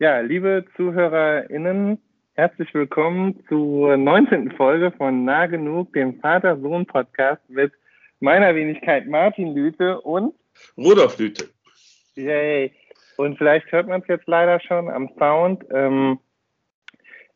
Ja, 0.00 0.20
liebe 0.20 0.64
ZuhörerInnen, 0.78 1.98
herzlich 2.32 2.72
willkommen 2.72 3.44
zur 3.50 3.98
19. 3.98 4.52
Folge 4.52 4.92
von 4.92 5.26
Nah 5.26 5.44
Genug, 5.44 5.92
dem 5.92 6.18
Vater-Sohn-Podcast 6.20 7.42
mit 7.50 7.70
meiner 8.18 8.54
Wenigkeit 8.54 9.06
Martin 9.06 9.54
Lüte 9.54 10.00
und 10.00 10.32
Rudolf 10.78 11.18
Lüte. 11.18 11.50
Yay. 12.14 12.72
Und 13.18 13.36
vielleicht 13.36 13.70
hört 13.72 13.88
man 13.88 14.00
es 14.00 14.08
jetzt 14.08 14.26
leider 14.26 14.58
schon 14.60 14.88
am 14.88 15.10
Sound. 15.18 15.66
Ähm, 15.70 16.18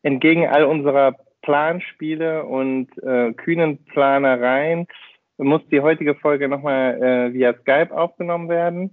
entgegen 0.01 0.47
all 0.47 0.63
unserer 0.63 1.13
Planspiele 1.43 2.45
und 2.45 2.87
äh, 3.03 3.31
kühnen 3.33 3.85
Planereien 3.85 4.87
muss 5.37 5.61
die 5.69 5.81
heutige 5.81 6.15
Folge 6.15 6.49
nochmal 6.49 6.99
äh, 6.99 7.31
via 7.31 7.53
Skype 7.61 7.95
aufgenommen 7.95 8.49
werden. 8.49 8.89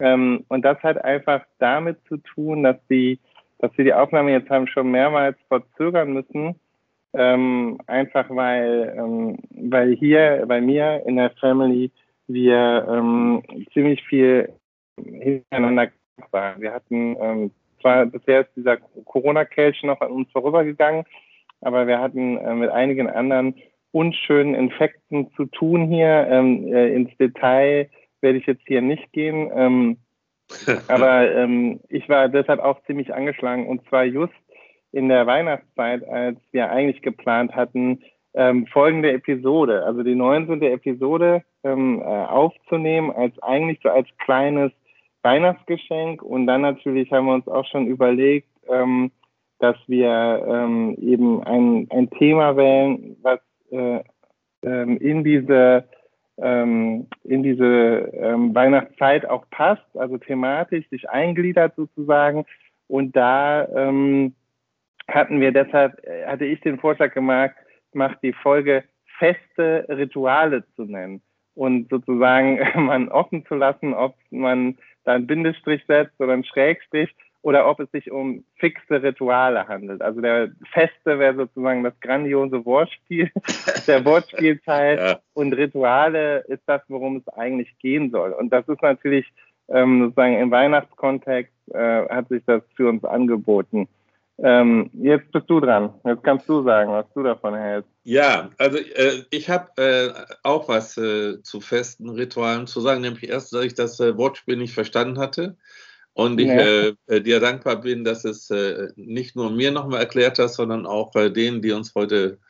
Ähm, 0.00 0.44
und 0.48 0.64
das 0.64 0.78
hat 0.82 1.04
einfach 1.04 1.42
damit 1.58 1.98
zu 2.08 2.18
tun, 2.18 2.62
dass 2.62 2.76
die, 2.88 3.18
dass 3.58 3.76
wir 3.76 3.84
die 3.84 3.94
Aufnahme 3.94 4.32
jetzt 4.32 4.50
haben 4.50 4.66
schon 4.66 4.90
mehrmals 4.90 5.36
verzögern 5.48 6.12
müssen. 6.12 6.54
Ähm, 7.14 7.80
einfach 7.86 8.26
weil, 8.28 8.94
ähm, 8.96 9.38
weil 9.50 9.96
hier 9.96 10.44
bei 10.46 10.60
mir 10.60 11.02
in 11.06 11.16
der 11.16 11.30
Family 11.40 11.90
wir 12.26 12.86
ähm, 12.88 13.42
ziemlich 13.72 14.04
viel 14.04 14.52
hintereinander 15.02 15.90
waren. 16.30 16.60
Wir 16.60 16.74
hatten 16.74 17.16
ähm, 17.20 17.50
zwar 17.80 18.06
bisher 18.06 18.42
ist 18.42 18.50
dieser 18.56 18.76
Corona-Kelch 18.76 19.82
noch 19.84 20.00
an 20.00 20.10
uns 20.10 20.30
vorübergegangen, 20.32 21.04
aber 21.60 21.86
wir 21.86 22.00
hatten 22.00 22.36
äh, 22.36 22.54
mit 22.54 22.70
einigen 22.70 23.08
anderen 23.08 23.54
unschönen 23.92 24.54
Infekten 24.54 25.32
zu 25.34 25.46
tun 25.46 25.88
hier. 25.88 26.26
Ähm, 26.30 26.72
äh, 26.72 26.94
ins 26.94 27.16
Detail 27.16 27.88
werde 28.20 28.38
ich 28.38 28.46
jetzt 28.46 28.66
hier 28.66 28.82
nicht 28.82 29.12
gehen. 29.12 29.50
Ähm, 29.54 29.96
aber 30.88 31.30
ähm, 31.30 31.80
ich 31.88 32.08
war 32.08 32.28
deshalb 32.28 32.60
auch 32.60 32.82
ziemlich 32.84 33.14
angeschlagen 33.14 33.66
und 33.66 33.86
zwar 33.88 34.04
just 34.04 34.32
in 34.92 35.08
der 35.08 35.26
Weihnachtszeit, 35.26 36.06
als 36.08 36.38
wir 36.52 36.70
eigentlich 36.70 37.02
geplant 37.02 37.54
hatten, 37.54 38.02
ähm, 38.34 38.66
folgende 38.66 39.12
Episode, 39.12 39.84
also 39.84 40.02
die 40.02 40.14
19. 40.14 40.62
Episode 40.62 41.42
ähm, 41.64 42.00
äh, 42.00 42.04
aufzunehmen, 42.04 43.10
als 43.10 43.38
eigentlich 43.42 43.80
so 43.82 43.90
als 43.90 44.08
kleines 44.18 44.72
Weihnachtsgeschenk. 45.22 46.22
Und 46.22 46.46
dann 46.46 46.62
natürlich 46.62 47.10
haben 47.12 47.26
wir 47.26 47.34
uns 47.34 47.48
auch 47.48 47.66
schon 47.66 47.86
überlegt, 47.86 48.48
ähm, 48.68 49.10
dass 49.58 49.76
wir 49.86 50.44
ähm, 50.46 50.96
eben 51.00 51.42
ein, 51.42 51.88
ein 51.90 52.10
Thema 52.10 52.56
wählen, 52.56 53.16
was 53.22 53.40
äh, 53.70 54.00
ähm, 54.62 54.98
in 54.98 55.24
diese 55.24 55.84
ähm, 56.40 57.06
in 57.24 57.42
diese 57.42 58.10
ähm, 58.14 58.54
Weihnachtszeit 58.54 59.26
auch 59.26 59.44
passt, 59.50 59.84
also 59.94 60.18
thematisch 60.18 60.88
sich 60.88 61.08
eingliedert 61.10 61.74
sozusagen. 61.76 62.44
Und 62.86 63.16
da 63.16 63.68
ähm, 63.68 64.34
hatten 65.08 65.40
wir 65.40 65.52
deshalb, 65.52 66.04
äh, 66.06 66.26
hatte 66.26 66.44
ich 66.44 66.60
den 66.60 66.78
Vorschlag 66.78 67.12
gemacht, 67.12 67.54
macht 67.92 68.22
die 68.22 68.32
Folge 68.32 68.84
feste 69.18 69.86
Rituale 69.88 70.64
zu 70.76 70.84
nennen 70.84 71.22
und 71.54 71.90
sozusagen 71.90 72.60
man 72.86 73.08
offen 73.08 73.44
zu 73.46 73.54
lassen, 73.54 73.94
ob 73.94 74.16
man 74.30 74.78
da 75.04 75.14
einen 75.14 75.26
Bindestrich 75.26 75.82
setzt 75.86 76.20
oder 76.20 76.32
einen 76.32 76.44
Schrägstrich 76.44 77.14
oder 77.42 77.68
ob 77.68 77.80
es 77.80 77.90
sich 77.92 78.10
um 78.10 78.44
fixe 78.56 79.02
Rituale 79.02 79.68
handelt. 79.68 80.02
Also 80.02 80.20
der 80.20 80.50
Feste 80.72 81.18
wäre 81.18 81.36
sozusagen 81.36 81.84
das 81.84 81.98
grandiose 82.00 82.64
Wortspiel, 82.64 83.30
der 83.86 84.04
Wortspielteil 84.04 84.98
ja. 84.98 85.20
und 85.34 85.52
Rituale 85.52 86.40
ist 86.48 86.62
das, 86.66 86.82
worum 86.88 87.16
es 87.16 87.28
eigentlich 87.34 87.78
gehen 87.78 88.10
soll. 88.10 88.32
Und 88.32 88.52
das 88.52 88.68
ist 88.68 88.82
natürlich 88.82 89.26
ähm, 89.68 90.02
sozusagen 90.02 90.38
im 90.38 90.50
Weihnachtskontext 90.50 91.52
äh, 91.72 92.08
hat 92.08 92.28
sich 92.28 92.42
das 92.46 92.62
für 92.74 92.88
uns 92.88 93.04
angeboten. 93.04 93.88
Ähm, 94.40 94.90
jetzt 94.92 95.32
bist 95.32 95.50
du 95.50 95.58
dran. 95.58 95.94
Jetzt 96.04 96.22
kannst 96.22 96.48
du 96.48 96.62
sagen, 96.62 96.92
was 96.92 97.06
du 97.12 97.24
davon 97.24 97.56
hältst. 97.56 97.90
Ja, 98.04 98.50
also 98.56 98.78
äh, 98.78 99.24
ich 99.30 99.50
habe 99.50 99.68
äh, 99.76 100.12
auch 100.44 100.68
was 100.68 100.96
äh, 100.96 101.42
zu 101.42 101.60
festen 101.60 102.08
Ritualen 102.08 102.68
zu 102.68 102.80
sagen, 102.80 103.00
nämlich 103.00 103.28
erst, 103.28 103.52
dass 103.52 103.64
ich 103.64 103.74
das 103.74 103.98
äh, 103.98 104.16
Wortspiel 104.16 104.56
nicht 104.56 104.74
verstanden 104.74 105.18
hatte 105.18 105.56
und 106.18 106.40
ich 106.40 106.48
ja. 106.48 106.58
Äh, 106.58 106.94
äh, 107.06 107.20
dir 107.20 107.38
dankbar 107.38 107.80
bin, 107.80 108.02
dass 108.02 108.24
es 108.24 108.50
äh, 108.50 108.88
nicht 108.96 109.36
nur 109.36 109.52
mir 109.52 109.70
nochmal 109.70 110.00
erklärt 110.00 110.40
hast, 110.40 110.56
sondern 110.56 110.84
auch 110.84 111.14
äh, 111.14 111.30
denen, 111.30 111.62
die 111.62 111.70
uns 111.70 111.94
heute 111.94 112.40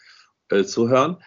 äh, 0.49 0.65
zuhören. 0.65 1.19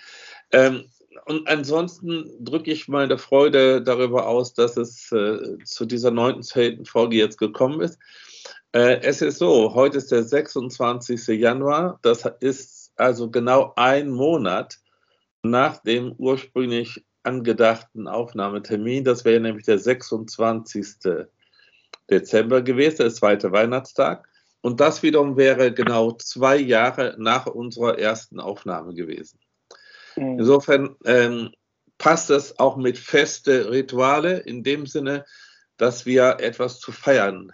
Ähm, 0.52 0.86
und 1.26 1.48
ansonsten 1.48 2.32
drücke 2.40 2.72
ich 2.72 2.88
meine 2.88 3.20
Freude 3.20 3.84
darüber 3.84 4.26
aus, 4.26 4.56
dass 4.56 4.76
es 4.76 5.12
äh, 5.12 5.60
zu 5.66 5.86
dieser 5.86 6.10
neunten 6.10 6.84
Folge 6.84 7.16
jetzt 7.16 7.38
gekommen 7.38 7.80
ist. 7.82 8.00
es 8.72 9.22
ist 9.22 9.38
so, 9.38 9.76
heute 9.76 10.00
ist 10.00 10.12
der 10.12 10.24
26. 10.24 11.40
Januar. 11.40 12.00
Das 12.02 12.26
ist 12.40 12.92
also 12.96 13.30
genau 13.30 13.74
ein 13.76 14.10
Monat 14.10 14.80
nach 15.44 15.78
dem 15.84 16.14
ursprünglich 16.18 17.06
angedachten 17.22 18.08
Aufnahmetermin. 18.08 19.04
Das 19.04 19.26
wäre 19.26 19.40
nämlich 19.40 19.66
der 19.66 19.78
26. 19.78 20.88
Januar. 21.04 21.28
Dezember 22.12 22.62
gewesen, 22.62 22.98
der 22.98 23.14
zweite 23.14 23.52
Weihnachtstag. 23.52 24.28
Und 24.62 24.80
das 24.80 25.02
wiederum 25.02 25.38
wäre 25.38 25.74
genau 25.74 26.12
zwei 26.12 26.58
Jahre 26.58 27.16
nach 27.18 27.48
unserer 27.48 27.98
ersten 27.98 28.40
Aufnahme 28.40 28.94
gewesen. 28.94 29.40
Mhm. 30.16 30.40
Insofern 30.40 30.96
ähm, 31.06 31.52
passt 31.98 32.30
es 32.30 32.60
auch 32.60 32.78
mit 32.78 32.98
feste 32.98 33.72
Rituale 33.72 34.40
in 34.40 34.64
dem 34.64 34.86
Sinne, 34.86 35.26
dass 35.78 36.06
wir 36.06 36.38
etwas 36.40 36.80
zu 36.80 36.92
feiern 36.92 37.52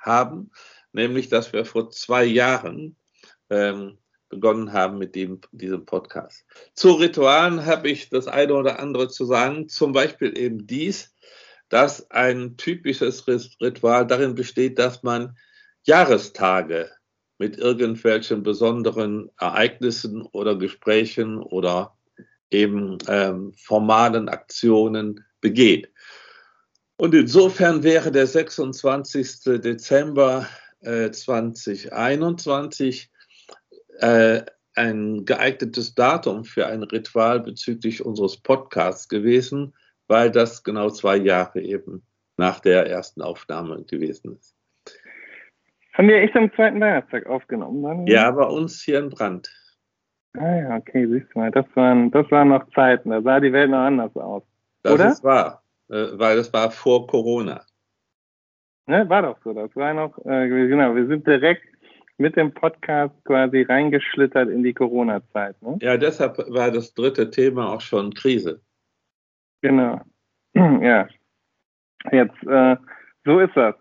haben, 0.00 0.50
nämlich 0.92 1.28
dass 1.28 1.52
wir 1.52 1.64
vor 1.64 1.90
zwei 1.90 2.24
Jahren 2.24 2.96
ähm, 3.50 3.98
begonnen 4.28 4.72
haben 4.72 4.98
mit 4.98 5.14
dem, 5.14 5.40
diesem 5.52 5.84
Podcast. 5.84 6.44
Zu 6.74 6.92
Ritualen 6.92 7.66
habe 7.66 7.88
ich 7.88 8.08
das 8.08 8.26
eine 8.26 8.54
oder 8.54 8.80
andere 8.80 9.08
zu 9.08 9.24
sagen, 9.24 9.68
zum 9.68 9.92
Beispiel 9.92 10.36
eben 10.36 10.66
dies, 10.66 11.14
dass 11.68 12.10
ein 12.10 12.56
typisches 12.56 13.26
Ritual 13.28 14.06
darin 14.06 14.34
besteht, 14.34 14.78
dass 14.78 15.02
man 15.02 15.36
Jahrestage 15.84 16.90
mit 17.38 17.58
irgendwelchen 17.58 18.42
besonderen 18.42 19.30
Ereignissen 19.38 20.22
oder 20.22 20.56
Gesprächen 20.56 21.38
oder 21.38 21.96
eben 22.50 22.98
ähm, 23.08 23.52
formalen 23.56 24.28
Aktionen 24.28 25.24
begeht. 25.40 25.92
Und 26.96 27.14
insofern 27.14 27.82
wäre 27.82 28.10
der 28.10 28.26
26. 28.26 29.60
Dezember 29.60 30.48
äh, 30.80 31.10
2021 31.10 33.10
äh, 33.98 34.42
ein 34.74 35.24
geeignetes 35.24 35.94
Datum 35.94 36.44
für 36.44 36.66
ein 36.66 36.82
Ritual 36.82 37.40
bezüglich 37.40 38.04
unseres 38.04 38.38
Podcasts 38.38 39.08
gewesen, 39.08 39.74
weil 40.08 40.30
das 40.30 40.62
genau 40.62 40.90
zwei 40.90 41.16
Jahre 41.16 41.60
eben 41.60 42.02
nach 42.36 42.60
der 42.60 42.86
ersten 42.86 43.22
Aufnahme 43.22 43.84
gewesen 43.84 44.36
ist. 44.36 44.54
Haben 45.94 46.08
wir 46.08 46.16
echt 46.16 46.36
am 46.36 46.52
zweiten 46.52 46.80
Weihnachtstag 46.80 47.26
aufgenommen? 47.26 47.82
Dann? 47.82 48.06
Ja, 48.06 48.30
bei 48.30 48.44
uns 48.44 48.82
hier 48.82 48.98
in 48.98 49.08
Brand. 49.08 49.50
Ah 50.34 50.56
ja, 50.56 50.76
okay, 50.76 51.06
siehst 51.06 51.34
du 51.34 51.38
mal, 51.38 51.50
das 51.50 51.64
waren, 51.74 52.10
das 52.10 52.30
waren 52.30 52.48
noch 52.48 52.68
Zeiten, 52.74 53.08
da 53.08 53.22
sah 53.22 53.40
die 53.40 53.52
Welt 53.52 53.70
noch 53.70 53.78
anders 53.78 54.14
aus. 54.16 54.42
Das 54.82 54.92
oder? 54.92 55.08
ist 55.08 55.24
wahr, 55.24 55.62
äh, 55.88 56.08
weil 56.12 56.36
das 56.36 56.52
war 56.52 56.70
vor 56.70 57.06
Corona. 57.06 57.64
Ne, 58.86 59.08
war 59.08 59.22
doch 59.22 59.38
so, 59.42 59.54
das 59.54 59.74
war 59.74 59.94
noch, 59.94 60.18
äh, 60.26 60.48
genau, 60.48 60.94
wir 60.94 61.06
sind 61.06 61.26
direkt 61.26 61.64
mit 62.18 62.36
dem 62.36 62.52
Podcast 62.52 63.14
quasi 63.24 63.62
reingeschlittert 63.62 64.48
in 64.48 64.62
die 64.62 64.74
Corona-Zeit. 64.74 65.60
Ne? 65.62 65.78
Ja, 65.80 65.96
deshalb 65.96 66.38
war 66.50 66.70
das 66.70 66.94
dritte 66.94 67.30
Thema 67.30 67.72
auch 67.72 67.80
schon 67.80 68.12
Krise. 68.14 68.60
Genau. 69.62 70.00
Ja. 70.82 71.08
Jetzt, 72.12 72.42
äh, 72.46 72.76
so 73.24 73.40
ist 73.40 73.56
das. 73.56 73.74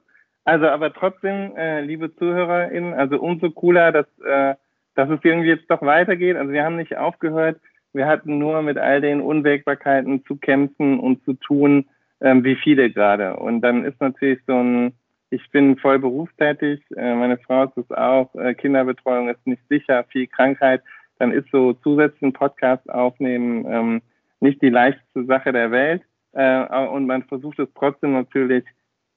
Also, 0.46 0.68
aber 0.68 0.94
trotzdem, 0.94 1.56
äh, 1.56 1.82
liebe 1.82 2.14
ZuhörerInnen, 2.16 2.94
also 2.94 3.20
umso 3.20 3.52
cooler, 3.52 3.92
dass, 3.92 4.08
äh, 4.20 4.56
dass 4.96 5.10
es 5.10 5.20
irgendwie 5.24 5.50
jetzt 5.50 5.70
doch 5.70 5.82
weitergeht. 5.82 6.38
Also 6.38 6.52
wir 6.52 6.64
haben 6.64 6.76
nicht 6.76 6.98
aufgehört. 6.98 7.60
Wir 7.94 8.08
hatten 8.08 8.38
nur 8.38 8.62
mit 8.62 8.78
all 8.78 9.02
den 9.02 9.22
Unwägbarkeiten 9.22 10.26
zu 10.26 10.36
kämpfen 10.36 11.00
und 11.00 11.24
zu 11.24 11.34
tun, 11.34 11.86
ähm, 12.22 12.44
wie 12.44 12.56
viele 12.56 12.92
gerade. 12.92 13.38
Und 13.38 13.62
dann 13.62 13.86
ist 13.86 14.00
natürlich 14.02 14.40
so 14.46 14.54
ein, 14.54 14.94
ich 15.30 15.50
bin 15.52 15.78
voll 15.78 16.00
berufstätig, 16.00 16.84
äh, 16.96 17.16
meine 17.16 17.38
Frau 17.38 17.64
ist 17.64 17.78
es 17.78 17.92
auch, 17.92 18.34
äh, 18.36 18.54
Kinderbetreuung 18.54 19.30
ist 19.30 19.46
nicht 19.48 19.62
sicher, 19.70 20.04
viel 20.06 20.28
Krankheit. 20.28 20.82
Dann 21.20 21.32
ist 21.32 21.50
so 21.52 21.74
zusätzlich 21.74 22.22
ein 22.22 22.34
Podcast 22.34 22.88
aufnehmen, 22.90 23.66
ähm, 23.68 24.02
nicht 24.40 24.62
die 24.62 24.70
leichteste 24.70 25.26
Sache 25.26 25.52
der 25.52 25.72
Welt. 25.72 26.02
Äh, 26.34 26.88
und 26.88 27.08
man 27.08 27.24
versucht 27.24 27.60
es 27.60 27.70
trotzdem 27.76 28.14
natürlich 28.14 28.64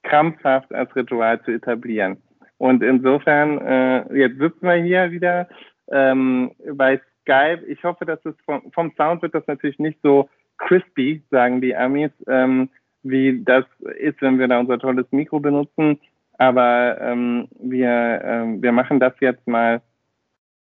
krampfhaft 0.02 0.72
als 0.72 0.94
Ritual 0.94 1.42
zu 1.42 1.52
etablieren. 1.52 2.18
Und 2.58 2.82
insofern, 2.82 3.58
äh, 3.58 4.16
jetzt 4.16 4.38
sitzen 4.38 4.66
wir 4.66 4.74
hier 4.74 5.10
wieder 5.10 5.48
ähm, 5.90 6.52
bei 6.72 7.00
Skype. 7.22 7.64
Ich 7.66 7.82
hoffe, 7.84 8.04
dass 8.04 8.24
es 8.24 8.34
vom, 8.44 8.70
vom, 8.72 8.92
Sound 8.96 9.22
wird 9.22 9.34
das 9.34 9.46
natürlich 9.46 9.78
nicht 9.78 9.98
so 10.02 10.28
crispy, 10.58 11.22
sagen 11.30 11.60
die 11.60 11.76
Amis, 11.76 12.10
ähm, 12.26 12.68
wie 13.02 13.42
das 13.44 13.64
ist, 13.98 14.20
wenn 14.22 14.38
wir 14.38 14.48
da 14.48 14.58
unser 14.58 14.78
tolles 14.78 15.06
Mikro 15.12 15.38
benutzen. 15.38 16.00
Aber 16.38 17.00
ähm, 17.00 17.48
wir, 17.60 18.20
ähm, 18.24 18.62
wir 18.62 18.72
machen 18.72 19.00
das 19.00 19.12
jetzt 19.20 19.46
mal 19.46 19.80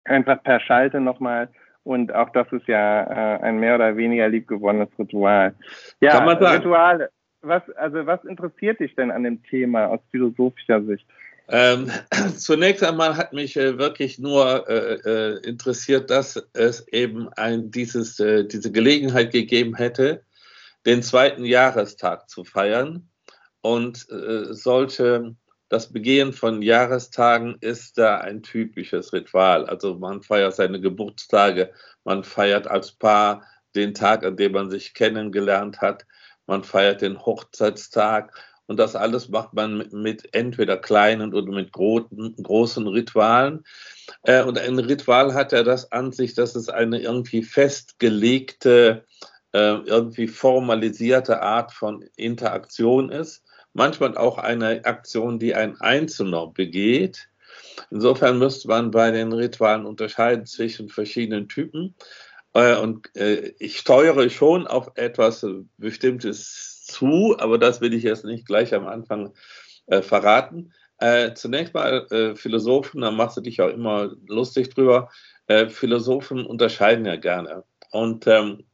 einfach 0.04 0.42
per 0.42 0.60
Schalte 0.60 1.00
nochmal. 1.00 1.48
Und 1.84 2.14
auch 2.14 2.30
das 2.30 2.50
ist 2.50 2.66
ja 2.66 3.36
äh, 3.36 3.42
ein 3.42 3.60
mehr 3.60 3.76
oder 3.76 3.96
weniger 3.96 4.28
liebgewonnenes 4.28 4.88
Ritual. 4.98 5.54
Ja, 6.00 6.12
Kann 6.12 6.24
man 6.24 6.40
sagen. 6.40 6.56
Rituale. 6.56 7.10
Was, 7.42 7.62
also 7.76 8.06
was 8.06 8.24
interessiert 8.24 8.80
dich 8.80 8.94
denn 8.96 9.10
an 9.10 9.22
dem 9.22 9.42
Thema 9.42 9.86
aus 9.86 10.00
philosophischer 10.10 10.82
Sicht? 10.84 11.06
Ähm, 11.48 11.90
zunächst 12.36 12.82
einmal 12.82 13.16
hat 13.16 13.32
mich 13.32 13.56
äh, 13.56 13.78
wirklich 13.78 14.18
nur 14.18 14.68
äh, 14.68 14.94
äh, 14.94 15.46
interessiert, 15.46 16.10
dass 16.10 16.42
es 16.54 16.88
eben 16.88 17.28
ein, 17.34 17.70
dieses, 17.70 18.18
äh, 18.18 18.44
diese 18.46 18.72
Gelegenheit 18.72 19.30
gegeben 19.30 19.74
hätte, 19.74 20.22
den 20.86 21.02
zweiten 21.02 21.44
Jahrestag 21.44 22.28
zu 22.28 22.44
feiern. 22.44 23.08
Und 23.60 24.06
äh, 24.10 24.52
solche, 24.52 25.34
das 25.68 25.92
Begehen 25.92 26.32
von 26.32 26.62
Jahrestagen 26.62 27.56
ist 27.60 27.98
da 27.98 28.18
ein 28.18 28.42
typisches 28.42 29.12
Ritual. 29.12 29.66
Also 29.66 29.96
man 29.96 30.22
feiert 30.22 30.54
seine 30.54 30.80
Geburtstage, 30.80 31.72
man 32.04 32.24
feiert 32.24 32.66
als 32.66 32.92
Paar 32.92 33.44
den 33.74 33.94
Tag, 33.94 34.24
an 34.24 34.36
dem 34.36 34.52
man 34.52 34.70
sich 34.70 34.94
kennengelernt 34.94 35.80
hat, 35.80 36.06
man 36.46 36.62
feiert 36.62 37.00
den 37.00 37.18
Hochzeitstag 37.18 38.32
und 38.66 38.78
das 38.78 38.96
alles 38.96 39.28
macht 39.28 39.52
man 39.52 39.88
mit, 39.92 40.32
entweder 40.34 40.76
kleinen 40.76 41.34
oder 41.34 41.52
mit 41.52 41.72
großen, 41.72 42.34
großen 42.42 42.86
Ritualen. 42.86 43.64
Äh, 44.22 44.42
und 44.42 44.58
ein 44.58 44.78
Ritual 44.78 45.34
hat 45.34 45.52
ja 45.52 45.62
das 45.62 45.92
an 45.92 46.12
sich, 46.12 46.34
dass 46.34 46.54
es 46.54 46.68
eine 46.68 47.00
irgendwie 47.00 47.42
festgelegte, 47.42 49.04
äh, 49.52 49.74
irgendwie 49.84 50.28
formalisierte 50.28 51.42
Art 51.42 51.72
von 51.72 52.04
Interaktion 52.16 53.10
ist. 53.10 53.42
Manchmal 53.74 54.16
auch 54.16 54.38
eine 54.38 54.84
Aktion, 54.84 55.38
die 55.38 55.54
ein 55.54 55.80
Einzelner 55.80 56.46
begeht. 56.46 57.28
Insofern 57.90 58.38
müsste 58.38 58.68
man 58.68 58.90
bei 58.90 59.10
den 59.10 59.32
Ritualen 59.32 59.84
unterscheiden 59.84 60.46
zwischen 60.46 60.88
verschiedenen 60.88 61.48
Typen. 61.48 61.94
Äh, 62.54 62.76
und 62.76 63.14
äh, 63.16 63.52
ich 63.58 63.78
steuere 63.78 64.30
schon 64.30 64.66
auf 64.66 64.92
etwas 64.94 65.46
Bestimmtes 65.76 66.84
zu, 66.86 67.36
aber 67.38 67.58
das 67.58 67.80
will 67.80 67.92
ich 67.92 68.04
jetzt 68.04 68.24
nicht 68.24 68.46
gleich 68.46 68.74
am 68.74 68.86
Anfang 68.86 69.34
äh, 69.86 70.02
verraten. 70.02 70.72
Zunächst 71.34 71.74
mal 71.74 72.06
Philosophen, 72.36 73.02
da 73.02 73.10
machst 73.10 73.36
du 73.36 73.40
dich 73.42 73.60
auch 73.60 73.68
immer 73.68 74.12
lustig 74.26 74.70
drüber. 74.70 75.10
Philosophen 75.68 76.46
unterscheiden 76.46 77.04
ja 77.04 77.16
gerne. 77.16 77.64
Und 77.90 78.26
ähm, 78.28 78.64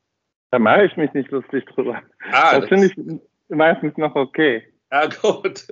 da 0.50 0.58
mache 0.58 0.84
ich 0.84 0.96
mich 0.96 1.12
nicht 1.14 1.30
lustig 1.30 1.64
drüber. 1.74 2.02
Ah, 2.30 2.60
das, 2.60 2.60
das 2.60 2.68
finde 2.68 2.86
ich 2.86 3.56
meistens 3.56 3.96
noch 3.96 4.14
okay. 4.14 4.69
Ja, 4.92 5.06
gut. 5.06 5.68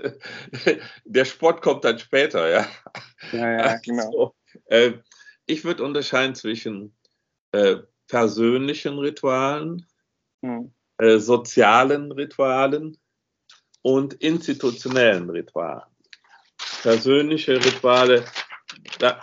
Der 1.04 1.24
Sport 1.24 1.60
kommt 1.60 1.84
dann 1.84 1.98
später, 1.98 2.48
ja. 2.48 2.68
Ja, 3.32 3.50
ja, 3.50 3.76
genau. 3.84 4.04
Also, 4.04 4.34
äh, 4.66 4.92
ich 5.46 5.64
würde 5.64 5.82
unterscheiden 5.82 6.36
zwischen 6.36 6.96
äh, 7.50 7.78
persönlichen 8.06 8.98
Ritualen, 8.98 9.84
hm. 10.42 10.72
Äh, 10.98 11.18
sozialen 11.18 12.10
Ritualen 12.12 12.96
und 13.82 14.14
institutionellen 14.14 15.30
Ritualen. 15.30 15.90
Persönliche 16.82 17.56
Rituale, 17.56 18.24
da 18.98 19.20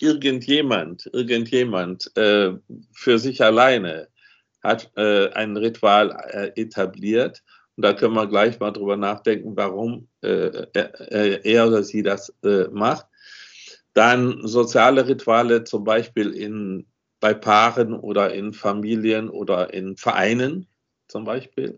irgendjemand, 0.00 1.08
irgendjemand 1.12 2.16
äh, 2.16 2.52
für 2.92 3.18
sich 3.18 3.42
alleine 3.42 4.08
hat 4.62 4.90
äh, 4.96 5.30
ein 5.32 5.56
Ritual 5.56 6.10
äh, 6.30 6.60
etabliert. 6.60 7.42
Und 7.76 7.84
da 7.84 7.92
können 7.92 8.14
wir 8.14 8.26
gleich 8.26 8.58
mal 8.58 8.70
drüber 8.70 8.96
nachdenken, 8.96 9.56
warum 9.56 10.08
äh, 10.22 10.66
er 10.72 11.66
oder 11.66 11.82
sie 11.82 12.02
das 12.02 12.32
macht. 12.70 13.06
Dann 13.92 14.46
soziale 14.46 15.06
Rituale, 15.08 15.64
zum 15.64 15.84
Beispiel 15.84 16.32
in, 16.32 16.86
bei 17.20 17.34
Paaren 17.34 17.94
oder 17.94 18.32
in 18.32 18.52
Familien 18.52 19.28
oder 19.30 19.72
in 19.72 19.96
Vereinen 19.96 20.66
zum 21.08 21.24
Beispiel. 21.24 21.76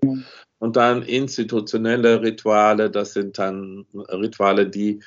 Und 0.59 0.77
dann 0.77 1.03
institutionelle 1.03 2.23
Rituale, 2.23 2.91
das 2.91 3.13
sind 3.13 3.39
dann 3.39 3.87
Rituale, 3.95 4.69
die 4.69 5.01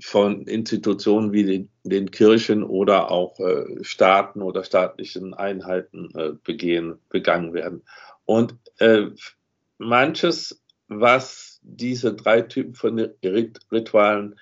von 0.00 0.46
Institutionen 0.46 1.32
wie 1.32 1.44
den, 1.44 1.70
den 1.82 2.10
Kirchen 2.10 2.62
oder 2.62 3.10
auch 3.10 3.38
äh, 3.40 3.82
Staaten 3.82 4.42
oder 4.42 4.62
staatlichen 4.62 5.34
Einheiten 5.34 6.10
äh, 6.14 6.32
begehen, 6.44 6.98
begangen 7.08 7.52
werden. 7.52 7.82
Und 8.24 8.54
äh, 8.78 9.06
manches, 9.78 10.62
was 10.88 11.60
diese 11.62 12.14
drei 12.14 12.42
Typen 12.42 12.74
von 12.74 12.98
Ritualen 13.72 14.36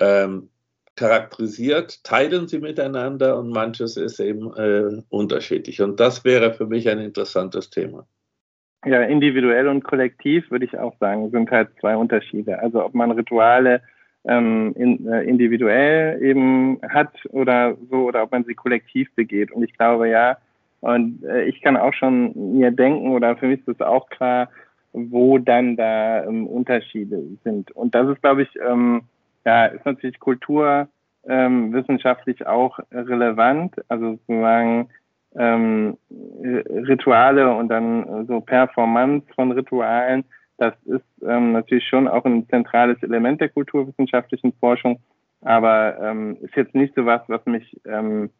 ähm, 0.00 0.50
charakterisiert, 0.96 2.02
teilen 2.04 2.48
sie 2.48 2.58
miteinander 2.58 3.38
und 3.38 3.50
manches 3.50 3.96
ist 3.96 4.18
eben 4.18 4.52
äh, 4.56 5.02
unterschiedlich. 5.10 5.82
Und 5.82 6.00
das 6.00 6.24
wäre 6.24 6.54
für 6.54 6.66
mich 6.66 6.88
ein 6.88 6.98
interessantes 6.98 7.70
Thema. 7.70 8.06
Ja, 8.84 9.02
individuell 9.02 9.68
und 9.68 9.84
kollektiv 9.84 10.50
würde 10.50 10.64
ich 10.64 10.78
auch 10.78 10.96
sagen, 10.98 11.30
sind 11.30 11.50
halt 11.50 11.68
zwei 11.80 11.96
Unterschiede. 11.96 12.58
Also 12.58 12.84
ob 12.84 12.94
man 12.94 13.10
Rituale 13.10 13.82
ähm, 14.24 14.72
in, 14.76 15.06
äh, 15.06 15.22
individuell 15.22 16.22
eben 16.22 16.80
hat 16.88 17.12
oder 17.30 17.76
so, 17.90 18.06
oder 18.06 18.22
ob 18.22 18.32
man 18.32 18.44
sie 18.44 18.54
kollektiv 18.54 19.08
begeht. 19.14 19.50
Und 19.52 19.62
ich 19.64 19.76
glaube 19.76 20.08
ja, 20.08 20.38
und 20.94 21.24
äh, 21.24 21.44
ich 21.44 21.60
kann 21.62 21.76
auch 21.76 21.92
schon 21.92 22.32
mir 22.56 22.70
denken, 22.70 23.10
oder 23.10 23.36
für 23.36 23.48
mich 23.48 23.58
ist 23.60 23.68
es 23.68 23.80
auch 23.80 24.08
klar, 24.08 24.48
wo 24.92 25.38
dann 25.38 25.76
da 25.76 26.24
ähm, 26.24 26.46
Unterschiede 26.46 27.22
sind. 27.42 27.72
Und 27.72 27.94
das 27.94 28.08
ist, 28.08 28.22
glaube 28.22 28.42
ich, 28.42 28.48
ähm, 28.66 29.02
ja, 29.44 29.66
ist 29.66 29.84
natürlich 29.84 30.18
kulturwissenschaftlich 30.20 32.40
ähm, 32.40 32.46
auch 32.46 32.78
relevant. 32.92 33.74
Also 33.88 34.12
sozusagen, 34.12 34.88
ähm, 35.34 35.98
Rituale 36.40 37.52
und 37.52 37.68
dann 37.68 38.26
so 38.26 38.40
Performance 38.40 39.26
von 39.34 39.52
Ritualen, 39.52 40.24
das 40.56 40.72
ist 40.86 41.04
ähm, 41.26 41.52
natürlich 41.52 41.86
schon 41.86 42.08
auch 42.08 42.24
ein 42.24 42.48
zentrales 42.48 43.02
Element 43.02 43.40
der 43.40 43.50
kulturwissenschaftlichen 43.50 44.54
Forschung, 44.54 44.98
aber 45.42 45.98
ähm, 46.00 46.38
ist 46.40 46.56
jetzt 46.56 46.74
nicht 46.74 46.94
so 46.94 47.04
was, 47.04 47.20
was 47.26 47.44
mich, 47.44 47.78
ähm, 47.84 48.30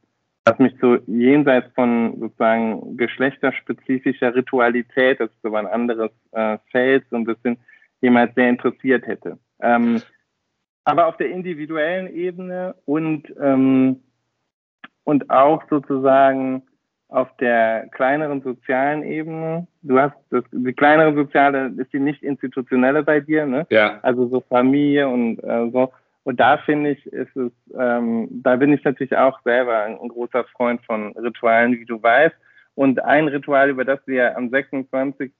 was 0.46 0.58
mich 0.60 0.74
so 0.80 0.96
jenseits 1.06 1.66
von 1.74 2.18
sozusagen 2.20 2.96
geschlechterspezifischer 2.96 4.34
Ritualität, 4.34 5.18
das 5.18 5.28
ist 5.28 5.42
so 5.42 5.54
ein 5.54 5.66
anderes 5.66 6.12
äh, 6.32 6.56
Feld, 6.70 7.04
so 7.10 7.16
ein 7.16 7.24
bisschen 7.24 7.58
jemals 8.00 8.32
sehr 8.36 8.48
interessiert 8.48 9.06
hätte. 9.06 9.38
Ähm, 9.60 10.00
aber 10.84 11.08
auf 11.08 11.16
der 11.16 11.30
individuellen 11.30 12.06
Ebene 12.14 12.76
und 12.84 13.24
ähm, 13.40 14.00
und 15.02 15.30
auch 15.30 15.62
sozusagen 15.68 16.62
auf 17.08 17.28
der 17.38 17.88
kleineren 17.92 18.42
sozialen 18.42 19.02
Ebene. 19.02 19.66
Du 19.82 19.98
hast 19.98 20.16
das, 20.30 20.44
die 20.52 20.72
kleinere 20.72 21.14
soziale 21.14 21.72
ist 21.76 21.92
die 21.92 22.00
nicht 22.00 22.22
institutionelle 22.22 23.02
bei 23.02 23.20
dir, 23.20 23.46
ne? 23.46 23.66
Ja. 23.70 23.98
Also 24.02 24.28
so 24.28 24.40
Familie 24.48 25.08
und 25.08 25.38
äh, 25.42 25.70
so. 25.72 25.92
Und 26.26 26.40
da 26.40 26.58
finde 26.58 26.90
ich, 26.90 27.06
ist 27.06 27.34
es, 27.36 27.52
ähm, 27.78 28.26
da 28.42 28.56
bin 28.56 28.72
ich 28.72 28.82
natürlich 28.82 29.16
auch 29.16 29.40
selber 29.44 29.84
ein, 29.84 29.96
ein, 29.96 30.08
großer 30.08 30.42
Freund 30.56 30.84
von 30.84 31.16
Ritualen, 31.16 31.78
wie 31.78 31.84
du 31.84 32.02
weißt. 32.02 32.34
Und 32.74 32.98
ein 33.04 33.28
Ritual, 33.28 33.70
über 33.70 33.84
das 33.84 34.00
wir 34.06 34.36
am 34.36 34.50
26. 34.50 35.30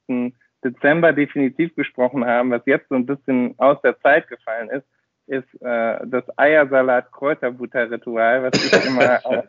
Dezember 0.62 1.12
definitiv 1.12 1.75
gesprochen 1.75 2.25
haben, 2.25 2.52
was 2.52 2.62
jetzt 2.66 2.88
so 2.88 2.95
ein 2.95 3.05
bisschen 3.05 3.57
aus 3.59 3.83
der 3.83 3.99
Zeit 3.99 4.28
gefallen 4.28 4.71
ist, 4.71 4.87
ist 5.26 5.61
äh, 5.61 6.07
das 6.07 6.23
Eiersalat-Kräuterbutter-Ritual, 6.38 8.45
was 8.45 8.52
ich 8.64 8.73
immer 8.87 9.19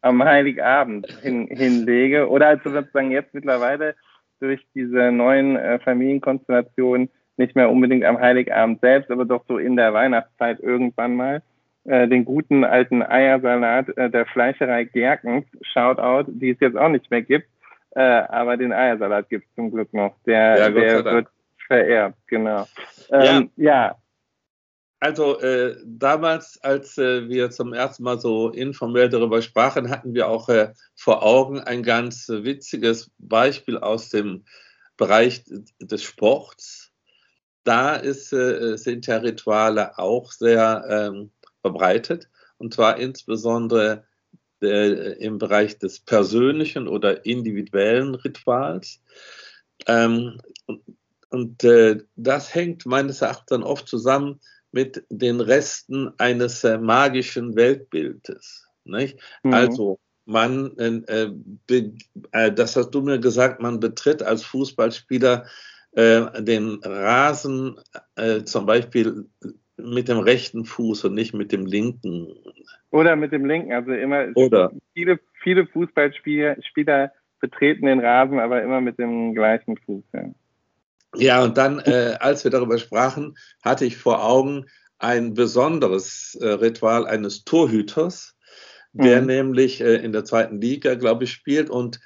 am 0.00 0.24
Heiligabend 0.24 1.08
hin, 1.20 1.46
hinlege. 1.48 2.26
Oder 2.26 2.46
also 2.46 2.70
sozusagen 2.70 3.10
jetzt 3.10 3.34
mittlerweile 3.34 3.96
durch 4.40 4.66
diese 4.74 5.12
neuen 5.12 5.56
äh, 5.56 5.78
Familienkonstellationen 5.80 7.10
nicht 7.40 7.56
mehr 7.56 7.70
unbedingt 7.70 8.04
am 8.04 8.20
Heiligabend 8.20 8.80
selbst, 8.80 9.10
aber 9.10 9.24
doch 9.24 9.44
so 9.48 9.58
in 9.58 9.74
der 9.74 9.92
Weihnachtszeit 9.92 10.60
irgendwann 10.60 11.16
mal 11.16 11.42
äh, 11.84 12.06
den 12.06 12.24
guten 12.24 12.62
alten 12.62 13.02
Eiersalat 13.02 13.88
äh, 13.96 14.10
der 14.10 14.26
Fleischerei 14.26 14.84
Gerkens, 14.84 15.46
Shoutout, 15.62 16.30
die 16.30 16.50
es 16.50 16.60
jetzt 16.60 16.76
auch 16.76 16.90
nicht 16.90 17.10
mehr 17.10 17.22
gibt, 17.22 17.48
äh, 17.92 18.00
aber 18.00 18.56
den 18.56 18.72
Eiersalat 18.72 19.28
gibt 19.28 19.46
es 19.48 19.54
zum 19.56 19.72
Glück 19.72 19.92
noch. 19.92 20.14
Der, 20.26 20.58
ja, 20.58 20.70
der 20.70 21.04
wird 21.04 21.28
vererbt, 21.66 22.18
genau. 22.28 22.66
Ähm, 23.10 23.50
ja. 23.56 23.88
ja. 23.88 23.96
Also 25.02 25.40
äh, 25.40 25.76
damals, 25.82 26.62
als 26.62 26.98
äh, 26.98 27.26
wir 27.26 27.50
zum 27.50 27.72
ersten 27.72 28.02
Mal 28.02 28.20
so 28.20 28.50
informell 28.50 29.08
darüber 29.08 29.40
sprachen, 29.40 29.88
hatten 29.88 30.12
wir 30.12 30.28
auch 30.28 30.50
äh, 30.50 30.74
vor 30.94 31.22
Augen 31.22 31.58
ein 31.58 31.82
ganz 31.82 32.28
witziges 32.28 33.10
Beispiel 33.16 33.78
aus 33.78 34.10
dem 34.10 34.44
Bereich 34.98 35.42
des 35.80 36.02
Sports. 36.02 36.89
Da 37.64 37.96
ist, 37.96 38.32
äh, 38.32 38.76
sind 38.76 39.06
ja 39.06 39.18
Rituale 39.18 39.98
auch 39.98 40.32
sehr 40.32 40.84
ähm, 40.88 41.30
verbreitet 41.60 42.28
und 42.58 42.74
zwar 42.74 42.98
insbesondere 42.98 44.04
äh, 44.62 45.12
im 45.24 45.38
Bereich 45.38 45.78
des 45.78 46.00
persönlichen 46.00 46.88
oder 46.88 47.24
individuellen 47.24 48.14
Rituals. 48.14 49.00
Ähm, 49.86 50.40
und, 50.66 50.82
und 51.30 51.64
äh, 51.64 51.98
das 52.16 52.54
hängt 52.54 52.86
meines 52.86 53.22
Erachtens 53.22 53.46
dann 53.46 53.62
oft 53.62 53.88
zusammen 53.88 54.40
mit 54.72 55.04
den 55.08 55.40
Resten 55.40 56.12
eines 56.18 56.62
äh, 56.64 56.78
magischen 56.78 57.56
Weltbildes. 57.56 58.66
Nicht? 58.84 59.18
Mhm. 59.42 59.54
Also 59.54 59.98
man, 60.26 60.76
äh, 60.78 61.30
äh, 62.32 62.52
das 62.52 62.76
hast 62.76 62.90
du 62.90 63.00
mir 63.00 63.18
gesagt, 63.18 63.60
man 63.60 63.80
betritt 63.80 64.22
als 64.22 64.44
Fußballspieler 64.44 65.46
äh, 65.92 66.42
den 66.42 66.80
Rasen 66.82 67.76
äh, 68.16 68.42
zum 68.44 68.66
Beispiel 68.66 69.26
mit 69.76 70.08
dem 70.08 70.18
rechten 70.18 70.64
Fuß 70.64 71.04
und 71.04 71.14
nicht 71.14 71.34
mit 71.34 71.52
dem 71.52 71.66
linken. 71.66 72.28
Oder 72.90 73.16
mit 73.16 73.32
dem 73.32 73.44
linken, 73.44 73.72
also 73.72 73.92
immer 73.92 74.26
Oder. 74.34 74.72
viele, 74.94 75.18
viele 75.42 75.66
Fußballspieler 75.66 76.56
Spieler 76.62 77.12
betreten 77.40 77.86
den 77.86 78.00
Rasen, 78.00 78.38
aber 78.38 78.62
immer 78.62 78.80
mit 78.80 78.98
dem 78.98 79.34
gleichen 79.34 79.76
Fuß. 79.78 80.04
Ja, 80.12 80.24
ja 81.16 81.42
und 81.42 81.56
dann, 81.56 81.80
äh, 81.80 82.16
als 82.20 82.44
wir 82.44 82.50
darüber 82.50 82.78
sprachen, 82.78 83.36
hatte 83.62 83.86
ich 83.86 83.96
vor 83.96 84.24
Augen 84.24 84.66
ein 84.98 85.34
besonderes 85.34 86.38
äh, 86.40 86.46
Ritual 86.46 87.06
eines 87.06 87.44
Torhüters, 87.44 88.36
der 88.92 89.22
mhm. 89.22 89.26
nämlich 89.26 89.80
äh, 89.80 89.96
in 89.96 90.12
der 90.12 90.24
zweiten 90.24 90.60
Liga, 90.60 90.94
glaube 90.94 91.24
ich, 91.24 91.32
spielt 91.32 91.70
und 91.70 92.00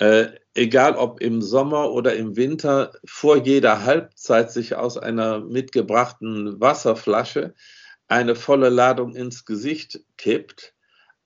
äh, 0.00 0.28
egal 0.54 0.96
ob 0.96 1.20
im 1.20 1.42
Sommer 1.42 1.92
oder 1.92 2.16
im 2.16 2.34
Winter, 2.34 2.92
vor 3.04 3.36
jeder 3.36 3.84
Halbzeit 3.84 4.50
sich 4.50 4.74
aus 4.74 4.96
einer 4.96 5.40
mitgebrachten 5.40 6.58
Wasserflasche 6.58 7.54
eine 8.08 8.34
volle 8.34 8.70
Ladung 8.70 9.14
ins 9.14 9.44
Gesicht 9.44 10.00
kippt, 10.16 10.74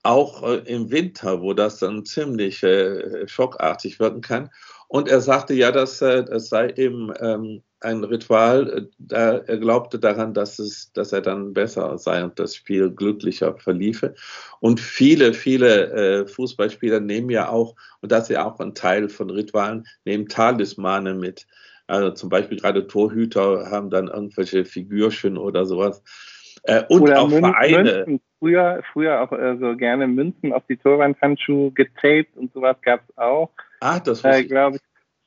auch 0.03 0.43
äh, 0.43 0.57
im 0.67 0.91
Winter, 0.91 1.41
wo 1.41 1.55
das 1.55 1.79
dann 1.79 2.05
ziemlich 2.05 2.65
äh, 2.65 3.29
schockartig 3.29 4.01
wirken 4.01 4.21
kann. 4.21 4.51
Und 4.89 5.09
er 5.09 5.21
sagte 5.21 5.55
ja, 5.55 5.71
dass 5.71 6.03
äh, 6.03 6.25
das 6.25 6.49
sei 6.49 6.71
eben 6.71 7.13
ähm, 7.21 7.63
ein 7.85 8.03
Ritual, 8.05 8.69
äh, 8.69 8.83
da 8.99 9.39
er 9.39 9.59
glaubte 9.59 9.99
daran, 9.99 10.35
dass, 10.35 10.59
es, 10.59 10.93
dass 10.93 11.13
er 11.13 11.21
dann 11.21 11.53
besser 11.53 11.97
sei 11.99 12.25
und 12.25 12.39
das 12.39 12.57
Spiel 12.57 12.91
glücklicher 12.91 13.57
verliefe. 13.59 14.15
Und 14.61 14.81
viele, 14.81 15.35
viele 15.35 15.93
äh, 15.93 16.27
Fußballspieler 16.27 17.01
nehmen 17.01 17.31
ja 17.31 17.49
auch, 17.49 17.77
und 18.01 18.11
das 18.11 18.25
ist 18.25 18.37
ja 18.37 18.45
auch 18.45 18.59
ein 18.61 18.75
Teil 18.75 19.09
von 19.09 19.31
Ritualen, 19.31 19.87
nehmen 20.05 20.29
Talismane 20.29 21.15
mit. 21.15 21.47
Also 21.87 22.11
zum 22.13 22.31
Beispiel 22.31 22.59
gerade 22.59 22.87
Torhüter 22.87 23.71
haben 23.71 23.91
dann 23.91 24.09
irgendwelche 24.09 24.65
Figürchen 24.65 25.37
oder 25.37 25.67
sowas. 25.67 26.03
Äh, 26.63 26.83
und 26.89 27.03
oder 27.03 27.21
auch 27.21 27.29
Mün 27.29 27.41
Vereine. 27.41 28.05
Münzen. 28.07 28.21
Früher, 28.39 28.83
früher 28.93 29.23
auch 29.23 29.33
äh, 29.33 29.57
so 29.59 29.77
gerne 29.77 30.07
Münzen 30.07 30.53
auf 30.53 30.65
die 30.69 30.77
Torwandhandschuhe 30.77 31.71
getaped 31.73 32.37
und 32.37 32.53
sowas 32.53 32.77
gab 32.83 33.01
es 33.09 33.19
auch. 33.19 33.51
Ah, 33.81 34.01
das 34.01 34.25
wusste 34.25 34.39
äh, 34.39 34.45
glaube 34.45 34.77
ich. 34.77 34.83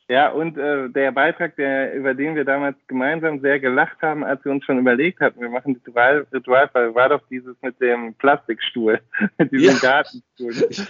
Ja, 0.09 0.29
und 0.29 0.57
äh, 0.57 0.89
der 0.89 1.11
Beitrag, 1.11 1.57
der, 1.57 1.93
über 1.93 2.13
den 2.13 2.35
wir 2.35 2.45
damals 2.45 2.77
gemeinsam 2.87 3.41
sehr 3.41 3.59
gelacht 3.59 4.01
haben, 4.01 4.23
als 4.23 4.43
wir 4.45 4.53
uns 4.53 4.63
schon 4.63 4.79
überlegt 4.79 5.19
hatten, 5.19 5.41
wir 5.41 5.49
machen 5.49 5.75
Ritual, 5.75 6.25
Ritualfall, 6.31 6.95
war 6.95 7.09
doch 7.09 7.21
dieses 7.29 7.61
mit 7.61 7.79
dem 7.81 8.13
Plastikstuhl, 8.13 9.01
mit 9.37 9.51
diesem 9.51 9.75
ja. 9.75 9.79
Gartenstuhl. 9.81 10.53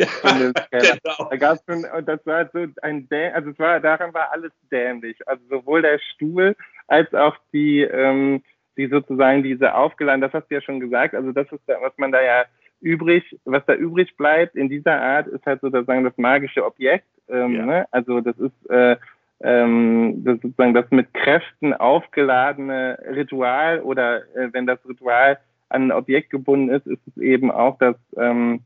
Ja, 0.72 0.80
genau. 0.80 1.30
Da 1.30 1.38
gab's 1.38 1.64
schon, 1.68 1.84
und 1.86 2.08
das 2.08 2.24
war 2.28 2.48
so 2.54 2.66
ein 2.84 3.10
Däm 3.10 3.34
also 3.34 3.50
es 3.50 3.60
war, 3.60 3.80
daran 3.80 4.14
war 4.14 4.32
alles 4.32 4.52
dämlich. 4.72 5.18
Also 5.28 5.44
sowohl 5.50 5.82
der 5.82 6.00
Stuhl 6.14 6.56
als 6.88 7.12
auch 7.16 7.36
die, 7.54 7.82
ähm, 7.82 8.44
die 8.78 8.88
sozusagen 8.88 9.42
diese 9.42 9.74
aufgeladen, 9.74 10.22
das 10.22 10.34
hast 10.34 10.48
du 10.50 10.56
ja 10.56 10.62
schon 10.62 10.80
gesagt, 10.80 11.16
also 11.16 11.32
das 11.32 11.52
ist, 11.52 11.68
was 11.68 11.94
man 11.98 12.12
da 12.12 12.22
ja 12.22 12.46
übrig, 12.82 13.24
was 13.46 13.66
da 13.66 13.74
übrig 13.74 14.16
bleibt 14.16 14.56
in 14.56 14.70
dieser 14.70 15.02
Art, 15.02 15.28
ist 15.28 15.46
halt 15.46 15.62
sozusagen 15.62 16.04
das 16.04 16.18
magische 16.18 16.64
Objekt 16.64 17.08
ähm, 17.30 17.56
ja. 17.56 17.66
ne? 17.66 17.88
Also 17.92 18.22
das 18.22 18.38
ist, 18.38 18.70
äh, 18.70 18.98
ähm, 19.42 20.24
das 20.24 20.40
sozusagen 20.42 20.74
das 20.74 20.90
mit 20.92 21.14
Kräften 21.14 21.74
aufgeladene 21.74 22.98
Ritual 23.16 23.82
oder 23.82 24.24
äh, 24.36 24.50
wenn 24.52 24.66
das 24.66 24.80
Ritual 24.88 25.38
an 25.70 25.84
ein 25.84 25.92
Objekt 25.92 26.30
gebunden 26.30 26.70
ist, 26.70 26.88
ist 26.88 27.02
es 27.08 27.18
eben 27.18 27.52
auch 27.52 27.78
das 27.78 27.96
ähm, 28.18 28.62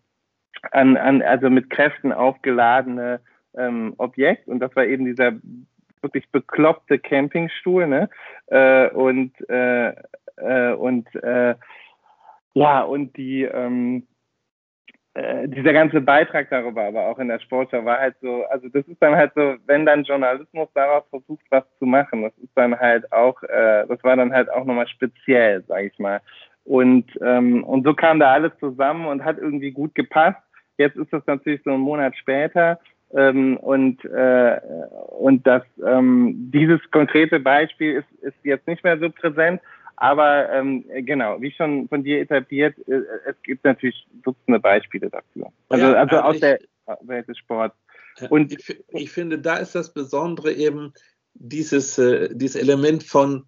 an, 0.72 0.98
an, 0.98 1.22
also 1.22 1.50
mit 1.50 1.70
Kräften 1.70 2.14
aufgeladene 2.14 3.20
ähm, 3.56 3.96
Objekt 3.98 4.48
und 4.48 4.60
das 4.60 4.76
war 4.76 4.86
eben 4.86 5.06
dieser 5.06 5.34
wirklich 6.02 6.30
bekloppte 6.32 7.00
Campingstuhl, 7.00 7.88
ne? 7.88 8.10
Äh, 8.48 8.90
und 8.90 9.34
äh, 9.50 9.94
äh, 10.38 10.74
und 10.74 11.14
äh, 11.16 11.56
ja 12.54 12.82
und 12.82 13.16
die 13.18 13.44
ähm, 13.44 14.08
äh, 15.14 15.48
dieser 15.48 15.74
ganze 15.74 16.00
Beitrag 16.00 16.50
darüber, 16.50 16.84
aber 16.84 17.08
auch 17.08 17.20
in 17.20 17.28
der 17.28 17.40
Sportschau 17.40 17.84
war 17.84 18.00
halt 18.00 18.16
so, 18.22 18.44
also 18.46 18.70
das 18.70 18.88
ist 18.88 19.02
dann 19.02 19.16
halt 19.16 19.34
so, 19.36 19.56
wenn 19.66 19.86
dann 19.86 20.04
Journalismus 20.04 20.70
daraus 20.74 21.04
versucht, 21.10 21.44
was 21.50 21.64
zu 21.80 21.86
machen, 21.86 22.24
das 22.24 22.38
ist 22.38 22.56
dann 22.56 22.80
halt 22.80 23.12
auch, 23.12 23.42
äh, 23.44 23.86
das 23.88 24.02
war 24.04 24.16
dann 24.16 24.32
halt 24.32 24.50
auch 24.50 24.64
nochmal 24.64 24.88
speziell, 24.88 25.64
sag 25.68 25.84
ich 25.84 26.00
mal. 26.00 26.22
Und, 26.64 27.06
ähm, 27.22 27.64
und 27.64 27.86
so 27.86 27.94
kam 27.94 28.20
da 28.20 28.32
alles 28.32 28.54
zusammen 28.60 29.08
und 29.08 29.26
hat 29.26 29.38
irgendwie 29.38 29.72
gut 29.72 29.96
gepasst. 29.96 30.40
Jetzt 30.78 30.96
ist 30.96 31.12
das 31.12 31.26
natürlich 31.26 31.62
so 31.64 31.72
ein 31.72 31.80
Monat 31.80 32.16
später 32.16 32.80
ähm, 33.14 33.58
und, 33.58 34.04
äh, 34.06 34.62
und 35.10 35.46
das, 35.46 35.64
ähm, 35.86 36.50
dieses 36.54 36.80
konkrete 36.92 37.40
Beispiel 37.40 37.96
ist, 37.96 38.24
ist 38.24 38.38
jetzt 38.44 38.68
nicht 38.68 38.84
mehr 38.84 38.98
so 38.98 39.10
präsent. 39.10 39.62
Aber 40.02 40.52
ähm, 40.52 40.84
genau, 41.06 41.40
wie 41.42 41.52
schon 41.52 41.88
von 41.88 42.04
dir 42.04 42.22
etabliert, 42.22 42.76
äh, 42.88 43.02
es 43.28 43.36
gibt 43.44 43.64
natürlich 43.64 44.08
Dutzende 44.24 44.60
Beispiele 44.60 45.12
dafür. 45.12 45.52
Also, 45.70 45.86
ja, 45.86 45.94
also 45.94 46.16
aus 46.18 46.36
ich, 46.36 46.42
der 46.42 46.60
Welt 47.02 47.28
des 47.28 47.38
Sports. 47.38 47.76
Und 48.32 48.52
ich, 48.52 48.84
ich, 48.88 49.12
finde, 49.12 49.38
da 49.38 49.58
ist 49.58 49.76
das 49.76 49.94
Besondere 49.94 50.54
eben 50.54 50.92
dieses, 51.36 52.00
äh, 52.00 52.30
dieses 52.34 52.60
Element 52.60 53.04
von 53.04 53.46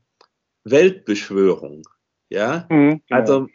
Weltbeschwörung. 0.63 1.81
Ja, 2.29 2.67
mhm, 2.69 3.01
genau. 3.09 3.19
also, 3.19 3.47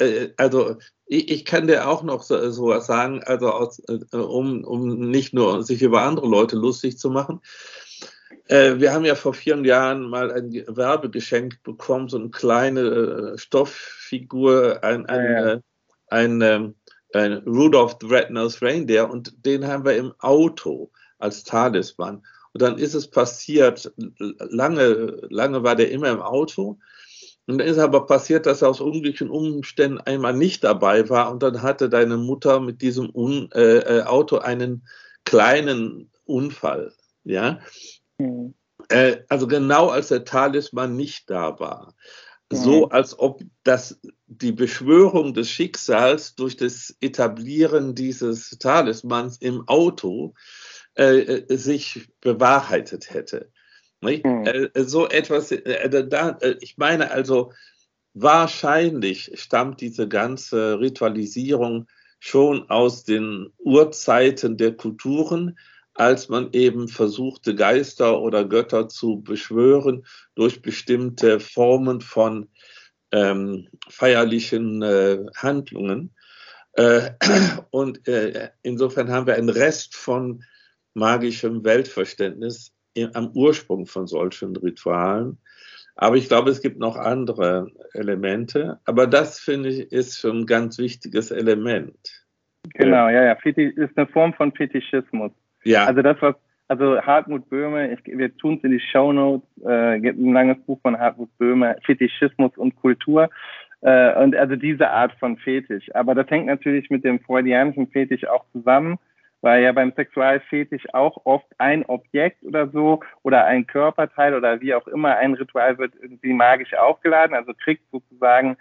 äh, 0.00 0.30
also 0.38 0.76
ich, 1.04 1.30
ich, 1.30 1.44
kann 1.44 1.66
dir 1.66 1.86
auch 1.86 2.02
noch 2.02 2.22
so, 2.22 2.50
so 2.50 2.80
sagen, 2.80 3.22
also 3.22 3.50
aus, 3.50 3.82
äh, 3.86 4.16
um, 4.16 4.64
um 4.64 5.10
nicht 5.10 5.34
nur 5.34 5.62
sich 5.62 5.82
über 5.82 6.02
andere 6.02 6.26
Leute 6.26 6.56
lustig 6.56 6.96
zu 6.96 7.10
machen, 7.10 7.42
äh, 8.48 8.78
wir 8.78 8.92
haben 8.92 9.04
ja 9.04 9.14
vor 9.14 9.34
vielen 9.34 9.64
Jahren 9.64 10.08
mal 10.08 10.30
ein 10.32 10.52
Werbegeschenk 10.52 11.62
bekommen, 11.62 12.08
so 12.08 12.18
eine 12.18 12.30
kleine 12.30 12.80
äh, 12.80 13.38
Stofffigur, 13.38 14.82
ein, 14.82 15.06
ein, 15.06 15.24
ja, 15.24 15.32
ja. 15.32 15.52
Äh, 15.52 15.60
ein, 16.08 16.40
ähm, 16.40 16.74
ein 17.12 17.32
Rudolph 17.46 17.96
the 18.00 18.06
Red-Nosed 18.06 18.62
Reindeer 18.62 19.10
und 19.10 19.44
den 19.44 19.66
haben 19.66 19.84
wir 19.84 19.96
im 19.96 20.12
Auto 20.18 20.90
als 21.18 21.44
Talisman. 21.44 22.22
Und 22.52 22.62
dann 22.62 22.78
ist 22.78 22.94
es 22.94 23.08
passiert, 23.08 23.92
lange, 24.16 25.20
lange 25.28 25.62
war 25.62 25.76
der 25.76 25.90
immer 25.90 26.10
im 26.10 26.22
Auto. 26.22 26.78
Und 27.46 27.58
dann 27.58 27.68
ist 27.68 27.78
aber 27.78 28.06
passiert, 28.06 28.46
dass 28.46 28.62
er 28.62 28.70
aus 28.70 28.80
unglücklichen 28.80 29.30
Umständen 29.30 30.00
einmal 30.00 30.34
nicht 30.34 30.64
dabei 30.64 31.08
war. 31.08 31.30
Und 31.30 31.42
dann 31.42 31.62
hatte 31.62 31.88
deine 31.88 32.16
Mutter 32.16 32.60
mit 32.60 32.80
diesem 32.82 33.10
Un 33.14 33.50
äh, 33.52 34.02
Auto 34.02 34.38
einen 34.38 34.86
kleinen 35.24 36.10
Unfall. 36.24 36.92
Ja, 37.24 37.60
Mhm. 38.18 38.54
Äh, 38.88 39.18
also 39.28 39.46
genau 39.46 39.88
als 39.88 40.08
der 40.08 40.24
Talisman 40.24 40.96
nicht 40.96 41.30
da 41.30 41.58
war. 41.58 41.94
Mhm. 42.52 42.56
So 42.56 42.88
als 42.88 43.18
ob 43.18 43.42
das, 43.64 44.00
die 44.26 44.52
Beschwörung 44.52 45.34
des 45.34 45.50
Schicksals 45.50 46.34
durch 46.34 46.56
das 46.56 46.96
Etablieren 47.00 47.94
dieses 47.94 48.50
Talismans 48.58 49.38
im 49.38 49.66
Auto 49.66 50.34
äh, 50.96 51.18
äh 51.18 51.56
sich 51.56 52.08
bewahrheitet 52.20 53.12
hätte. 53.12 53.50
Mhm. 54.00 54.20
Äh, 54.22 54.84
so 54.84 55.08
etwas, 55.08 55.50
äh, 55.50 56.06
da, 56.06 56.30
äh, 56.40 56.56
ich 56.60 56.76
meine 56.76 57.10
also, 57.10 57.52
wahrscheinlich 58.14 59.32
stammt 59.34 59.80
diese 59.80 60.08
ganze 60.08 60.80
Ritualisierung 60.80 61.86
schon 62.18 62.68
aus 62.70 63.04
den 63.04 63.52
Urzeiten 63.58 64.56
der 64.56 64.76
Kulturen, 64.76 65.58
als 65.96 66.28
man 66.28 66.50
eben 66.52 66.88
versuchte, 66.88 67.54
Geister 67.54 68.20
oder 68.20 68.44
Götter 68.44 68.88
zu 68.88 69.22
beschwören 69.22 70.04
durch 70.34 70.62
bestimmte 70.62 71.40
Formen 71.40 72.00
von 72.00 72.48
ähm, 73.12 73.68
feierlichen 73.88 74.82
äh, 74.82 75.24
Handlungen. 75.36 76.14
Äh, 76.74 77.10
und 77.70 78.06
äh, 78.06 78.50
insofern 78.62 79.10
haben 79.10 79.26
wir 79.26 79.34
einen 79.34 79.48
Rest 79.48 79.96
von 79.96 80.44
magischem 80.94 81.64
Weltverständnis 81.64 82.72
in, 82.94 83.14
am 83.14 83.30
Ursprung 83.32 83.86
von 83.86 84.06
solchen 84.06 84.56
Ritualen. 84.56 85.38
Aber 85.94 86.16
ich 86.16 86.28
glaube, 86.28 86.50
es 86.50 86.60
gibt 86.60 86.78
noch 86.78 86.96
andere 86.96 87.70
Elemente. 87.94 88.80
Aber 88.84 89.06
das, 89.06 89.38
finde 89.38 89.70
ich, 89.70 89.92
ist 89.92 90.18
schon 90.18 90.40
ein 90.40 90.46
ganz 90.46 90.78
wichtiges 90.78 91.30
Element. 91.30 91.96
Genau, 92.74 93.08
ja, 93.08 93.24
ja. 93.24 93.32
Ist 93.32 93.96
eine 93.96 94.06
Form 94.08 94.34
von 94.34 94.52
Fetischismus. 94.52 95.32
Ja. 95.66 95.84
Also 95.84 96.02
das, 96.02 96.16
was, 96.20 96.34
also 96.68 97.00
Hartmut 97.00 97.48
Böhme, 97.48 97.92
ich, 97.92 98.00
wir 98.06 98.36
tun 98.36 98.56
es 98.58 98.64
in 98.64 98.70
die 98.70 98.80
Show 98.80 99.12
Notes, 99.12 99.46
äh, 99.64 100.00
gibt 100.00 100.18
ein 100.18 100.32
langes 100.32 100.58
Buch 100.64 100.80
von 100.80 100.98
Hartmut 100.98 101.36
Böhme, 101.38 101.76
Fetischismus 101.84 102.56
und 102.56 102.76
Kultur. 102.76 103.30
Äh, 103.82 104.14
und 104.22 104.34
also 104.34 104.56
diese 104.56 104.90
Art 104.90 105.12
von 105.18 105.36
Fetisch. 105.36 105.94
Aber 105.94 106.14
das 106.14 106.30
hängt 106.30 106.46
natürlich 106.46 106.90
mit 106.90 107.04
dem 107.04 107.20
freudianischen 107.20 107.88
Fetisch 107.88 108.26
auch 108.26 108.44
zusammen, 108.52 108.98
weil 109.42 109.62
ja 109.62 109.72
beim 109.72 109.92
Sexualfetisch 109.92 110.84
auch 110.92 111.20
oft 111.24 111.46
ein 111.58 111.84
Objekt 111.86 112.42
oder 112.42 112.68
so 112.68 113.00
oder 113.22 113.44
ein 113.44 113.66
Körperteil 113.66 114.34
oder 114.34 114.60
wie 114.60 114.74
auch 114.74 114.86
immer 114.88 115.16
ein 115.16 115.34
Ritual 115.34 115.78
wird 115.78 115.92
irgendwie 116.00 116.32
magisch 116.32 116.74
aufgeladen, 116.74 117.36
also 117.36 117.52
kriegt 117.54 117.82
sozusagen 117.92 118.56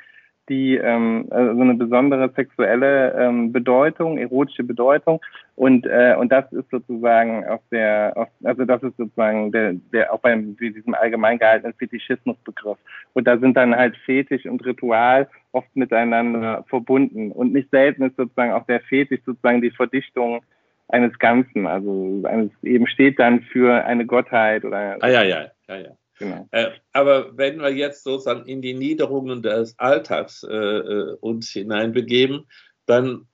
die 0.49 0.77
ähm, 0.77 1.27
also 1.31 1.61
eine 1.61 1.73
besondere 1.73 2.31
sexuelle 2.35 3.13
ähm, 3.13 3.51
Bedeutung, 3.51 4.17
erotische 4.17 4.63
Bedeutung. 4.63 5.21
Und 5.55 5.85
äh, 5.85 6.15
und 6.17 6.31
das 6.31 6.51
ist 6.51 6.69
sozusagen 6.69 7.45
auf 7.47 7.61
der 7.71 8.13
auf, 8.15 8.27
also 8.43 8.65
das 8.65 8.83
ist 8.83 8.97
sozusagen 8.97 9.51
der 9.51 9.73
der 9.93 10.13
auch 10.13 10.19
beim 10.19 10.55
wie 10.59 10.71
diesem 10.71 10.93
allgemein 10.93 11.39
gehaltenen 11.39 11.73
Fetischismusbegriff. 11.73 12.77
Und 13.13 13.27
da 13.27 13.37
sind 13.37 13.57
dann 13.57 13.75
halt 13.75 13.95
Fetisch 13.97 14.45
und 14.45 14.65
Ritual 14.65 15.27
oft 15.51 15.73
miteinander 15.75 16.63
verbunden. 16.67 17.31
Und 17.31 17.53
nicht 17.53 17.69
selten 17.71 18.03
ist 18.03 18.17
sozusagen 18.17 18.51
auch 18.51 18.65
der 18.65 18.81
Fetisch 18.81 19.21
sozusagen 19.25 19.61
die 19.61 19.71
Verdichtung 19.71 20.41
eines 20.87 21.17
Ganzen, 21.17 21.65
also 21.65 22.21
eines 22.25 22.51
eben 22.61 22.87
steht 22.87 23.19
dann 23.19 23.41
für 23.41 23.83
eine 23.85 24.05
Gottheit 24.05 24.63
oder 24.65 24.97
ah 25.01 25.07
ja 25.07 25.23
ja 25.23 25.45
ja 25.67 25.75
ja 25.77 25.91
Genau. 26.17 26.47
Äh, 26.51 26.71
aber 26.93 27.37
wenn 27.37 27.59
wir 27.59 27.73
jetzt 27.73 28.03
sozusagen 28.03 28.45
in 28.45 28.61
die 28.61 28.73
Niederungen 28.73 29.41
des 29.41 29.77
Alltags 29.77 30.43
äh, 30.43 30.55
äh 30.55 31.17
uns 31.19 31.49
hineinbegeben, 31.49 32.47
dann 32.85 33.27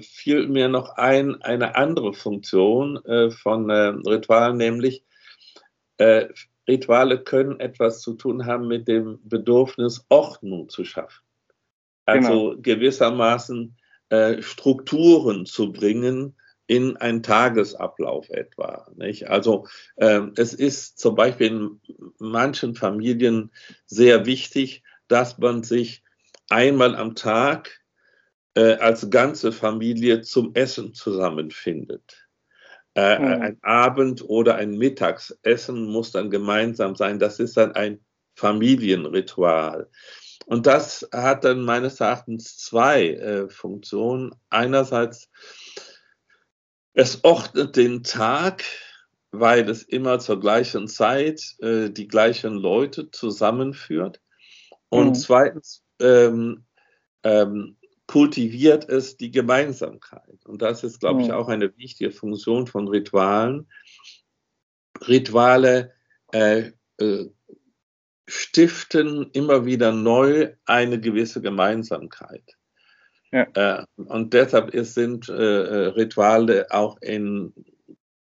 fiel 0.00 0.48
mir 0.48 0.68
noch 0.68 0.96
ein, 0.96 1.42
eine 1.42 1.76
andere 1.76 2.12
Funktion 2.12 2.96
äh, 3.04 3.30
von 3.30 3.70
äh, 3.70 3.94
Ritualen, 4.08 4.56
nämlich 4.56 5.04
Rituale 6.68 7.24
können 7.24 7.58
etwas 7.58 8.02
zu 8.02 8.12
tun 8.12 8.44
haben 8.44 8.68
mit 8.68 8.86
dem 8.86 9.18
Bedürfnis, 9.24 10.04
Ordnung 10.10 10.68
zu 10.68 10.84
schaffen. 10.84 11.24
Also 12.04 12.50
genau. 12.50 12.60
gewissermaßen 12.60 13.78
Strukturen 14.40 15.46
zu 15.46 15.72
bringen, 15.72 16.36
in 16.66 16.96
einen 16.96 17.22
Tagesablauf 17.22 18.28
etwa. 18.30 18.88
Nicht? 18.96 19.28
Also 19.28 19.66
äh, 19.96 20.22
es 20.36 20.54
ist 20.54 20.98
zum 20.98 21.14
Beispiel 21.14 21.46
in 21.46 21.80
manchen 22.18 22.74
Familien 22.74 23.52
sehr 23.86 24.26
wichtig, 24.26 24.82
dass 25.08 25.38
man 25.38 25.62
sich 25.62 26.02
einmal 26.48 26.96
am 26.96 27.14
Tag 27.14 27.80
äh, 28.54 28.74
als 28.74 29.10
ganze 29.10 29.52
Familie 29.52 30.22
zum 30.22 30.54
Essen 30.54 30.94
zusammenfindet. 30.94 32.26
Äh, 32.94 33.18
mhm. 33.18 33.42
Ein 33.42 33.58
Abend- 33.62 34.24
oder 34.24 34.56
ein 34.56 34.78
Mittagsessen 34.78 35.84
muss 35.84 36.12
dann 36.12 36.30
gemeinsam 36.30 36.96
sein. 36.96 37.18
Das 37.18 37.38
ist 37.38 37.56
dann 37.56 37.72
ein 37.72 38.00
Familienritual. 38.34 39.88
Und 40.46 40.66
das 40.66 41.06
hat 41.12 41.44
dann 41.44 41.62
meines 41.64 42.00
Erachtens 42.00 42.56
zwei 42.56 43.10
äh, 43.10 43.48
Funktionen. 43.48 44.32
Einerseits 44.48 45.28
es 46.96 47.22
ordnet 47.24 47.76
den 47.76 48.02
Tag, 48.02 48.64
weil 49.30 49.68
es 49.68 49.82
immer 49.82 50.18
zur 50.18 50.40
gleichen 50.40 50.88
Zeit 50.88 51.54
äh, 51.60 51.90
die 51.90 52.08
gleichen 52.08 52.54
Leute 52.54 53.10
zusammenführt. 53.10 54.22
Und 54.88 55.08
mhm. 55.08 55.14
zweitens 55.14 55.84
ähm, 56.00 56.64
ähm, 57.22 57.76
kultiviert 58.06 58.88
es 58.88 59.18
die 59.18 59.30
Gemeinsamkeit. 59.30 60.46
Und 60.46 60.62
das 60.62 60.84
ist, 60.84 61.00
glaube 61.00 61.20
mhm. 61.20 61.26
ich, 61.26 61.32
auch 61.32 61.48
eine 61.48 61.76
wichtige 61.76 62.10
Funktion 62.12 62.66
von 62.66 62.88
Ritualen. 62.88 63.68
Rituale 65.06 65.92
äh, 66.32 66.72
äh, 66.96 67.26
stiften 68.26 69.30
immer 69.32 69.66
wieder 69.66 69.92
neu 69.92 70.54
eine 70.64 70.98
gewisse 70.98 71.42
Gemeinsamkeit. 71.42 72.56
Ja. 73.32 73.46
Äh, 73.54 73.84
und 73.96 74.32
deshalb 74.32 74.70
ist, 74.70 74.94
sind 74.94 75.28
äh, 75.28 75.32
äh, 75.32 75.86
Rituale 75.88 76.66
auch 76.70 76.96
in 77.00 77.52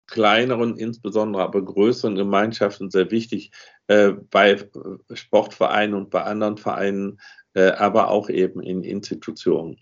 kleineren, 0.07 0.77
insbesondere 0.77 1.43
aber 1.43 1.63
größeren 1.63 2.15
Gemeinschaften 2.15 2.91
sehr 2.91 3.09
wichtig, 3.09 3.51
bei 3.87 4.57
Sportvereinen 5.11 5.95
und 5.95 6.11
bei 6.11 6.21
anderen 6.21 6.57
Vereinen, 6.57 7.19
aber 7.55 8.11
auch 8.11 8.29
eben 8.29 8.61
in 8.61 8.83
Institutionen. 8.83 9.79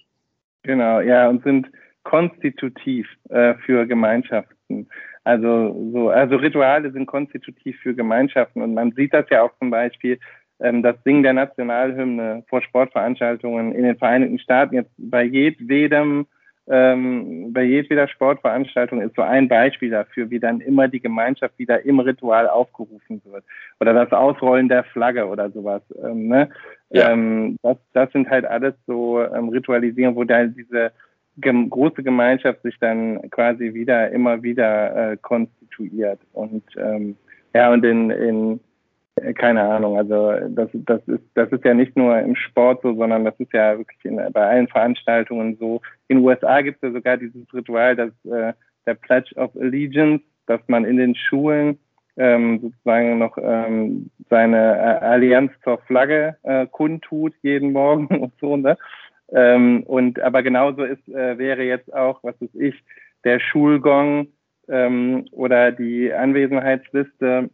Genau, 0.64 1.02
ja, 1.02 1.28
und 1.28 1.44
sind 1.44 1.70
konstitutiv 2.04 3.08
für 3.30 3.86
Gemeinschaften. 3.88 4.88
Also, 5.26 5.92
so, 5.92 6.10
also 6.10 6.38
Rituale 6.38 6.92
sind 6.92 7.08
konstitutiv 7.08 7.78
für 7.82 7.94
Gemeinschaften 7.94 8.62
und 8.62 8.74
man 8.74 8.94
sieht 8.94 9.14
das 9.14 9.26
ja 9.30 9.42
auch 9.42 9.52
zum 9.60 9.70
Beispiel 9.70 10.18
das 10.62 10.96
Singen 11.04 11.24
der 11.24 11.34
Nationalhymne 11.34 12.44
vor 12.48 12.62
Sportveranstaltungen 12.62 13.74
in 13.74 13.84
den 13.84 13.98
Vereinigten 13.98 14.40
Staaten 14.40 14.76
jetzt 14.76 14.92
bei 14.98 15.24
jedwedem 15.24 16.28
ähm, 16.68 17.52
bei 17.52 17.64
jedweder 17.64 18.08
Sportveranstaltung 18.08 19.02
ist 19.02 19.16
so 19.16 19.24
ein 19.24 19.48
Beispiel 19.48 19.90
dafür, 19.90 20.30
wie 20.30 20.40
dann 20.40 20.62
immer 20.62 20.88
die 20.88 21.02
Gemeinschaft 21.02 21.58
wieder 21.58 21.84
im 21.84 22.00
Ritual 22.00 22.48
aufgerufen 22.48 23.22
wird. 23.26 23.44
Oder 23.80 23.94
das 23.94 24.12
Ausrollen 24.12 24.70
der 24.70 24.84
Flagge 24.84 25.28
oder 25.28 25.50
sowas. 25.50 25.82
Ähm, 26.04 26.28
ne? 26.28 26.50
ja. 26.90 27.12
ähm, 27.12 27.58
das, 27.64 27.78
das 27.94 28.12
sind 28.12 28.30
halt 28.30 28.46
alles 28.46 28.76
so 28.86 29.22
ähm, 29.22 29.50
Ritualisierungen, 29.50 30.16
wo 30.16 30.24
dann 30.24 30.56
diese 30.56 30.92
gem 31.38 31.70
große 31.70 32.04
Gemeinschaft 32.04 32.62
sich 32.62 32.78
dann 32.80 33.30
quasi 33.32 33.74
wieder 33.74 34.12
immer 34.12 34.44
wieder 34.44 35.14
äh, 35.14 35.18
konstituiert. 35.18 36.20
Und 36.32 36.64
ähm, 36.78 37.18
ja, 37.54 37.74
und 37.74 37.84
in, 37.84 38.12
in 38.12 38.60
keine 39.36 39.64
Ahnung, 39.64 39.98
also 39.98 40.34
das, 40.50 40.70
das, 40.74 41.02
ist, 41.08 41.24
das 41.36 41.52
ist 41.52 41.64
ja 41.64 41.74
nicht 41.74 41.96
nur 41.96 42.18
im 42.20 42.36
Sport 42.36 42.82
so, 42.82 42.94
sondern 42.96 43.26
das 43.26 43.40
ist 43.40 43.54
ja 43.54 43.78
wirklich 43.78 44.04
in, 44.04 44.18
bei 44.32 44.48
allen 44.48 44.68
Veranstaltungen 44.68 45.58
so. 45.58 45.82
In 46.08 46.18
den 46.18 46.26
USA 46.26 46.62
gibt 46.62 46.78
es 46.78 46.90
ja 46.90 46.94
sogar 46.94 47.18
dieses 47.18 47.54
Ritual, 47.54 47.96
das, 47.96 48.12
äh, 48.26 48.54
der 48.86 48.94
Pledge 48.96 49.36
of 49.36 49.56
Allegiance, 49.56 50.24
dass 50.48 50.62
man 50.68 50.86
in 50.86 50.98
den 50.98 51.16
Schulen 51.16 51.78
ähm, 52.18 52.60
sozusagen 52.62 53.20
noch 53.20 53.38
ähm, 53.42 54.10
seine 54.30 54.76
äh, 54.78 55.06
Allianz 55.06 55.52
zur 55.64 55.78
Flagge 55.80 56.36
äh, 56.44 56.68
kundtut 56.68 57.34
jeden 57.42 57.72
Morgen 57.72 58.08
und 58.20 58.34
so, 58.40 58.58
ne? 58.58 58.78
Ähm, 59.34 59.84
und 59.84 60.20
aber 60.20 60.44
genauso 60.44 60.84
ist, 60.84 61.08
äh, 61.08 61.38
wäre 61.38 61.64
jetzt 61.64 61.94
auch, 61.94 62.22
was 62.24 62.40
weiß 62.42 62.54
ich, 62.56 62.76
der 63.24 63.40
Schulgong 63.40 64.28
ähm, 64.68 65.26
oder 65.32 65.72
die 65.72 66.12
Anwesenheitsliste 66.12 67.50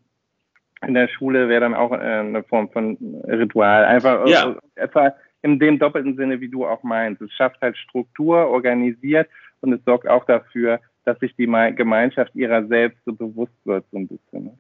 in 0.86 0.94
der 0.94 1.08
Schule 1.08 1.50
wäre 1.50 1.62
dann 1.62 1.74
auch 1.74 1.92
äh, 1.92 1.96
eine 1.96 2.44
Form 2.44 2.70
von 2.70 2.98
Ritual. 3.28 3.86
Einfach 3.86 4.28
ja. 4.28 4.52
Äh, 4.76 4.82
etwa 4.82 5.14
in 5.42 5.60
dem 5.60 5.80
doppelten 5.80 6.16
Sinne, 6.16 6.42
wie 6.42 6.50
du 6.50 6.66
auch 6.66 6.84
meinst. 6.84 7.22
Es 7.22 7.32
schafft 7.34 7.62
halt 7.62 7.78
Struktur, 7.78 8.48
organisiert 8.48 9.28
und 9.62 9.74
es 9.74 9.84
sorgt 9.86 10.08
auch 10.08 10.26
dafür, 10.26 10.80
dass 11.06 11.20
sich 11.20 11.36
die 11.36 11.46
Gemeinschaft 11.46 12.36
ihrer 12.36 12.66
selbst 12.68 13.00
so 13.06 13.14
bewusst 13.14 13.56
wird, 13.66 13.86
so 13.92 13.98
ein 13.98 14.08
bisschen. 14.08 14.46
Ne? 14.46 14.58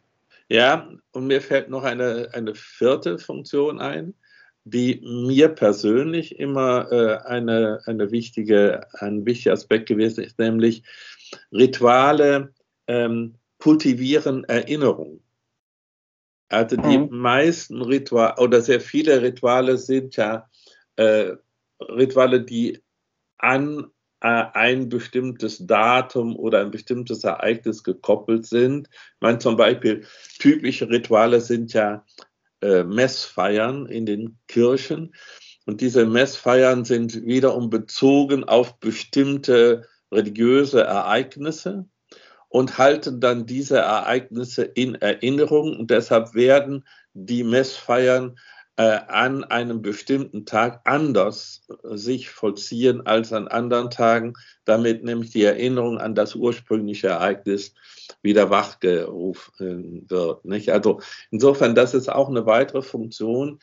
Ja, 0.49 0.88
und 1.12 1.27
mir 1.27 1.41
fällt 1.41 1.69
noch 1.69 1.84
eine, 1.84 2.30
eine 2.34 2.56
vierte 2.56 3.17
Funktion 3.17 3.80
ein, 3.80 4.13
die 4.63 5.01
mir 5.03 5.49
persönlich 5.49 6.39
immer 6.39 6.91
äh, 6.91 7.17
eine, 7.27 7.82
eine 7.86 8.12
wichtige, 8.12 8.82
ein 8.93 9.25
wichtiger 9.25 9.53
Aspekt 9.53 9.88
gewesen 9.88 10.23
ist, 10.23 10.39
nämlich 10.39 10.84
Rituale 11.51 12.53
ähm, 12.88 13.36
kultivieren 13.60 14.45
Erinnerung. 14.45 15.19
Also 16.49 16.77
die 16.77 16.97
mhm. 16.97 17.10
meisten 17.10 17.81
Rituale 17.81 18.36
oder 18.38 18.62
sehr 18.62 18.79
viele 18.79 19.21
Rituale 19.21 19.77
sind 19.77 20.15
ja 20.15 20.49
äh, 20.95 21.33
Rituale, 21.81 22.41
die 22.41 22.81
an 23.38 23.88
äh, 24.21 24.27
ein 24.27 24.89
bestimmtes 24.89 25.65
Datum 25.65 26.36
oder 26.36 26.62
ein 26.62 26.71
bestimmtes 26.71 27.23
Ereignis 27.23 27.83
gekoppelt 27.83 28.45
sind. 28.45 28.89
Ich 28.91 29.21
meine 29.21 29.39
zum 29.39 29.57
Beispiel, 29.57 30.05
typische 30.39 30.89
Rituale 30.89 31.41
sind 31.41 31.73
ja 31.73 32.05
äh, 32.62 32.83
Messfeiern 32.83 33.86
in 33.86 34.05
den 34.05 34.39
Kirchen. 34.47 35.13
Und 35.65 35.81
diese 35.81 36.05
Messfeiern 36.05 36.86
sind 36.86 37.25
wiederum 37.25 37.69
bezogen 37.69 38.45
auf 38.45 38.79
bestimmte 38.79 39.86
religiöse 40.12 40.81
Ereignisse 40.81 41.86
und 42.49 42.77
halten 42.77 43.19
dann 43.19 43.45
diese 43.45 43.79
Ereignisse 43.79 44.63
in 44.63 44.95
Erinnerung. 44.95 45.77
Und 45.77 45.91
deshalb 45.91 46.33
werden 46.33 46.86
die 47.13 47.43
Messfeiern 47.43 48.38
äh, 48.77 48.99
an 49.07 49.43
einem 49.43 49.81
bestimmten 49.81 50.45
Tag 50.45 50.81
anders 50.83 51.67
äh, 51.83 51.97
sich 51.97 52.29
vollziehen 52.29 53.05
als 53.05 53.33
an 53.33 53.47
anderen 53.47 53.89
Tagen, 53.89 54.33
damit 54.65 55.03
nämlich 55.03 55.31
die 55.31 55.43
Erinnerung 55.43 55.97
an 55.97 56.13
das 56.13 56.36
ursprüngliche 56.36 57.07
Ereignis 57.07 57.73
wieder 58.21 58.49
wachgerufen 58.49 60.05
wird. 60.07 60.45
Nicht? 60.45 60.69
Also 60.69 61.01
insofern, 61.31 61.73
das 61.73 61.93
ist 61.95 62.07
auch 62.07 62.29
eine 62.29 62.45
weitere 62.45 62.83
Funktion. 62.83 63.60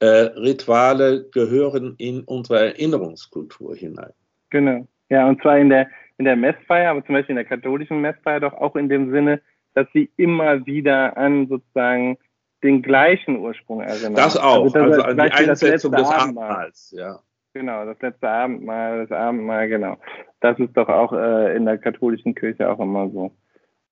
Äh, 0.00 0.06
Rituale 0.06 1.28
gehören 1.30 1.94
in 1.98 2.22
unsere 2.24 2.58
Erinnerungskultur 2.58 3.76
hinein. 3.76 4.12
Genau. 4.50 4.86
Ja, 5.08 5.28
und 5.28 5.40
zwar 5.40 5.58
in 5.58 5.70
der 5.70 5.88
in 6.18 6.24
der 6.24 6.36
Messfeier, 6.36 6.90
aber 6.90 7.04
zum 7.04 7.14
Beispiel 7.14 7.32
in 7.32 7.36
der 7.36 7.44
katholischen 7.44 8.00
Messfeier 8.00 8.40
doch 8.40 8.52
auch 8.54 8.76
in 8.76 8.88
dem 8.88 9.10
Sinne, 9.10 9.40
dass 9.74 9.86
sie 9.92 10.10
immer 10.16 10.66
wieder 10.66 11.16
an 11.16 11.46
sozusagen 11.46 12.18
den 12.62 12.82
gleichen 12.82 13.38
Ursprung 13.38 13.80
erinnern. 13.80 14.14
Das 14.14 14.36
auch, 14.36 14.64
also, 14.64 14.74
das 14.74 14.98
also 14.98 15.02
an 15.02 15.16
die 15.16 15.32
Einsetzung 15.32 15.92
des 15.92 16.08
Abendmahls, 16.08 16.94
ja. 16.96 17.20
genau, 17.54 17.84
das 17.84 18.00
letzte 18.00 18.28
Abendmahl, 18.28 19.06
das 19.06 19.16
Abendmahl, 19.16 19.68
genau. 19.68 19.96
Das 20.40 20.58
ist 20.58 20.76
doch 20.76 20.88
auch 20.88 21.12
äh, 21.12 21.56
in 21.56 21.64
der 21.64 21.78
katholischen 21.78 22.34
Kirche 22.34 22.68
auch 22.68 22.80
immer 22.80 23.08
so. 23.10 23.32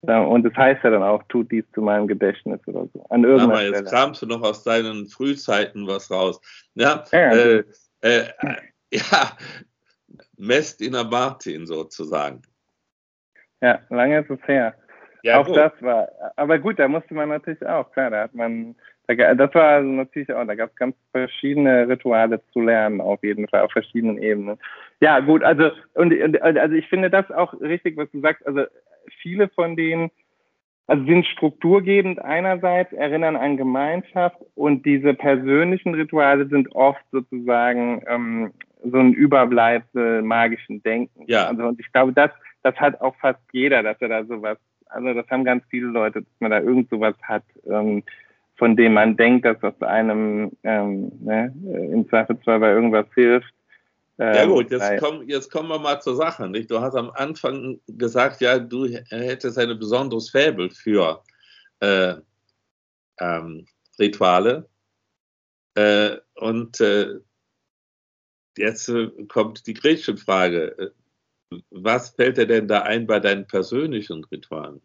Und 0.03 0.47
es 0.47 0.53
das 0.53 0.63
heißt 0.63 0.85
ja 0.85 0.91
dann 0.91 1.03
auch, 1.03 1.23
tut 1.29 1.51
dies 1.51 1.65
zu 1.75 1.81
meinem 1.81 2.07
Gedächtnis 2.07 2.61
oder 2.67 2.87
so. 2.93 3.05
An 3.09 3.25
irgendeiner 3.25 3.55
Aber 3.55 3.63
jetzt 3.63 3.89
Stelle. 3.89 3.91
kramst 3.91 4.23
du 4.23 4.27
noch 4.27 4.43
aus 4.43 4.63
deinen 4.63 5.07
Frühzeiten 5.07 5.87
was 5.89 6.11
raus. 6.11 6.41
Ja, 6.75 7.03
ja, 7.11 7.33
äh, 7.33 7.65
äh, 8.03 8.25
ja 8.93 9.33
Messdiener 10.37 11.05
Martin 11.05 11.67
sozusagen. 11.67 12.43
Ja, 13.61 13.81
lange 13.91 14.21
ist 14.21 14.31
es 14.31 14.47
her. 14.47 14.75
Ja, 15.23 15.41
auch 15.41 15.47
gut. 15.47 15.57
das 15.57 15.73
war, 15.81 16.09
aber 16.37 16.59
gut, 16.59 16.79
da 16.79 16.87
musste 16.87 17.15
man 17.15 17.31
natürlich 17.31 17.67
auch, 17.67 17.91
klar, 17.93 18.11
da 18.11 18.23
hat 18.23 18.35
man, 18.35 18.77
das 19.09 19.55
war 19.55 19.69
also 19.71 19.89
natürlich 19.89 20.33
auch, 20.33 20.47
da 20.47 20.55
gab 20.55 20.71
es 20.71 20.77
ganz 20.77 20.95
verschiedene 21.11 21.89
Rituale 21.89 22.41
zu 22.53 22.61
lernen, 22.61 23.01
auf 23.01 23.23
jeden 23.25 23.49
Fall, 23.49 23.63
auf 23.63 23.73
verschiedenen 23.73 24.19
Ebenen. 24.23 24.59
Ja, 25.01 25.19
gut, 25.21 25.43
also, 25.43 25.71
und, 25.95 26.13
und 26.13 26.41
also 26.43 26.75
ich 26.75 26.87
finde 26.89 27.11
das 27.11 27.29
auch 27.33 27.55
richtig, 27.61 27.97
was 27.97 28.11
du 28.13 28.21
sagst, 28.21 28.47
also 28.47 28.67
viele 29.21 29.49
von 29.49 29.75
denen, 29.75 30.11
also 30.87 31.05
sind 31.05 31.27
strukturgebend 31.27 32.21
einerseits, 32.21 32.93
erinnern 32.93 33.35
an 33.35 33.57
Gemeinschaft 33.57 34.37
und 34.55 34.87
diese 34.87 35.15
persönlichen 35.15 35.95
Rituale 35.95 36.47
sind 36.47 36.73
oft 36.77 37.03
sozusagen 37.11 38.05
ähm, 38.07 38.53
so 38.85 38.99
ein 38.99 39.13
Überbleibsel 39.13 40.23
magischen 40.23 40.83
Denken. 40.83 41.25
Ja. 41.27 41.47
Also 41.47 41.65
und 41.65 41.81
ich 41.81 41.91
glaube, 41.93 42.13
das, 42.13 42.31
das 42.63 42.75
hat 42.77 43.01
auch 43.01 43.17
fast 43.17 43.41
jeder, 43.53 43.83
dass 43.83 44.01
er 44.01 44.09
da 44.09 44.25
sowas 44.25 44.59
also 44.89 45.15
das 45.15 45.29
haben 45.29 45.45
ganz 45.45 45.65
viele 45.69 45.87
Leute, 45.87 46.23
dass 46.23 46.41
man 46.41 46.51
da 46.51 46.61
irgend 46.61 46.91
sowas 46.91 47.15
hat, 47.23 47.45
ähm, 47.67 48.03
von 48.57 48.77
dem 48.77 48.95
man 48.95 49.17
denkt, 49.17 49.45
dass 49.45 49.59
das 49.61 49.81
einem 49.83 50.53
ähm, 50.63 51.13
ne, 51.21 51.55
im 51.93 52.09
Zweifelsfall 52.09 52.61
bei 52.61 52.73
irgendwas 52.73 53.07
hilft. 53.15 53.53
Ähm, 54.19 54.35
ja 54.35 54.47
gut, 54.47 54.71
jetzt, 54.71 54.93
komm, 54.99 55.29
jetzt 55.29 55.51
kommen 55.51 55.69
wir 55.69 55.79
mal 55.79 56.01
zur 56.01 56.17
Sache. 56.17 56.49
Nicht? 56.49 56.71
Du 56.71 56.81
hast 56.81 56.95
am 56.95 57.11
Anfang 57.11 57.79
gesagt, 57.87 58.41
ja, 58.41 58.59
du 58.59 58.87
hättest 59.11 59.59
ein 59.59 59.79
besonderes 59.79 60.31
Faible 60.31 60.71
für 60.71 61.23
äh, 61.81 62.15
ähm, 63.21 63.67
Rituale. 63.99 64.69
Äh, 65.75 66.17
und 66.37 66.81
äh, 66.81 67.17
jetzt 68.59 68.89
äh, 68.89 69.11
kommt 69.29 69.67
die 69.67 69.75
Gretchenfrage 69.75 70.93
was 71.71 72.11
fällt 72.11 72.39
dir 72.39 72.47
denn 72.47 72.69
da 72.69 72.83
ein 72.83 73.07
bei 73.07 73.21
deinen 73.21 73.47
persönlichen 73.47 74.25
Ritualen? 74.25 74.81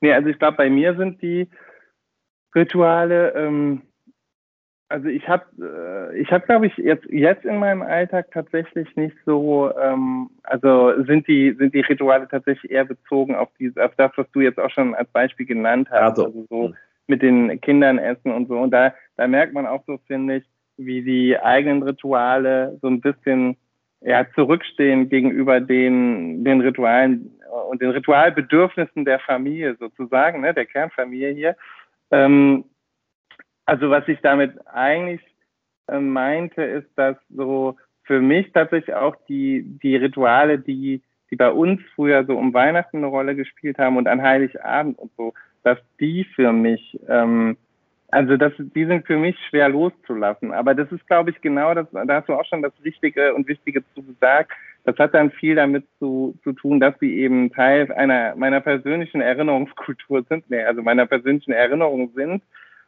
Nee, 0.00 0.12
also 0.12 0.28
ich 0.28 0.38
glaube, 0.38 0.58
bei 0.58 0.70
mir 0.70 0.94
sind 0.96 1.22
die 1.22 1.48
Rituale, 2.54 3.32
ähm, 3.34 3.82
also 4.88 5.08
ich 5.08 5.26
habe, 5.26 5.44
äh, 5.60 6.18
ich 6.18 6.30
habe, 6.30 6.46
glaube 6.46 6.66
ich, 6.66 6.76
jetzt, 6.76 7.06
jetzt 7.06 7.44
in 7.44 7.58
meinem 7.58 7.82
Alltag 7.82 8.30
tatsächlich 8.30 8.94
nicht 8.96 9.16
so, 9.24 9.72
ähm, 9.78 10.30
also 10.42 11.02
sind 11.04 11.26
die, 11.26 11.54
sind 11.58 11.74
die 11.74 11.80
Rituale 11.80 12.28
tatsächlich 12.28 12.70
eher 12.70 12.84
bezogen 12.84 13.34
auf, 13.34 13.48
diese, 13.58 13.84
auf 13.84 13.94
das, 13.96 14.12
was 14.16 14.30
du 14.32 14.40
jetzt 14.40 14.58
auch 14.58 14.70
schon 14.70 14.94
als 14.94 15.08
Beispiel 15.10 15.46
genannt 15.46 15.88
hast, 15.90 16.18
also, 16.18 16.26
also 16.26 16.46
so 16.50 16.64
hm. 16.68 16.76
mit 17.06 17.22
den 17.22 17.60
Kindern 17.62 17.98
essen 17.98 18.30
und 18.32 18.48
so. 18.48 18.58
Und 18.58 18.70
da, 18.70 18.94
da 19.16 19.26
merkt 19.26 19.54
man 19.54 19.66
auch 19.66 19.82
so, 19.86 19.98
finde 20.06 20.36
ich, 20.36 20.44
wie 20.76 21.02
die 21.02 21.38
eigenen 21.38 21.82
Rituale 21.82 22.78
so 22.82 22.88
ein 22.88 23.00
bisschen 23.00 23.56
ja, 24.00 24.26
zurückstehen 24.34 25.08
gegenüber 25.08 25.60
den, 25.60 26.44
den 26.44 26.60
Ritualen 26.60 27.32
und 27.70 27.80
den 27.80 27.90
Ritualbedürfnissen 27.90 29.04
der 29.04 29.18
Familie 29.20 29.76
sozusagen, 29.78 30.40
ne, 30.40 30.54
der 30.54 30.66
Kernfamilie 30.66 31.32
hier. 31.32 31.56
Ähm, 32.10 32.64
also 33.64 33.90
was 33.90 34.06
ich 34.06 34.20
damit 34.20 34.52
eigentlich 34.66 35.20
äh, 35.88 35.98
meinte, 35.98 36.62
ist, 36.62 36.88
dass 36.96 37.16
so 37.28 37.76
für 38.04 38.20
mich 38.20 38.52
tatsächlich 38.52 38.94
auch 38.94 39.16
die, 39.28 39.64
die 39.82 39.96
Rituale, 39.96 40.58
die, 40.58 41.02
die 41.30 41.36
bei 41.36 41.50
uns 41.50 41.80
früher 41.94 42.24
so 42.24 42.36
um 42.38 42.54
Weihnachten 42.54 42.98
eine 42.98 43.06
Rolle 43.06 43.34
gespielt 43.34 43.78
haben 43.78 43.96
und 43.96 44.06
an 44.06 44.22
Heiligabend 44.22 44.98
und 44.98 45.10
so, 45.16 45.34
dass 45.64 45.78
die 45.98 46.24
für 46.24 46.52
mich 46.52 47.00
ähm, 47.08 47.56
also 48.08 48.36
das, 48.36 48.52
die 48.58 48.84
sind 48.84 49.06
für 49.06 49.16
mich 49.16 49.36
schwer 49.48 49.68
loszulassen. 49.68 50.52
Aber 50.52 50.74
das 50.74 50.90
ist, 50.92 51.06
glaube 51.06 51.30
ich, 51.30 51.40
genau 51.40 51.74
das, 51.74 51.86
da 51.90 52.06
hast 52.08 52.28
du 52.28 52.34
auch 52.34 52.44
schon 52.44 52.62
das 52.62 52.72
Wichtige 52.82 53.34
und 53.34 53.48
Wichtige 53.48 53.82
zu 53.94 54.02
gesagt. 54.02 54.52
Das 54.84 54.96
hat 54.98 55.14
dann 55.14 55.32
viel 55.32 55.56
damit 55.56 55.84
zu, 55.98 56.38
zu 56.44 56.52
tun, 56.52 56.78
dass 56.78 56.94
sie 57.00 57.18
eben 57.18 57.50
Teil 57.52 57.90
einer 57.92 58.36
meiner 58.36 58.60
persönlichen 58.60 59.20
Erinnerungskultur 59.20 60.24
sind, 60.28 60.48
nee, 60.48 60.62
also 60.62 60.82
meiner 60.82 61.06
persönlichen 61.06 61.52
Erinnerung 61.52 62.12
sind. 62.14 62.42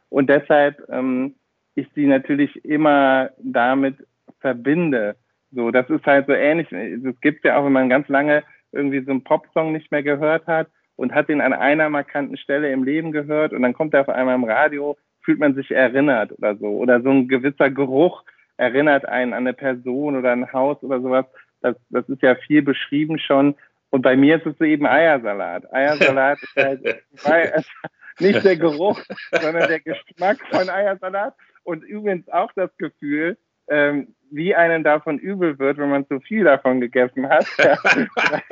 Und 0.09 0.29
deshalb 0.29 0.81
ähm, 0.89 1.35
ich 1.75 1.87
sie 1.95 2.05
natürlich 2.05 2.63
immer 2.65 3.29
damit 3.39 3.95
verbinde. 4.39 5.15
So, 5.51 5.71
das 5.71 5.89
ist 5.89 6.05
halt 6.05 6.27
so 6.27 6.33
ähnlich. 6.33 6.71
Es 6.71 7.19
gibt 7.21 7.43
ja 7.43 7.57
auch, 7.57 7.65
wenn 7.65 7.71
man 7.71 7.89
ganz 7.89 8.07
lange 8.07 8.43
irgendwie 8.71 9.01
so 9.01 9.11
einen 9.11 9.23
Popsong 9.23 9.71
nicht 9.71 9.91
mehr 9.91 10.03
gehört 10.03 10.45
hat 10.45 10.67
und 10.95 11.13
hat 11.13 11.29
den 11.29 11.41
an 11.41 11.53
einer 11.53 11.89
markanten 11.89 12.37
Stelle 12.37 12.71
im 12.71 12.83
Leben 12.83 13.11
gehört 13.11 13.53
und 13.53 13.61
dann 13.61 13.73
kommt 13.73 13.93
er 13.93 14.01
auf 14.01 14.09
einmal 14.09 14.35
im 14.35 14.43
Radio, 14.43 14.97
fühlt 15.23 15.39
man 15.39 15.55
sich 15.55 15.71
erinnert 15.71 16.31
oder 16.37 16.55
so. 16.55 16.67
Oder 16.67 17.01
so 17.01 17.09
ein 17.09 17.27
gewisser 17.27 17.69
Geruch 17.69 18.23
erinnert 18.57 19.05
einen 19.07 19.33
an 19.33 19.47
eine 19.47 19.53
Person 19.53 20.17
oder 20.17 20.31
ein 20.31 20.51
Haus 20.51 20.81
oder 20.83 21.01
sowas. 21.01 21.25
Das, 21.61 21.75
das 21.89 22.07
ist 22.09 22.21
ja 22.21 22.35
viel 22.35 22.61
beschrieben 22.61 23.19
schon. 23.19 23.55
Und 23.89 24.01
bei 24.01 24.15
mir 24.15 24.37
ist 24.37 24.45
es 24.45 24.59
eben 24.61 24.85
Eiersalat. 24.85 25.71
Eiersalat 25.73 26.39
ist 26.41 27.25
halt 27.25 27.65
nicht 28.19 28.43
der 28.43 28.57
Geruch, 28.57 29.01
sondern 29.31 29.67
der 29.67 29.79
Geschmack 29.79 30.37
von 30.51 30.69
Eiersalat. 30.69 31.35
Und 31.63 31.83
übrigens 31.83 32.27
auch 32.29 32.51
das 32.55 32.75
Gefühl, 32.77 33.37
ähm, 33.67 34.15
wie 34.31 34.55
einem 34.55 34.83
davon 34.83 35.17
übel 35.17 35.57
wird, 35.59 35.77
wenn 35.77 35.89
man 35.89 36.07
zu 36.07 36.19
viel 36.19 36.43
davon 36.43 36.81
gegessen 36.81 37.29
hat. 37.29 37.45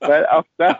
Weil 0.00 0.26
auch 0.26 0.44
das 0.56 0.76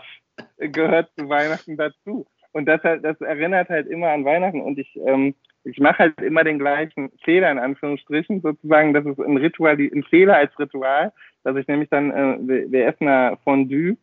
gehört 0.58 1.10
zu 1.16 1.28
Weihnachten 1.28 1.76
dazu. 1.76 2.26
Und 2.54 2.66
das, 2.66 2.80
das 2.82 3.20
erinnert 3.20 3.68
halt 3.68 3.88
immer 3.88 4.10
an 4.10 4.24
Weihnachten. 4.24 4.60
Und 4.60 4.78
ich, 4.78 4.96
ähm, 5.04 5.34
ich 5.64 5.80
mache 5.80 5.98
halt 5.98 6.20
immer 6.22 6.44
den 6.44 6.60
gleichen 6.60 7.10
Fehler, 7.24 7.50
in 7.50 7.58
Anführungsstrichen, 7.58 8.42
sozusagen. 8.42 8.94
Das 8.94 9.04
ist 9.04 9.18
ein 9.18 9.36
Ritual, 9.36 9.76
ein 9.76 10.04
Fehler 10.04 10.36
als 10.36 10.56
Ritual, 10.56 11.12
dass 11.42 11.56
ich 11.56 11.66
nämlich 11.66 11.90
dann, 11.90 12.12
äh, 12.12 12.36
wir, 12.40 12.70
wir 12.70 12.86
essen 12.86 13.08
ja 13.08 13.36
Fondue. 13.42 13.96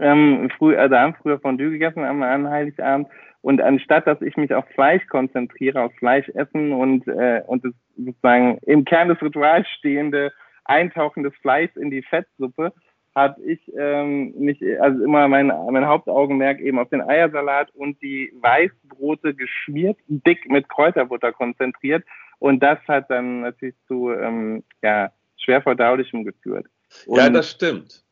Ähm, 0.00 0.50
früh, 0.58 0.74
also 0.76 0.96
haben 0.96 1.14
früher 1.22 1.38
Fondue 1.38 1.70
gegessen 1.70 2.02
am, 2.04 2.22
am 2.22 2.50
Heiligabend. 2.50 3.06
Und 3.42 3.60
anstatt, 3.60 4.08
dass 4.08 4.20
ich 4.22 4.36
mich 4.36 4.52
auf 4.52 4.64
Fleisch 4.74 5.06
konzentriere, 5.06 5.82
auf 5.82 5.94
Fleisch 5.94 6.28
essen 6.30 6.72
und, 6.72 7.06
äh, 7.06 7.42
und 7.46 7.64
das 7.64 7.74
sozusagen 7.96 8.58
im 8.62 8.84
Kern 8.84 9.08
des 9.08 9.22
Rituals 9.22 9.68
stehende 9.68 10.32
Eintauchen 10.64 11.22
des 11.22 11.34
Fleisch 11.36 11.70
in 11.76 11.90
die 11.90 12.02
Fettsuppe, 12.02 12.72
habe 13.14 13.42
ich 13.42 13.60
ähm, 13.76 14.32
mich 14.38 14.58
also 14.80 15.04
immer 15.04 15.28
mein, 15.28 15.48
mein 15.48 15.86
Hauptaugenmerk 15.86 16.60
eben 16.60 16.78
auf 16.78 16.88
den 16.88 17.02
Eiersalat 17.02 17.70
und 17.74 18.00
die 18.00 18.32
Weißbrote 18.40 19.34
geschmiert, 19.34 19.98
dick 20.06 20.48
mit 20.50 20.68
Kräuterbutter 20.68 21.32
konzentriert. 21.32 22.04
Und 22.38 22.60
das 22.60 22.78
hat 22.88 23.10
dann 23.10 23.42
natürlich 23.42 23.76
zu 23.86 24.10
ähm, 24.10 24.64
ja, 24.82 25.12
schwer 25.36 25.62
verdaulichem 25.62 26.24
geführt. 26.24 26.66
Und, 27.06 27.18
ja, 27.18 27.30
das 27.30 27.50
stimmt. 27.50 28.02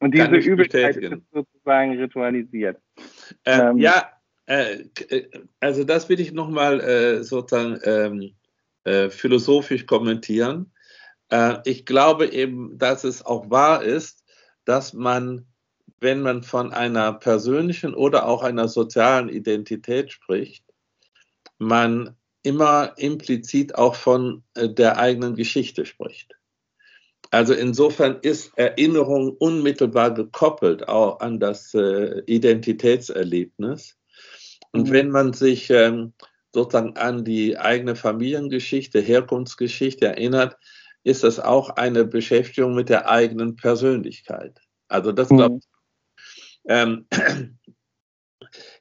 Und 0.00 0.14
diese 0.14 0.36
Übelkeit 0.36 0.96
ist 0.96 1.22
sozusagen 1.32 1.98
ritualisiert. 1.98 2.78
Äh, 3.44 3.60
ähm, 3.60 3.78
ja, 3.78 4.10
äh, 4.46 4.84
äh, 5.08 5.28
also 5.60 5.84
das 5.84 6.08
will 6.08 6.20
ich 6.20 6.32
nochmal 6.32 6.80
äh, 6.80 7.22
sozusagen 7.22 7.78
ähm, 7.84 8.34
äh, 8.84 9.10
philosophisch 9.10 9.86
kommentieren. 9.86 10.72
Äh, 11.30 11.58
ich 11.64 11.86
glaube 11.86 12.26
eben, 12.26 12.76
dass 12.78 13.04
es 13.04 13.24
auch 13.24 13.50
wahr 13.50 13.82
ist, 13.82 14.25
dass 14.66 14.92
man, 14.92 15.46
wenn 16.00 16.20
man 16.20 16.42
von 16.42 16.72
einer 16.72 17.14
persönlichen 17.14 17.94
oder 17.94 18.26
auch 18.28 18.42
einer 18.42 18.68
sozialen 18.68 19.30
Identität 19.30 20.12
spricht, 20.12 20.64
man 21.58 22.14
immer 22.42 22.92
implizit 22.96 23.74
auch 23.74 23.94
von 23.94 24.44
äh, 24.54 24.68
der 24.68 24.98
eigenen 24.98 25.34
Geschichte 25.34 25.86
spricht. 25.86 26.36
Also 27.30 27.54
insofern 27.54 28.18
ist 28.22 28.52
Erinnerung 28.56 29.30
unmittelbar 29.38 30.14
gekoppelt 30.14 30.88
auch 30.88 31.18
an 31.20 31.40
das 31.40 31.74
äh, 31.74 32.22
Identitätserlebnis. 32.26 33.96
Und 34.72 34.88
mhm. 34.88 34.92
wenn 34.92 35.10
man 35.10 35.32
sich 35.32 35.70
ähm, 35.70 36.12
sozusagen 36.54 36.96
an 36.96 37.24
die 37.24 37.58
eigene 37.58 37.96
Familiengeschichte, 37.96 39.00
Herkunftsgeschichte 39.00 40.06
erinnert, 40.06 40.56
ist 41.06 41.22
das 41.22 41.38
auch 41.38 41.70
eine 41.70 42.04
Beschäftigung 42.04 42.74
mit 42.74 42.88
der 42.88 43.08
eigenen 43.08 43.54
Persönlichkeit. 43.54 44.60
Also 44.88 45.12
das 45.12 45.28
glaube 45.28 45.54
mhm. 45.54 45.60
ich. 45.60 45.66
Ähm, 46.68 47.06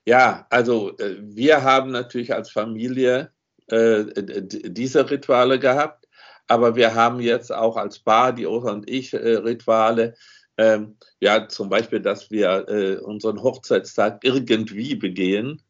ja, 0.06 0.48
also 0.50 0.98
äh, 0.98 1.18
wir 1.22 1.62
haben 1.62 1.92
natürlich 1.92 2.34
als 2.34 2.50
Familie 2.50 3.32
äh, 3.68 4.06
diese 4.16 5.08
Rituale 5.08 5.60
gehabt, 5.60 6.08
aber 6.48 6.76
wir 6.76 6.96
haben 6.96 7.20
jetzt 7.20 7.54
auch 7.54 7.78
als 7.78 8.00
Paar, 8.00 8.34
die 8.34 8.48
Osa 8.48 8.72
und 8.72 8.90
ich, 8.90 9.14
äh, 9.14 9.18
Rituale. 9.18 10.16
Ähm, 10.58 10.98
ja, 11.20 11.48
zum 11.48 11.70
Beispiel, 11.70 12.00
dass 12.00 12.32
wir 12.32 12.68
äh, 12.68 12.96
unseren 12.98 13.44
Hochzeitstag 13.44 14.24
irgendwie 14.24 14.96
begehen. 14.96 15.62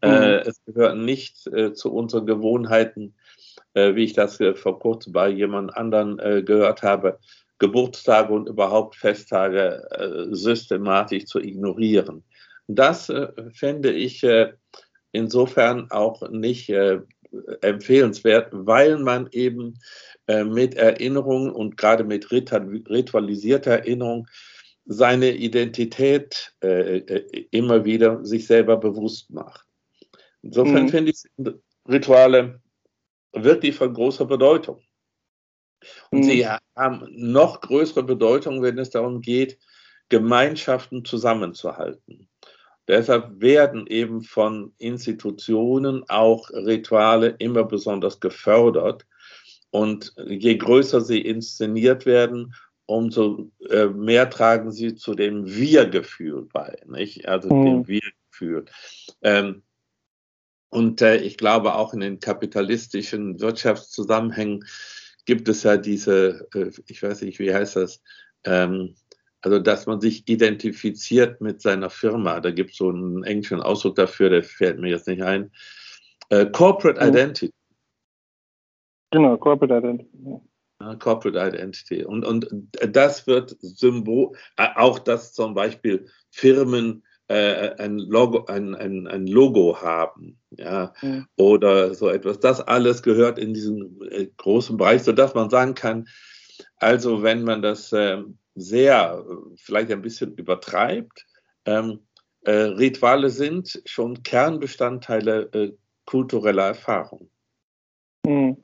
Äh, 0.00 0.08
mhm. 0.08 0.48
es 0.48 0.64
gehört 0.64 0.96
nicht 0.96 1.46
äh, 1.48 1.74
zu 1.74 1.92
unseren 1.92 2.24
Gewohnheiten, 2.24 3.16
wie 3.74 4.04
ich 4.04 4.12
das 4.12 4.40
äh, 4.40 4.54
vor 4.54 4.78
kurzem 4.78 5.12
bei 5.12 5.28
jemand 5.28 5.76
anderen 5.76 6.18
äh, 6.18 6.42
gehört 6.42 6.82
habe, 6.82 7.18
Geburtstage 7.58 8.32
und 8.32 8.48
überhaupt 8.48 8.96
Festtage 8.96 9.86
äh, 9.90 10.34
systematisch 10.34 11.26
zu 11.26 11.38
ignorieren. 11.40 12.24
Das 12.66 13.08
äh, 13.10 13.28
fände 13.52 13.92
ich 13.92 14.24
äh, 14.24 14.52
insofern 15.12 15.90
auch 15.90 16.28
nicht 16.30 16.72
empfehlenswert, 17.60 18.48
weil 18.52 18.98
man 18.98 19.28
eben 19.32 19.78
mit 20.26 20.74
Erinnerung 20.74 21.52
und 21.52 21.76
gerade 21.76 22.04
mit 22.04 22.30
ritualisierter 22.30 23.70
Erinnerung 23.70 24.28
seine 24.86 25.32
Identität 25.32 26.52
immer 27.50 27.84
wieder 27.84 28.24
sich 28.24 28.46
selber 28.46 28.76
bewusst 28.76 29.30
macht. 29.30 29.64
Insofern 30.42 30.84
mhm. 30.84 30.88
finde 30.88 31.10
ich 31.10 31.22
Rituale 31.88 32.60
wirklich 33.32 33.76
von 33.76 33.92
großer 33.92 34.24
Bedeutung. 34.24 34.82
Und 36.10 36.20
mhm. 36.20 36.24
sie 36.24 36.46
haben 36.46 37.06
noch 37.10 37.60
größere 37.60 38.02
Bedeutung, 38.02 38.62
wenn 38.62 38.78
es 38.78 38.90
darum 38.90 39.20
geht, 39.20 39.58
Gemeinschaften 40.08 41.04
zusammenzuhalten. 41.04 42.28
Deshalb 42.88 43.40
werden 43.40 43.86
eben 43.86 44.22
von 44.22 44.74
Institutionen 44.78 46.04
auch 46.08 46.50
Rituale 46.50 47.36
immer 47.38 47.64
besonders 47.64 48.18
gefördert. 48.18 49.06
Und 49.70 50.12
je 50.26 50.56
größer 50.56 51.00
sie 51.00 51.20
inszeniert 51.20 52.04
werden, 52.04 52.52
umso 52.86 53.52
äh, 53.68 53.86
mehr 53.86 54.28
tragen 54.28 54.72
sie 54.72 54.96
zu 54.96 55.14
dem 55.14 55.46
Wir-Gefühl 55.46 56.48
bei, 56.52 56.76
nicht? 56.86 57.28
also 57.28 57.54
mhm. 57.54 57.64
dem 57.64 57.88
Wir-Gefühl. 57.88 58.64
Ähm, 59.22 59.62
und 60.70 61.02
äh, 61.02 61.16
ich 61.16 61.36
glaube, 61.36 61.74
auch 61.74 61.92
in 61.92 62.00
den 62.00 62.20
kapitalistischen 62.20 63.40
Wirtschaftszusammenhängen 63.40 64.64
gibt 65.26 65.48
es 65.48 65.64
ja 65.64 65.76
diese, 65.76 66.48
äh, 66.54 66.70
ich 66.86 67.02
weiß 67.02 67.22
nicht, 67.22 67.40
wie 67.40 67.52
heißt 67.52 67.76
das, 67.76 68.02
ähm, 68.44 68.94
also 69.42 69.58
dass 69.58 69.86
man 69.86 70.00
sich 70.00 70.28
identifiziert 70.28 71.40
mit 71.40 71.60
seiner 71.60 71.90
Firma. 71.90 72.40
Da 72.40 72.50
gibt 72.50 72.70
es 72.70 72.76
so 72.76 72.88
einen 72.88 73.24
englischen 73.24 73.60
Ausdruck 73.60 73.96
dafür, 73.96 74.30
der 74.30 74.44
fällt 74.44 74.78
mir 74.78 74.90
jetzt 74.90 75.08
nicht 75.08 75.22
ein. 75.22 75.50
Äh, 76.28 76.46
Corporate 76.46 77.00
Identity. 77.00 77.52
Genau, 79.10 79.36
Corporate 79.38 79.78
Identity. 79.78 80.40
Ja, 80.80 80.94
Corporate 80.94 81.36
Identity. 81.36 82.04
Und, 82.04 82.24
und 82.24 82.68
das 82.88 83.26
wird 83.26 83.56
Symbol, 83.60 84.36
äh, 84.56 84.68
auch 84.76 85.00
dass 85.00 85.32
zum 85.32 85.54
Beispiel 85.54 86.06
Firmen 86.30 87.02
äh, 87.30 87.76
ein, 87.78 87.98
Logo, 87.98 88.46
ein, 88.46 88.74
ein, 88.74 89.06
ein 89.06 89.28
Logo 89.28 89.80
haben, 89.80 90.36
ja, 90.50 90.92
mhm. 91.00 91.26
oder 91.36 91.94
so 91.94 92.08
etwas. 92.08 92.40
Das 92.40 92.60
alles 92.60 93.04
gehört 93.04 93.38
in 93.38 93.54
diesen 93.54 94.00
äh, 94.10 94.26
großen 94.36 94.76
Bereich, 94.76 95.04
sodass 95.04 95.32
man 95.34 95.48
sagen 95.48 95.74
kann, 95.74 96.08
also 96.78 97.22
wenn 97.22 97.44
man 97.44 97.62
das 97.62 97.92
äh, 97.92 98.18
sehr, 98.56 99.24
vielleicht 99.56 99.92
ein 99.92 100.02
bisschen 100.02 100.34
übertreibt, 100.34 101.24
ähm, 101.66 102.00
äh, 102.42 102.50
Rituale 102.50 103.30
sind 103.30 103.80
schon 103.84 104.24
Kernbestandteile 104.24 105.50
äh, 105.52 105.72
kultureller 106.06 106.66
Erfahrung. 106.66 107.30
Mhm. 108.26 108.56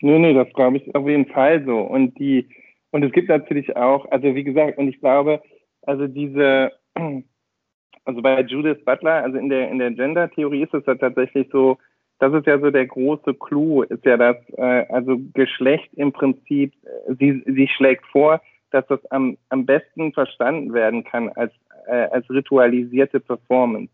Nee, 0.00 0.18
nee, 0.18 0.34
das 0.34 0.52
glaube 0.54 0.78
ich 0.78 0.92
auf 0.92 1.06
jeden 1.06 1.26
Fall 1.26 1.64
so. 1.64 1.78
Und 1.78 2.18
die, 2.18 2.48
und 2.90 3.04
es 3.04 3.12
gibt 3.12 3.28
natürlich 3.28 3.76
auch, 3.76 4.10
also 4.10 4.34
wie 4.34 4.44
gesagt, 4.44 4.76
und 4.76 4.88
ich 4.88 4.98
glaube, 4.98 5.40
also 5.82 6.08
diese, 6.08 6.72
also 8.04 8.22
bei 8.22 8.40
Judith 8.42 8.84
Butler, 8.84 9.22
also 9.22 9.38
in 9.38 9.48
der, 9.48 9.70
in 9.70 9.78
der 9.78 9.90
Gender-Theorie 9.90 10.62
ist 10.62 10.74
es 10.74 10.86
ja 10.86 10.94
tatsächlich 10.94 11.48
so, 11.52 11.78
das 12.18 12.32
ist 12.32 12.46
ja 12.46 12.58
so 12.58 12.70
der 12.70 12.86
große 12.86 13.34
Clou, 13.34 13.82
ist 13.82 14.04
ja 14.04 14.16
das, 14.16 14.36
äh, 14.56 14.86
also 14.88 15.18
Geschlecht 15.34 15.88
im 15.94 16.12
Prinzip, 16.12 16.72
äh, 16.82 17.14
sie, 17.18 17.42
sie 17.46 17.68
schlägt 17.68 18.04
vor, 18.06 18.40
dass 18.70 18.86
das 18.88 19.04
am, 19.10 19.36
am 19.48 19.66
besten 19.66 20.12
verstanden 20.12 20.72
werden 20.72 21.04
kann 21.04 21.30
als, 21.30 21.52
äh, 21.86 22.08
als 22.10 22.28
ritualisierte 22.28 23.20
Performance. 23.20 23.92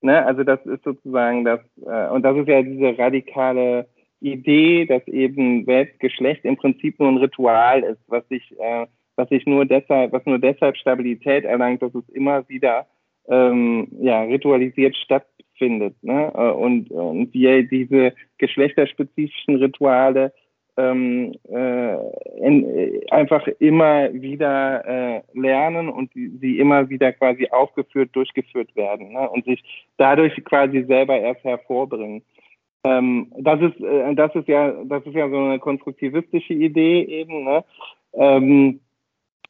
Ne? 0.00 0.24
Also 0.24 0.42
das 0.44 0.64
ist 0.66 0.82
sozusagen 0.82 1.44
das, 1.44 1.60
äh, 1.86 2.08
und 2.08 2.22
das 2.22 2.36
ist 2.36 2.48
ja 2.48 2.62
diese 2.62 2.98
radikale 2.98 3.86
Idee, 4.20 4.86
dass 4.86 5.06
eben 5.08 5.66
Geschlecht 5.98 6.44
im 6.44 6.56
Prinzip 6.56 6.98
nur 6.98 7.08
ein 7.08 7.18
Ritual 7.18 7.82
ist, 7.82 8.00
was 8.08 8.26
sich, 8.28 8.54
äh, 8.58 8.86
was 9.16 9.28
sich 9.28 9.46
nur 9.46 9.64
deshalb, 9.64 10.12
was 10.12 10.24
nur 10.26 10.38
deshalb 10.38 10.76
Stabilität 10.76 11.44
erlangt, 11.44 11.82
dass 11.82 11.94
es 11.94 12.08
immer 12.10 12.48
wieder 12.48 12.86
ähm, 13.28 13.88
ja, 14.00 14.22
ritualisiert 14.22 14.96
stattfindet. 14.96 15.94
Ne? 16.02 16.32
Äh, 16.34 16.50
und, 16.50 16.90
und 16.90 17.32
wir 17.32 17.62
diese 17.64 18.14
geschlechterspezifischen 18.38 19.56
Rituale 19.56 20.32
ähm, 20.76 21.34
äh, 21.50 21.94
in, 22.38 22.64
äh, 22.64 23.00
einfach 23.10 23.46
immer 23.58 24.12
wieder 24.14 24.84
äh, 24.86 25.22
lernen 25.34 25.90
und 25.90 26.12
sie 26.14 26.58
immer 26.58 26.88
wieder 26.88 27.12
quasi 27.12 27.48
aufgeführt, 27.50 28.10
durchgeführt 28.14 28.74
werden 28.74 29.12
ne? 29.12 29.28
und 29.28 29.44
sich 29.44 29.62
dadurch 29.98 30.34
quasi 30.44 30.84
selber 30.84 31.18
erst 31.18 31.44
hervorbringen. 31.44 32.22
Ähm, 32.84 33.30
das 33.38 33.60
ist 33.60 33.80
äh, 33.80 34.14
das 34.14 34.34
ist 34.34 34.48
ja 34.48 34.72
das 34.84 35.04
ist 35.04 35.14
ja 35.14 35.28
so 35.28 35.36
eine 35.36 35.58
konstruktivistische 35.58 36.54
Idee 36.54 37.02
eben. 37.02 37.44
Ne? 37.44 37.64
Ähm, 38.14 38.80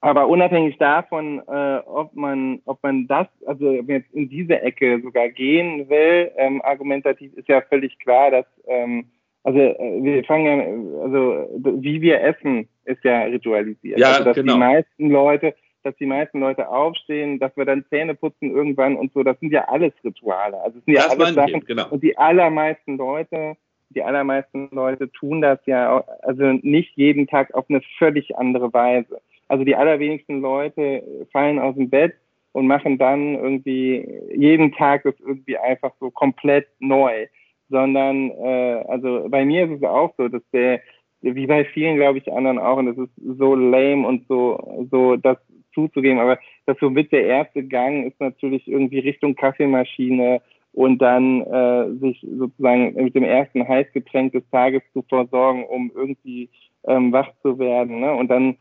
aber 0.03 0.29
unabhängig 0.29 0.77
davon, 0.79 1.41
äh, 1.47 1.79
ob 1.87 2.15
man, 2.15 2.61
ob 2.65 2.83
man 2.83 3.07
das, 3.07 3.29
also 3.47 3.71
jetzt 3.71 4.13
in 4.13 4.29
diese 4.29 4.61
Ecke 4.61 5.01
sogar 5.01 5.29
gehen 5.29 5.89
will, 5.89 6.33
ähm, 6.37 6.61
argumentativ 6.63 7.33
ist 7.35 7.49
ja 7.49 7.63
völlig 7.63 7.97
klar, 8.01 8.33
dass 8.33 8.47
ähm, 8.67 9.07
also 9.45 9.61
äh, 9.61 10.03
wir 10.03 10.25
fangen 10.25 10.93
ja, 10.95 11.03
also 11.03 11.49
wie 11.81 12.01
wir 12.01 12.21
essen, 12.21 12.69
ist 12.85 13.05
ja 13.05 13.23
ritualisiert. 13.23 14.01
Ja, 14.01 14.09
also 14.09 14.25
dass 14.25 14.37
genau. 14.37 14.55
die 14.55 14.59
meisten 14.59 15.09
Leute, 15.09 15.55
dass 15.85 15.95
die 15.97 16.07
meisten 16.07 16.41
Leute 16.41 16.69
aufstehen, 16.69 17.39
dass 17.39 17.57
wir 17.57 17.65
dann 17.65 17.85
Zähne 17.89 18.17
putzen 18.17 18.51
irgendwann 18.51 18.97
und 18.97 19.13
so, 19.13 19.23
das 19.23 19.39
sind 19.39 19.53
ja 19.53 19.69
alles 19.69 19.93
Rituale. 20.03 20.61
Also 20.63 20.79
es 20.79 20.85
sind 20.85 20.95
ja 20.95 21.03
das 21.03 21.19
alles 21.19 21.35
Sachen. 21.35 21.61
Ich, 21.61 21.67
genau. 21.67 21.89
Und 21.91 22.03
die 22.03 22.19
allermeisten 22.19 22.97
Leute, 22.97 23.57
die 23.91 24.03
allermeisten 24.03 24.69
Leute 24.73 25.13
tun 25.13 25.41
das 25.41 25.61
ja 25.67 26.03
also 26.23 26.43
nicht 26.63 26.97
jeden 26.97 27.29
Tag 27.29 27.55
auf 27.55 27.67
eine 27.69 27.83
völlig 27.99 28.37
andere 28.37 28.73
Weise. 28.73 29.21
Also 29.53 29.65
die 29.65 29.77
allerwenigsten 29.77 30.41
Leute 30.41 31.03
fallen 31.31 31.59
aus 31.59 31.75
dem 31.75 31.91
Bett 31.91 32.15
und 32.53 32.67
machen 32.67 32.97
dann 32.97 33.35
irgendwie 33.35 34.09
jeden 34.35 34.73
Tag 34.73 35.03
das 35.03 35.15
irgendwie 35.21 35.59
einfach 35.59 35.93
so 36.01 36.11
komplett 36.11 36.69
neu. 36.81 37.27
Sondern, 37.69 38.31
äh, 38.31 38.83
also 38.89 39.27
bei 39.29 39.45
mir 39.45 39.65
ist 39.65 39.77
es 39.77 39.83
auch 39.83 40.15
so, 40.17 40.29
dass 40.29 40.41
der, 40.55 40.81
wie 41.21 41.47
bei 41.47 41.67
vielen, 41.67 41.97
glaube 41.97 42.17
ich, 42.17 42.33
anderen 42.33 42.59
auch, 42.59 42.79
und 42.79 42.87
das 42.87 42.97
ist 42.97 43.11
so 43.39 43.55
lame 43.55 44.09
und 44.09 44.27
so, 44.27 44.89
so 44.91 45.17
das 45.17 45.37
zuzugeben, 45.75 46.19
aber 46.19 46.39
das 46.65 46.79
so 46.81 46.89
mit 46.89 47.13
der 47.13 47.27
erste 47.27 47.63
Gang 47.63 48.07
ist 48.07 48.19
natürlich 48.21 48.67
irgendwie 48.67 49.01
Richtung 49.01 49.35
Kaffeemaschine 49.35 50.41
und 50.73 50.97
dann 51.03 51.43
äh, 51.43 51.91
sich 52.01 52.27
sozusagen 52.39 52.95
mit 52.95 53.15
dem 53.15 53.25
ersten 53.25 53.69
Heißgetränk 53.69 54.33
des 54.33 54.49
Tages 54.51 54.81
zu 54.95 55.03
versorgen, 55.03 55.67
um 55.67 55.93
irgendwie 55.95 56.49
ähm, 56.87 57.13
wach 57.13 57.29
zu 57.43 57.59
werden. 57.59 58.01
Ne? 58.01 58.15
Und 58.15 58.29
dann 58.29 58.57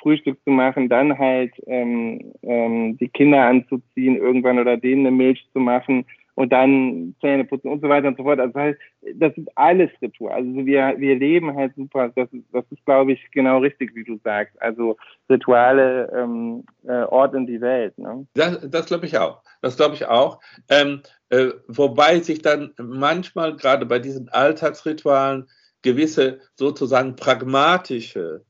Frühstück 0.00 0.38
zu 0.44 0.50
machen, 0.50 0.88
dann 0.88 1.18
halt 1.18 1.52
ähm, 1.66 2.32
ähm, 2.42 2.96
die 2.98 3.08
Kinder 3.08 3.42
anzuziehen 3.46 4.16
irgendwann 4.16 4.58
oder 4.58 4.76
denen 4.76 5.06
eine 5.06 5.16
Milch 5.16 5.46
zu 5.52 5.60
machen 5.60 6.04
und 6.36 6.52
dann 6.52 7.14
Zähne 7.20 7.44
putzen 7.44 7.70
und 7.70 7.80
so 7.80 7.88
weiter 7.88 8.08
und 8.08 8.18
so 8.18 8.22
fort. 8.22 8.38
Also 8.38 8.54
halt, 8.54 8.78
das 9.14 9.32
ist 9.36 9.48
alles 9.56 9.90
Ritual. 10.02 10.34
Also 10.34 10.66
wir, 10.66 10.94
wir 10.98 11.16
leben 11.16 11.56
halt 11.56 11.74
super. 11.76 12.10
Das 12.14 12.28
das 12.52 12.64
ist, 12.70 12.84
glaube 12.84 13.12
ich, 13.12 13.30
genau 13.30 13.58
richtig, 13.58 13.94
wie 13.94 14.04
du 14.04 14.18
sagst. 14.22 14.60
Also 14.60 14.96
Rituale 15.30 16.12
ähm, 16.14 16.64
äh, 16.86 17.04
Ort 17.04 17.34
in 17.34 17.46
die 17.46 17.60
Welt. 17.60 17.96
Ne? 17.98 18.26
Das, 18.34 18.68
das 18.68 18.86
glaube 18.86 19.06
ich 19.06 19.16
auch. 19.18 19.42
Das 19.62 19.76
glaube 19.76 19.94
ich 19.94 20.06
auch. 20.06 20.38
Ähm, 20.68 21.00
äh, 21.30 21.48
wobei 21.68 22.20
sich 22.20 22.42
dann 22.42 22.72
manchmal 22.78 23.56
gerade 23.56 23.86
bei 23.86 23.98
diesen 23.98 24.28
Alltagsritualen 24.28 25.46
gewisse 25.80 26.40
sozusagen 26.54 27.16
pragmatische 27.16 28.44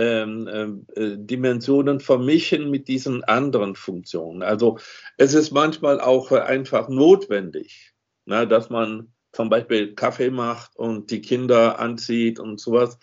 ähm, 0.00 0.48
ähm, 0.50 0.86
äh, 0.94 1.18
Dimensionen 1.18 2.00
vermischen 2.00 2.70
mit 2.70 2.88
diesen 2.88 3.22
anderen 3.24 3.76
Funktionen. 3.76 4.42
Also 4.42 4.78
es 5.18 5.34
ist 5.34 5.50
manchmal 5.50 6.00
auch 6.00 6.32
einfach 6.32 6.88
notwendig, 6.88 7.92
na, 8.24 8.46
dass 8.46 8.70
man 8.70 9.12
zum 9.32 9.50
Beispiel 9.50 9.94
Kaffee 9.94 10.30
macht 10.30 10.74
und 10.76 11.10
die 11.10 11.20
Kinder 11.20 11.78
anzieht 11.78 12.40
und 12.40 12.58
sowas. 12.58 12.98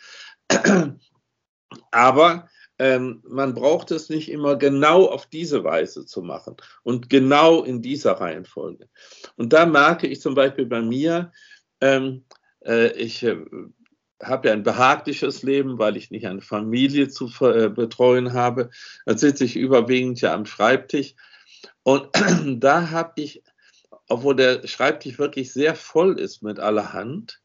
Aber 1.91 2.49
ähm, 2.79 3.21
man 3.27 3.53
braucht 3.53 3.91
es 3.91 4.09
nicht 4.09 4.31
immer 4.31 4.55
genau 4.55 5.05
auf 5.05 5.27
diese 5.27 5.63
Weise 5.63 6.05
zu 6.05 6.23
machen 6.23 6.55
und 6.81 7.11
genau 7.11 7.63
in 7.63 7.83
dieser 7.83 8.13
Reihenfolge. 8.13 8.89
Und 9.35 9.53
da 9.53 9.67
merke 9.67 10.07
ich 10.07 10.19
zum 10.19 10.33
Beispiel 10.33 10.65
bei 10.65 10.81
mir, 10.81 11.31
ähm, 11.79 12.25
äh, 12.65 12.91
ich 12.93 13.21
äh, 13.21 13.37
habe 14.21 14.47
ja 14.47 14.53
ein 14.53 14.63
behagliches 14.63 15.43
Leben, 15.43 15.77
weil 15.77 15.97
ich 15.97 16.11
nicht 16.11 16.25
eine 16.27 16.41
Familie 16.41 17.09
zu 17.09 17.29
äh, 17.41 17.69
betreuen 17.69 18.33
habe. 18.33 18.69
Da 19.05 19.17
sitze 19.17 19.45
ich 19.45 19.55
überwiegend 19.55 20.21
ja 20.21 20.33
am 20.33 20.45
Schreibtisch. 20.45 21.15
Und 21.83 22.09
da 22.63 22.89
habe 22.89 23.21
ich, 23.21 23.43
obwohl 24.07 24.35
der 24.35 24.67
Schreibtisch 24.67 25.19
wirklich 25.19 25.53
sehr 25.53 25.75
voll 25.75 26.19
ist 26.19 26.41
mit 26.41 26.59
allerhand, 26.59 27.41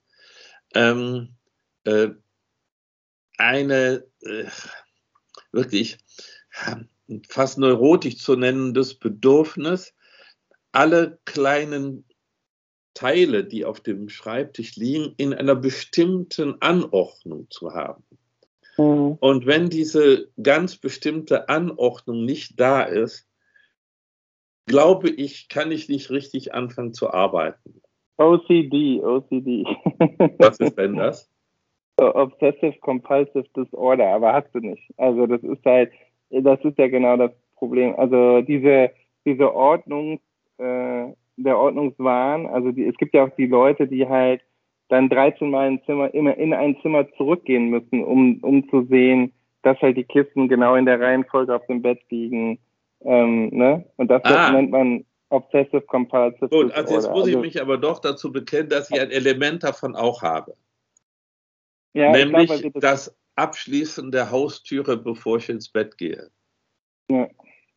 ähm, 0.74 1.36
äh, 1.84 2.08
eine 3.36 4.04
äh, 4.20 4.46
wirklich 5.50 5.98
fast 7.28 7.58
neurotisch 7.58 8.18
zu 8.18 8.36
nennendes 8.36 8.94
Bedürfnis, 8.94 9.94
alle 10.70 11.18
kleinen 11.24 12.04
Teile, 12.94 13.44
die 13.44 13.64
auf 13.64 13.80
dem 13.80 14.08
Schreibtisch 14.08 14.76
liegen, 14.76 15.14
in 15.16 15.32
einer 15.32 15.56
bestimmten 15.56 16.60
Anordnung 16.60 17.46
zu 17.50 17.72
haben. 17.72 18.04
Mhm. 18.76 19.16
Und 19.20 19.46
wenn 19.46 19.68
diese 19.68 20.28
ganz 20.42 20.76
bestimmte 20.76 21.48
Anordnung 21.48 22.24
nicht 22.24 22.58
da 22.58 22.82
ist, 22.82 23.28
glaube 24.66 25.10
ich, 25.10 25.48
kann 25.48 25.72
ich 25.72 25.88
nicht 25.88 26.10
richtig 26.10 26.54
anfangen 26.54 26.92
zu 26.92 27.10
arbeiten. 27.10 27.80
OCD, 28.18 29.02
OCD. 29.02 29.64
Was 30.38 30.60
ist 30.60 30.78
denn 30.78 30.96
das? 30.96 31.30
Obsessive 31.96 32.78
Compulsive 32.80 33.44
Disorder, 33.56 34.08
aber 34.08 34.32
hast 34.32 34.54
du 34.54 34.60
nicht. 34.60 34.82
Also 34.96 35.26
das 35.26 35.42
ist 35.42 35.64
halt, 35.64 35.92
das 36.30 36.60
ist 36.64 36.78
ja 36.78 36.88
genau 36.88 37.16
das 37.16 37.32
Problem. 37.56 37.94
Also 37.96 38.40
diese, 38.42 38.90
diese 39.24 39.52
Ordnung, 39.54 40.20
äh, 40.58 41.12
der 41.36 41.58
Ordnungswahn, 41.58 42.46
also 42.46 42.72
die, 42.72 42.86
es 42.86 42.96
gibt 42.96 43.14
ja 43.14 43.24
auch 43.24 43.34
die 43.36 43.46
Leute, 43.46 43.88
die 43.88 44.08
halt 44.08 44.42
dann 44.88 45.08
13 45.08 45.50
Mal 45.50 45.68
ein 45.68 45.82
Zimmer, 45.86 46.12
immer 46.12 46.36
in 46.36 46.52
ein 46.52 46.76
Zimmer 46.82 47.10
zurückgehen 47.16 47.70
müssen, 47.70 48.04
um, 48.04 48.38
um 48.42 48.68
zu 48.68 48.84
sehen, 48.86 49.32
dass 49.62 49.80
halt 49.80 49.96
die 49.96 50.04
Kisten 50.04 50.48
genau 50.48 50.74
in 50.74 50.84
der 50.84 51.00
Reihenfolge 51.00 51.54
auf 51.54 51.66
dem 51.66 51.82
Bett 51.82 52.00
liegen. 52.10 52.58
Ähm, 53.00 53.48
ne? 53.48 53.86
Und 53.96 54.10
das, 54.10 54.22
ah. 54.24 54.52
nennt 54.52 54.70
man 54.70 55.04
Obsessive 55.30 55.80
Compulsive 55.82 56.48
Gut, 56.50 56.72
also 56.72 56.94
jetzt 56.94 57.10
muss 57.10 57.26
ich 57.26 57.34
also, 57.34 57.40
mich 57.40 57.60
aber 57.60 57.78
doch 57.78 58.00
dazu 58.00 58.30
bekennen, 58.30 58.68
dass 58.68 58.90
ich 58.90 59.00
ein 59.00 59.10
Element 59.10 59.62
davon 59.62 59.96
auch 59.96 60.20
habe. 60.20 60.54
Ja, 61.94 62.12
Nämlich 62.12 62.48
glaub, 62.48 62.72
das, 62.74 63.06
das 63.06 63.16
Abschließen 63.36 64.10
der 64.12 64.30
Haustüre, 64.30 64.98
bevor 64.98 65.38
ich 65.38 65.48
ins 65.48 65.70
Bett 65.70 65.96
gehe. 65.96 66.30
Ja. 67.10 67.28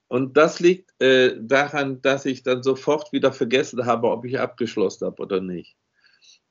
Und 0.09 0.35
das 0.35 0.59
liegt 0.59 0.84
äh, 0.99 1.31
daran, 1.39 2.01
dass 2.01 2.25
ich 2.25 2.43
dann 2.43 2.63
sofort 2.63 3.11
wieder 3.11 3.31
vergessen 3.31 3.85
habe, 3.85 4.09
ob 4.09 4.25
ich 4.25 4.39
abgeschlossen 4.39 5.05
habe 5.05 5.21
oder 5.21 5.41
nicht. 5.41 5.75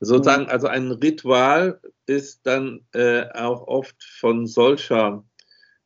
Sozusagen, 0.01 0.45
mhm. 0.45 0.51
also 0.51 0.67
ein 0.67 0.91
Ritual 0.91 1.81
ist 2.07 2.47
dann 2.47 2.81
äh, 2.93 3.27
auch 3.33 3.67
oft 3.67 4.03
von 4.03 4.47
solcher 4.47 5.25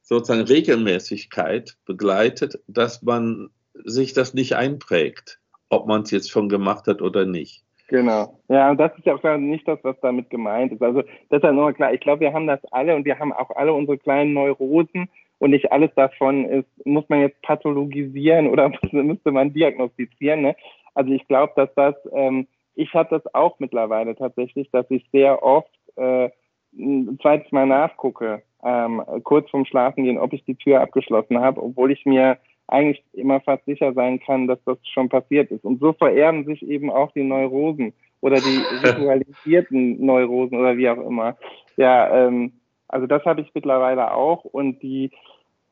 sozusagen 0.03 0.47
Regelmäßigkeit 0.47 1.77
begleitet, 1.85 2.59
dass 2.67 3.03
man 3.03 3.51
sich 3.85 4.15
das 4.15 4.35
nicht 4.35 4.57
einprägt, 4.57 5.39
ob 5.69 5.87
man 5.87 6.03
es 6.03 6.11
jetzt 6.11 6.31
schon 6.31 6.49
gemacht 6.49 6.87
hat 6.87 7.03
oder 7.03 7.27
nicht. 7.27 7.65
Genau. 7.89 8.41
Ja, 8.49 8.71
und 8.71 8.79
das 8.79 8.93
ist 8.99 9.07
ja 9.07 9.15
auch 9.15 9.39
nicht 9.39 9.67
das, 9.67 9.79
was 9.83 9.97
damit 10.01 10.29
gemeint 10.31 10.73
ist. 10.73 10.83
Also 10.83 11.03
das 11.31 11.39
ist 11.39 11.43
ja 11.43 11.53
nur 11.53 11.73
klar. 11.73 11.95
Ich 11.95 12.01
glaube, 12.01 12.21
wir 12.21 12.33
haben 12.33 12.47
das 12.47 12.61
alle 12.71 12.95
und 12.95 13.05
wir 13.05 13.19
haben 13.19 13.33
auch 13.33 13.51
alle 13.51 13.73
unsere 13.73 13.99
kleinen 13.99 14.35
Neurosen 14.35 15.09
und 15.39 15.51
nicht 15.51 15.71
alles 15.73 15.91
davon 15.95 16.45
ist, 16.47 16.69
muss 16.85 17.09
man 17.09 17.21
jetzt 17.21 17.41
pathologisieren 17.43 18.49
oder 18.49 18.71
müsste 18.93 19.31
man 19.31 19.53
diagnostizieren. 19.53 20.43
Ne? 20.43 20.57
Also 20.95 21.13
ich 21.13 21.27
glaube, 21.29 21.53
dass 21.57 21.73
das, 21.75 21.95
ähm, 22.13 22.47
ich 22.75 22.93
habe 22.95 23.09
das 23.11 23.35
auch 23.35 23.59
mittlerweile 23.59 24.17
tatsächlich, 24.17 24.71
dass 24.71 24.87
ich 24.91 25.07
sehr 25.13 25.43
oft 25.43 25.71
äh, 25.97 26.31
ein 26.77 27.19
zweites 27.21 27.51
Mal 27.53 27.67
nachgucke, 27.67 28.43
ähm, 28.63 29.03
kurz 29.25 29.49
vorm 29.51 29.65
Schlafen 29.65 30.05
gehen, 30.05 30.19
ob 30.19 30.33
ich 30.33 30.45
die 30.45 30.57
Tür 30.57 30.81
abgeschlossen 30.81 31.41
habe, 31.41 31.63
obwohl 31.63 31.93
ich 31.93 32.05
mir 32.05 32.39
eigentlich 32.67 33.03
immer 33.15 33.41
fast 33.41 33.65
sicher 33.65 33.95
sein 33.95 34.21
kann, 34.21 34.47
dass 34.47 34.63
das 34.65 34.79
schon 34.93 35.09
passiert 35.09 35.51
ist. 35.51 35.65
Und 35.65 35.81
so 35.81 35.93
vererben 35.95 36.45
sich 36.45 36.63
eben 36.63 36.91
auch 36.91 37.11
die 37.13 37.25
Neurosen 37.25 37.95
oder 38.21 38.37
die 38.37 38.63
ritualisierten 38.87 40.05
Neurosen 40.05 40.59
oder 40.59 40.77
wie 40.77 40.89
auch 40.89 40.99
immer. 40.99 41.37
Ja, 41.77 42.27
ähm, 42.27 42.53
also 42.89 43.07
das 43.07 43.25
habe 43.25 43.41
ich 43.43 43.51
mittlerweile 43.55 44.13
auch 44.13 44.45
und 44.45 44.83
die, 44.83 45.11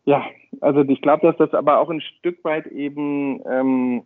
ja, 0.05 0.25
also 0.61 0.83
ich 0.83 1.03
glaube, 1.03 1.27
dass 1.27 1.37
das 1.37 1.55
aber 1.55 1.81
auch 1.81 1.91
ein 1.91 2.01
Stück 2.01 2.45
weit 2.45 2.67
eben 2.67 3.41
ähm, 3.51 4.03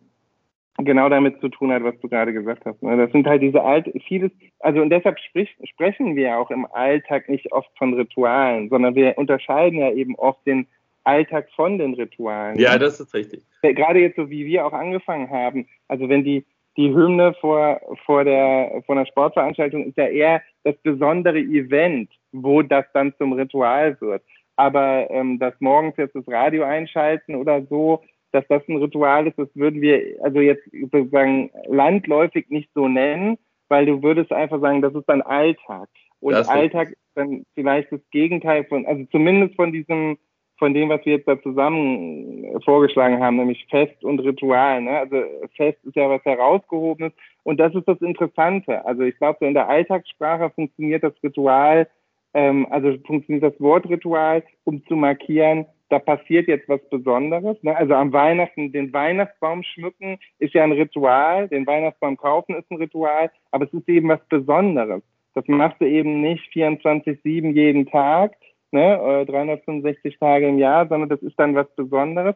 genau 0.77 1.09
damit 1.09 1.39
zu 1.41 1.49
tun 1.49 1.71
hat, 1.71 1.83
was 1.83 1.99
du 1.99 2.07
gerade 2.07 2.33
gesagt 2.33 2.65
hast. 2.65 2.81
Ne? 2.81 2.97
Das 2.97 3.11
sind 3.11 3.27
halt 3.27 3.41
diese 3.41 3.61
alte, 3.63 3.91
vieles, 4.07 4.31
also 4.59 4.81
und 4.81 4.89
deshalb 4.89 5.19
sprich, 5.19 5.49
sprechen 5.63 6.15
wir 6.15 6.37
auch 6.37 6.49
im 6.49 6.65
Alltag 6.65 7.29
nicht 7.29 7.51
oft 7.51 7.69
von 7.77 7.93
Ritualen, 7.93 8.69
sondern 8.69 8.95
wir 8.95 9.17
unterscheiden 9.17 9.79
ja 9.79 9.91
eben 9.91 10.15
oft 10.15 10.45
den 10.47 10.67
Alltag 11.03 11.49
von 11.55 11.77
den 11.77 11.93
Ritualen. 11.95 12.59
Ja, 12.59 12.77
das 12.77 12.99
ist 12.99 13.13
richtig. 13.13 13.43
Gerade 13.61 13.99
jetzt 13.99 14.15
so, 14.15 14.29
wie 14.29 14.45
wir 14.45 14.65
auch 14.65 14.73
angefangen 14.73 15.29
haben. 15.29 15.67
Also 15.87 16.09
wenn 16.09 16.23
die, 16.23 16.45
die 16.77 16.93
Hymne 16.93 17.33
vor, 17.41 17.79
vor, 18.05 18.23
der, 18.23 18.81
vor 18.85 18.95
einer 18.95 19.05
Sportveranstaltung 19.05 19.85
ist 19.85 19.97
ja 19.97 20.07
eher 20.07 20.41
das 20.63 20.75
besondere 20.83 21.39
Event, 21.39 22.09
wo 22.31 22.61
das 22.61 22.85
dann 22.93 23.13
zum 23.17 23.33
Ritual 23.33 23.99
wird. 23.99 24.23
Aber 24.55 25.09
ähm, 25.09 25.39
das 25.39 25.53
morgens 25.59 25.97
jetzt 25.97 26.15
das 26.15 26.27
Radio 26.27 26.63
einschalten 26.63 27.35
oder 27.35 27.65
so, 27.69 28.01
dass 28.31 28.45
das 28.47 28.61
ein 28.67 28.77
Ritual 28.77 29.27
ist, 29.27 29.37
das 29.37 29.49
würden 29.55 29.81
wir 29.81 30.17
also 30.21 30.39
jetzt 30.39 30.63
sozusagen 30.91 31.51
landläufig 31.67 32.49
nicht 32.49 32.69
so 32.73 32.87
nennen, 32.87 33.37
weil 33.67 33.85
du 33.85 34.01
würdest 34.01 34.31
einfach 34.31 34.61
sagen, 34.61 34.81
das 34.81 34.93
ist 34.95 35.07
dein 35.07 35.21
Alltag. 35.21 35.89
Und 36.19 36.35
Alltag 36.35 36.89
ist 36.89 36.97
dann 37.15 37.43
vielleicht 37.55 37.91
das 37.91 37.99
Gegenteil 38.11 38.63
von, 38.65 38.85
also 38.85 39.03
zumindest 39.11 39.55
von 39.55 39.73
diesem 39.73 40.17
von 40.61 40.75
dem, 40.75 40.89
was 40.89 41.03
wir 41.05 41.13
jetzt 41.13 41.27
da 41.27 41.41
zusammen 41.41 42.45
vorgeschlagen 42.63 43.19
haben, 43.19 43.37
nämlich 43.37 43.65
Fest 43.71 44.03
und 44.03 44.19
Ritual. 44.19 44.83
Ne? 44.83 44.91
Also 44.91 45.23
Fest 45.57 45.79
ist 45.83 45.95
ja 45.95 46.07
was 46.07 46.23
herausgehobenes 46.23 47.13
und 47.41 47.59
das 47.59 47.73
ist 47.73 47.87
das 47.87 47.99
Interessante. 47.99 48.85
Also 48.85 49.01
ich 49.01 49.17
glaube, 49.17 49.37
so 49.39 49.47
in 49.47 49.55
der 49.55 49.67
Alltagssprache 49.67 50.51
funktioniert 50.51 51.03
das 51.03 51.13
Ritual, 51.23 51.87
ähm, 52.35 52.67
also 52.69 52.95
funktioniert 53.07 53.43
das 53.43 53.59
Wort 53.59 53.89
Ritual, 53.89 54.43
um 54.63 54.85
zu 54.85 54.95
markieren, 54.95 55.65
da 55.89 55.97
passiert 55.97 56.47
jetzt 56.47 56.69
was 56.69 56.79
Besonderes. 56.91 57.57
Ne? 57.63 57.75
Also 57.75 57.95
am 57.95 58.13
Weihnachten 58.13 58.71
den 58.71 58.93
Weihnachtsbaum 58.93 59.63
schmücken 59.63 60.19
ist 60.37 60.53
ja 60.53 60.63
ein 60.63 60.73
Ritual, 60.73 61.47
den 61.47 61.65
Weihnachtsbaum 61.65 62.17
kaufen 62.17 62.53
ist 62.53 62.69
ein 62.69 62.77
Ritual, 62.77 63.31
aber 63.49 63.65
es 63.65 63.73
ist 63.73 63.89
eben 63.89 64.09
was 64.09 64.23
Besonderes. 64.29 65.01
Das 65.33 65.47
machst 65.47 65.81
du 65.81 65.85
eben 65.85 66.21
nicht 66.21 66.43
24-7 66.53 67.51
jeden 67.53 67.87
Tag, 67.87 68.35
ne, 68.71 69.25
365 69.27 70.17
Tage 70.19 70.47
im 70.47 70.57
Jahr, 70.57 70.87
sondern 70.87 71.09
das 71.09 71.21
ist 71.21 71.37
dann 71.39 71.55
was 71.55 71.67
Besonderes. 71.75 72.35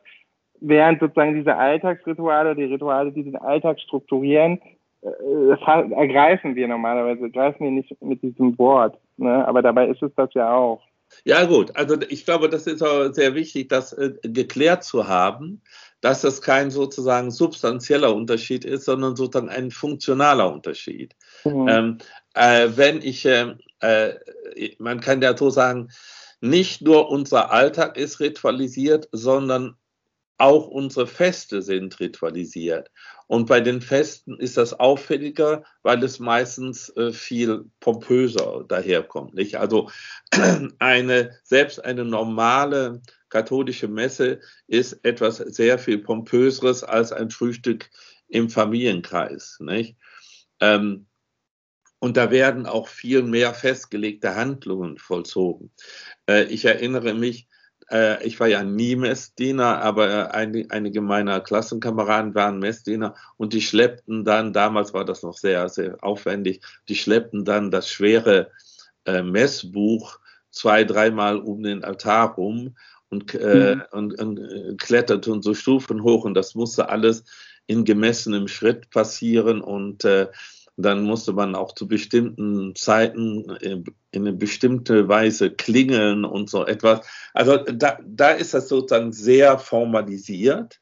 Während 0.61 0.99
sozusagen 0.99 1.35
diese 1.35 1.55
Alltagsrituale, 1.55 2.55
die 2.55 2.63
Rituale, 2.63 3.11
die 3.11 3.23
den 3.23 3.35
Alltag 3.35 3.79
strukturieren, 3.79 4.59
äh, 5.01 5.49
ergreifen 5.93 6.55
wir 6.55 6.67
normalerweise, 6.67 7.29
greifen 7.29 7.65
wir 7.65 7.71
nicht 7.71 8.01
mit 8.01 8.21
diesem 8.21 8.57
Wort. 8.57 8.97
Ne? 9.17 9.47
Aber 9.47 9.61
dabei 9.61 9.87
ist 9.87 10.01
es 10.01 10.11
das 10.15 10.29
ja 10.33 10.53
auch. 10.53 10.81
Ja, 11.23 11.45
gut. 11.45 11.75
Also 11.75 11.97
ich 12.09 12.25
glaube, 12.25 12.49
das 12.49 12.67
ist 12.67 12.81
auch 12.81 13.13
sehr 13.13 13.35
wichtig, 13.35 13.69
das 13.69 13.93
äh, 13.93 14.13
geklärt 14.23 14.83
zu 14.83 15.07
haben, 15.07 15.61
dass 16.01 16.21
das 16.21 16.41
kein 16.41 16.71
sozusagen 16.71 17.31
substanzieller 17.31 18.13
Unterschied 18.13 18.65
ist, 18.65 18.85
sondern 18.85 19.15
sozusagen 19.15 19.49
ein 19.49 19.71
funktionaler 19.71 20.51
Unterschied. 20.51 21.15
Mhm. 21.43 21.67
Ähm, 21.67 21.97
äh, 22.33 22.69
wenn 22.75 23.01
ich, 23.01 23.25
äh, 23.25 23.55
äh 23.81 24.13
man 24.79 24.99
kann 24.99 25.21
ja 25.21 25.37
so 25.37 25.49
sagen, 25.49 25.89
nicht 26.41 26.81
nur 26.81 27.09
unser 27.09 27.51
Alltag 27.51 27.97
ist 27.97 28.19
ritualisiert, 28.19 29.07
sondern 29.11 29.75
auch 30.37 30.67
unsere 30.67 31.07
Feste 31.07 31.61
sind 31.61 31.99
ritualisiert. 31.99 32.91
Und 33.27 33.47
bei 33.47 33.61
den 33.61 33.81
Festen 33.81 34.37
ist 34.37 34.57
das 34.57 34.73
auffälliger, 34.73 35.63
weil 35.81 36.03
es 36.03 36.19
meistens 36.19 36.89
äh, 36.97 37.11
viel 37.11 37.65
pompöser 37.79 38.65
daherkommt. 38.67 39.33
Nicht? 39.33 39.55
Also 39.55 39.89
eine, 40.79 41.31
selbst 41.43 41.83
eine 41.83 42.03
normale 42.03 43.01
katholische 43.29 43.87
Messe 43.87 44.41
ist 44.67 44.93
etwas 45.03 45.37
sehr 45.37 45.79
viel 45.79 45.99
pompöseres 45.99 46.83
als 46.83 47.11
ein 47.11 47.29
Frühstück 47.29 47.89
im 48.27 48.49
Familienkreis. 48.49 49.57
Nicht? 49.61 49.95
Ähm, 50.59 51.07
und 51.99 52.17
da 52.17 52.31
werden 52.31 52.65
auch 52.65 52.87
viel 52.87 53.23
mehr 53.23 53.53
festgelegte 53.53 54.35
Handlungen 54.35 54.97
vollzogen. 54.97 55.71
Äh, 56.29 56.45
ich 56.45 56.65
erinnere 56.65 57.13
mich, 57.13 57.47
äh, 57.89 58.23
ich 58.25 58.39
war 58.39 58.47
ja 58.47 58.63
nie 58.63 58.95
Messdiener, 58.95 59.81
aber 59.81 60.33
äh, 60.33 60.65
einige 60.69 61.01
meiner 61.01 61.39
Klassenkameraden 61.39 62.35
waren 62.35 62.59
Messdiener 62.59 63.15
und 63.37 63.53
die 63.53 63.61
schleppten 63.61 64.23
dann, 64.23 64.53
damals 64.53 64.93
war 64.93 65.05
das 65.05 65.23
noch 65.23 65.37
sehr, 65.37 65.69
sehr 65.69 66.03
aufwendig, 66.03 66.61
die 66.89 66.95
schleppten 66.95 67.45
dann 67.45 67.71
das 67.71 67.89
schwere 67.89 68.51
Messbuch 69.07 70.17
zwei, 70.49 70.83
dreimal 70.83 71.37
um 71.37 71.61
den 71.61 71.83
Altar 71.83 72.33
rum 72.33 72.75
und, 73.09 73.31
mhm. 73.35 73.83
und, 73.91 74.19
und 74.19 74.79
kletterten 74.79 75.43
so 75.43 75.53
Stufen 75.53 76.01
hoch 76.01 76.25
und 76.25 76.33
das 76.33 76.55
musste 76.55 76.89
alles 76.89 77.23
in 77.67 77.85
gemessenem 77.85 78.47
Schritt 78.47 78.89
passieren 78.89 79.61
und 79.61 80.05
äh, 80.05 80.27
dann 80.77 81.03
musste 81.03 81.33
man 81.33 81.55
auch 81.55 81.73
zu 81.73 81.87
bestimmten 81.87 82.75
Zeiten 82.75 83.49
in 83.61 83.85
eine 84.13 84.33
bestimmte 84.33 85.07
Weise 85.07 85.51
klingeln 85.51 86.25
und 86.25 86.49
so 86.49 86.65
etwas. 86.65 87.07
Also 87.33 87.57
da, 87.57 87.99
da 88.05 88.31
ist 88.31 88.53
das 88.53 88.67
sozusagen 88.67 89.13
sehr 89.13 89.57
formalisiert. 89.57 90.81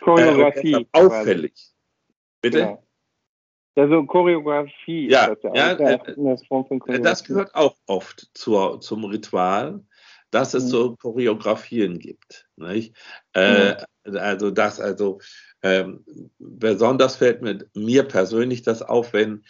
Choreografie. 0.00 0.74
Äh, 0.74 0.86
auffällig. 0.92 1.54
Bitte? 2.40 2.58
Genau. 2.58 2.82
Ja, 3.76 3.88
so 3.88 4.06
Choreografie. 4.06 5.10
Ja, 5.10 5.34
das, 5.34 5.42
ja, 5.42 5.54
ja 5.54 5.72
äh, 5.72 6.14
das, 6.16 7.02
das 7.02 7.24
gehört 7.24 7.54
auch 7.54 7.76
oft 7.86 8.30
zur, 8.32 8.80
zum 8.80 9.04
Ritual, 9.04 9.84
dass 10.30 10.54
es 10.54 10.64
mhm. 10.64 10.68
so 10.68 10.96
Choreografien 10.96 11.98
gibt. 11.98 12.48
Nicht? 12.56 12.96
Äh, 13.34 13.74
mhm. 14.04 14.16
Also 14.16 14.50
das, 14.50 14.80
also 14.80 15.20
ähm, 15.66 16.04
besonders 16.38 17.16
fällt 17.16 17.42
mir, 17.42 17.66
mir 17.74 18.04
persönlich 18.04 18.62
das 18.62 18.82
auf, 18.82 19.12
wenn 19.12 19.44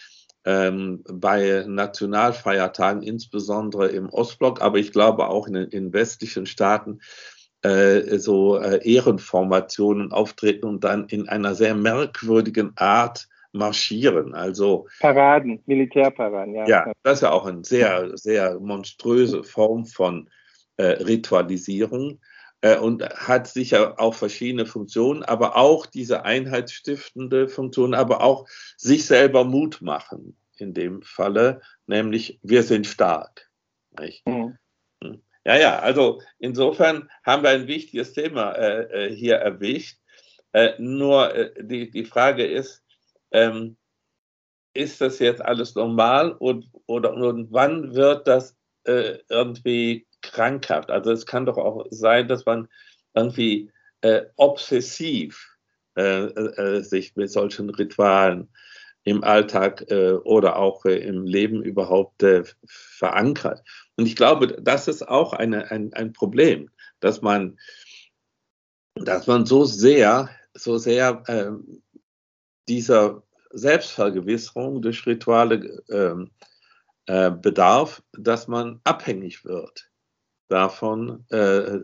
ähm, 0.45 1.03
bei 1.11 1.65
Nationalfeiertagen, 1.67 3.03
insbesondere 3.03 3.89
im 3.89 4.09
Ostblock, 4.09 4.63
aber 4.63 4.79
ich 4.79 4.93
glaube 4.93 5.29
auch 5.29 5.47
in 5.47 5.69
den 5.69 5.93
westlichen 5.93 6.47
Staaten, 6.47 7.01
äh, 7.63 8.19
so 8.19 8.59
äh, 8.59 8.81
Ehrenformationen 8.83 10.13
auftreten 10.13 10.67
und 10.67 10.85
dann 10.85 11.07
in 11.09 11.29
einer 11.29 11.55
sehr 11.55 11.75
merkwürdigen 11.75 12.73
Art 12.77 13.29
marschieren. 13.53 14.35
Also 14.35 14.87
Paraden, 15.01 15.63
Militärparaden, 15.67 16.55
ja. 16.55 16.67
Ja, 16.67 16.93
das 17.03 17.19
ist 17.19 17.23
ja 17.23 17.33
auch 17.33 17.47
eine 17.47 17.65
sehr, 17.65 18.17
sehr 18.17 18.59
monströse 18.61 19.43
Form 19.43 19.85
von 19.85 20.31
äh, 20.77 20.85
Ritualisierung 20.85 22.21
und 22.63 23.05
hat 23.11 23.47
sicher 23.47 24.01
auch 24.01 24.15
verschiedene 24.15 24.67
Funktionen, 24.67 25.23
aber 25.23 25.57
auch 25.57 25.87
diese 25.87 26.25
einheitsstiftende 26.25 27.49
Funktion, 27.49 27.95
aber 27.95 28.23
auch 28.23 28.49
sich 28.77 29.07
selber 29.07 29.45
Mut 29.45 29.83
machen 29.83 30.37
in 30.59 30.75
dem 30.75 31.03
Falle, 31.03 31.61
nämlich 31.87 32.39
wir 32.43 32.63
sind 32.63 32.87
stark. 32.87 33.51
Mhm. 34.27 34.59
Hm. 35.03 35.23
Ja, 35.45 35.57
ja, 35.57 35.79
also 35.79 36.21
insofern 36.39 37.09
haben 37.25 37.43
wir 37.43 37.51
ein 37.51 37.69
wichtiges 37.69 38.13
Thema 38.13 38.53
äh, 38.53 39.07
äh 39.07 39.15
hier 39.15 39.37
erwischt. 39.37 39.99
Äh, 40.53 40.73
nur 40.79 41.35
äh, 41.35 41.53
die, 41.63 41.91
die 41.91 42.05
Frage 42.05 42.45
ist, 42.45 42.83
ähm, 43.31 43.77
ist 44.75 45.01
das 45.01 45.19
jetzt 45.19 45.43
alles 45.43 45.75
normal 45.75 46.33
und, 46.33 46.69
oder, 46.87 47.15
und 47.15 47.53
wann 47.53 47.95
wird 47.95 48.27
das 48.27 48.57
äh, 48.85 49.19
irgendwie 49.29 50.07
krankhaft? 50.33 50.91
Also 50.91 51.13
es 51.13 51.27
kann 51.27 51.47
doch 51.47 51.59
auch 51.59 51.87
sein, 51.91 52.29
dass 52.29 52.47
man 52.47 52.69
irgendwie 53.15 53.71
äh, 54.03 54.23
obsessiv 54.37 55.57
äh, 55.97 56.27
äh 56.27 56.83
sich 56.83 57.17
mit 57.17 57.31
solchen 57.31 57.71
Ritualen 57.71 58.49
im 59.05 59.23
Alltag 59.23 59.91
äh, 59.91 60.13
oder 60.13 60.57
auch 60.57 60.85
äh, 60.85 60.99
im 60.99 61.25
Leben 61.25 61.63
überhaupt 61.63 62.25
verankert. 62.67 63.63
Und 63.97 64.07
ich 64.07 64.17
glaube, 64.17 64.49
das 64.49 64.89
ist 64.89 65.07
auch 65.09 65.33
eine, 65.33 65.71
ein, 65.71 65.93
ein 65.95 66.13
Problem, 66.13 66.71
dass 67.01 67.23
man, 67.23 67.59
dass 68.95 69.27
man 69.27 69.47
so 69.47 69.65
sehr, 69.65 70.29
so 70.55 70.77
sehr 70.77 71.23
ähm, 71.29 71.83
dieser 72.69 73.23
Selbstvergewisserung 73.51 74.83
durch 74.83 75.07
Rituale 75.07 75.83
ähm, 75.89 76.31
äh, 77.07 77.31
bedarf, 77.31 78.03
dass 78.13 78.49
man 78.49 78.81
abhängig 78.85 79.45
wird 79.45 79.89
davon, 80.49 81.25
äh, 81.31 81.81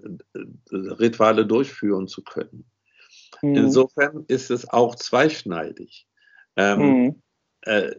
Rituale 0.70 1.46
durchführen 1.46 2.08
zu 2.08 2.22
können. 2.22 2.64
Mhm. 3.42 3.56
Insofern 3.56 4.24
ist 4.28 4.50
es 4.50 4.68
auch 4.68 4.94
zweischneidig. 4.94 6.06
Ähm, 6.56 6.80
mhm. 6.80 7.22
äh, 7.62 7.92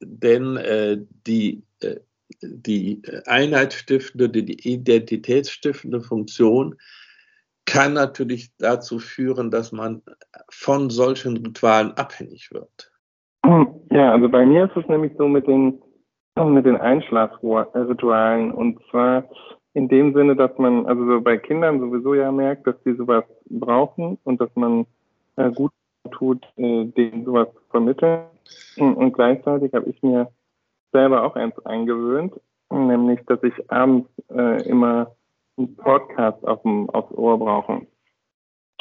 denn 0.00 0.56
äh, 0.56 0.98
die, 1.26 1.64
äh, 1.80 1.96
die 2.42 3.02
einheitsstiftende, 3.26 4.28
die 4.30 4.72
identitätsstiftende 4.72 6.00
Funktion 6.00 6.76
kann 7.66 7.94
natürlich 7.94 8.50
dazu 8.58 8.98
führen, 8.98 9.50
dass 9.50 9.72
man 9.72 10.02
von 10.50 10.90
solchen 10.90 11.38
Ritualen 11.38 11.92
abhängig 11.92 12.50
wird. 12.52 12.92
Ja, 13.90 14.12
also 14.12 14.28
bei 14.28 14.44
mir 14.44 14.64
ist 14.64 14.76
es 14.76 14.86
nämlich 14.88 15.12
so 15.16 15.28
mit 15.28 15.46
den, 15.46 15.82
mit 16.36 16.66
den 16.66 16.76
Einschlafritualen 16.76 18.52
und 18.52 18.80
zwar 18.90 19.28
in 19.74 19.88
dem 19.88 20.14
Sinne, 20.14 20.36
dass 20.36 20.56
man 20.56 20.86
also 20.86 21.04
so 21.04 21.20
bei 21.20 21.36
Kindern 21.36 21.80
sowieso 21.80 22.14
ja 22.14 22.30
merkt, 22.30 22.66
dass 22.66 22.80
die 22.84 22.94
sowas 22.94 23.24
brauchen 23.50 24.18
und 24.24 24.40
dass 24.40 24.50
man 24.54 24.86
äh, 25.36 25.50
gut 25.50 25.72
tut, 26.12 26.44
äh, 26.56 26.84
denen 26.84 27.24
sowas 27.24 27.48
zu 27.52 27.60
vermitteln. 27.70 28.24
Und, 28.76 29.12
gleichzeitig 29.12 29.72
habe 29.74 29.90
ich 29.90 30.02
mir 30.02 30.30
selber 30.92 31.24
auch 31.24 31.34
eins 31.34 31.58
eingewöhnt, 31.66 32.34
nämlich, 32.70 33.20
dass 33.26 33.42
ich 33.42 33.70
abends 33.70 34.08
äh, 34.30 34.62
immer 34.68 35.12
einen 35.56 35.74
Podcast 35.76 36.46
auf 36.46 36.62
dem, 36.62 36.88
aufs 36.90 37.12
Ohr 37.12 37.38
brauche. 37.38 37.86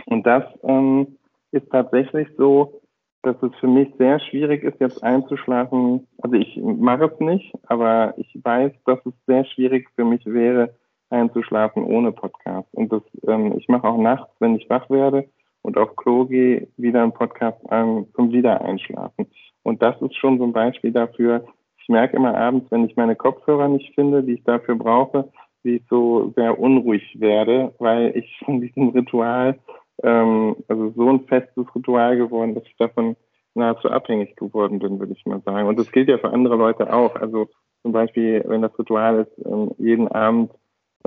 Und 0.06 0.28
das 0.28 0.44
ähm, 0.64 1.18
ist 1.52 1.70
tatsächlich 1.72 2.28
so, 2.38 2.82
dass 3.24 3.42
es 3.42 3.56
für 3.60 3.68
mich 3.68 3.90
sehr 3.98 4.20
schwierig 4.20 4.64
ist, 4.64 4.80
jetzt 4.80 5.02
einzuschlafen. 5.02 6.08
Also 6.22 6.36
ich 6.36 6.58
mache 6.58 7.06
es 7.06 7.20
nicht, 7.20 7.54
aber 7.68 8.14
ich 8.18 8.38
weiß, 8.44 8.74
dass 8.86 9.00
es 9.06 9.14
sehr 9.26 9.46
schwierig 9.46 9.88
für 9.96 10.04
mich 10.04 10.26
wäre, 10.26 10.76
einzuschlafen 11.14 11.84
ohne 11.84 12.12
Podcast. 12.12 12.68
Und 12.74 12.92
das, 12.92 13.04
ähm, 13.28 13.54
ich 13.58 13.68
mache 13.68 13.88
auch 13.88 13.98
nachts, 13.98 14.30
wenn 14.40 14.56
ich 14.56 14.70
wach 14.70 14.90
werde 14.90 15.30
und 15.62 15.78
auf 15.78 15.96
Klo 15.96 16.26
gehe, 16.26 16.68
wieder 16.78 17.04
einen 17.04 17.14
Podcast 17.14 17.60
an 17.72 18.08
zum 18.16 18.32
wieder 18.32 18.62
einschlafen. 18.62 19.28
Und 19.64 19.82
das 19.82 20.02
ist 20.02 20.16
schon 20.16 20.38
so 20.38 20.44
ein 20.44 20.54
Beispiel 20.54 20.92
dafür. 20.92 21.46
Ich 21.78 21.88
merke 21.88 22.18
immer 22.18 22.36
abends, 22.36 22.70
wenn 22.72 22.86
ich 22.86 22.96
meine 22.96 23.16
Kopfhörer 23.16 23.68
nicht 23.68 23.94
finde, 23.96 24.24
die 24.24 24.34
ich 24.34 24.44
dafür 24.44 24.76
brauche, 24.76 25.30
wie 25.64 25.78
ich 25.78 25.84
so 25.90 26.34
sehr 26.36 26.60
unruhig 26.60 27.20
werde, 27.20 27.74
weil 27.80 28.16
ich 28.18 28.38
von 28.46 28.60
diesem 28.60 28.90
Ritual 28.90 29.58
ähm, 30.02 30.56
also 30.68 30.92
so 30.96 31.10
ein 31.10 31.26
festes 31.26 31.66
Ritual 31.76 32.18
geworden, 32.18 32.56
dass 32.56 32.66
ich 32.66 32.76
davon 32.78 33.16
nahezu 33.56 33.90
abhängig 33.90 34.36
geworden 34.36 34.80
bin, 34.80 35.00
würde 35.00 35.14
ich 35.14 35.26
mal 35.26 35.42
sagen. 35.42 35.68
Und 35.68 35.80
das 35.80 35.92
gilt 35.92 36.10
ja 36.10 36.18
für 36.18 36.32
andere 36.32 36.56
Leute 36.56 36.92
auch. 36.92 37.16
Also 37.16 37.50
zum 37.84 37.92
Beispiel, 37.92 38.44
wenn 38.48 38.62
das 38.62 38.78
Ritual 38.80 39.20
ist, 39.20 39.46
ähm, 39.46 39.72
jeden 39.78 40.08
Abend 40.08 40.52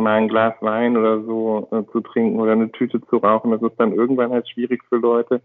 mal 0.02 0.16
ein 0.16 0.28
Glas 0.28 0.54
Wein 0.60 0.96
oder 0.96 1.22
so 1.22 1.68
äh, 1.72 1.90
zu 1.92 2.00
trinken 2.00 2.38
oder 2.40 2.52
eine 2.52 2.70
Tüte 2.72 3.00
zu 3.08 3.16
rauchen, 3.16 3.50
das 3.50 3.62
ist 3.62 3.78
dann 3.78 3.92
irgendwann 3.92 4.30
halt 4.30 4.48
schwierig 4.48 4.82
für 4.88 4.96
Leute, 4.96 5.40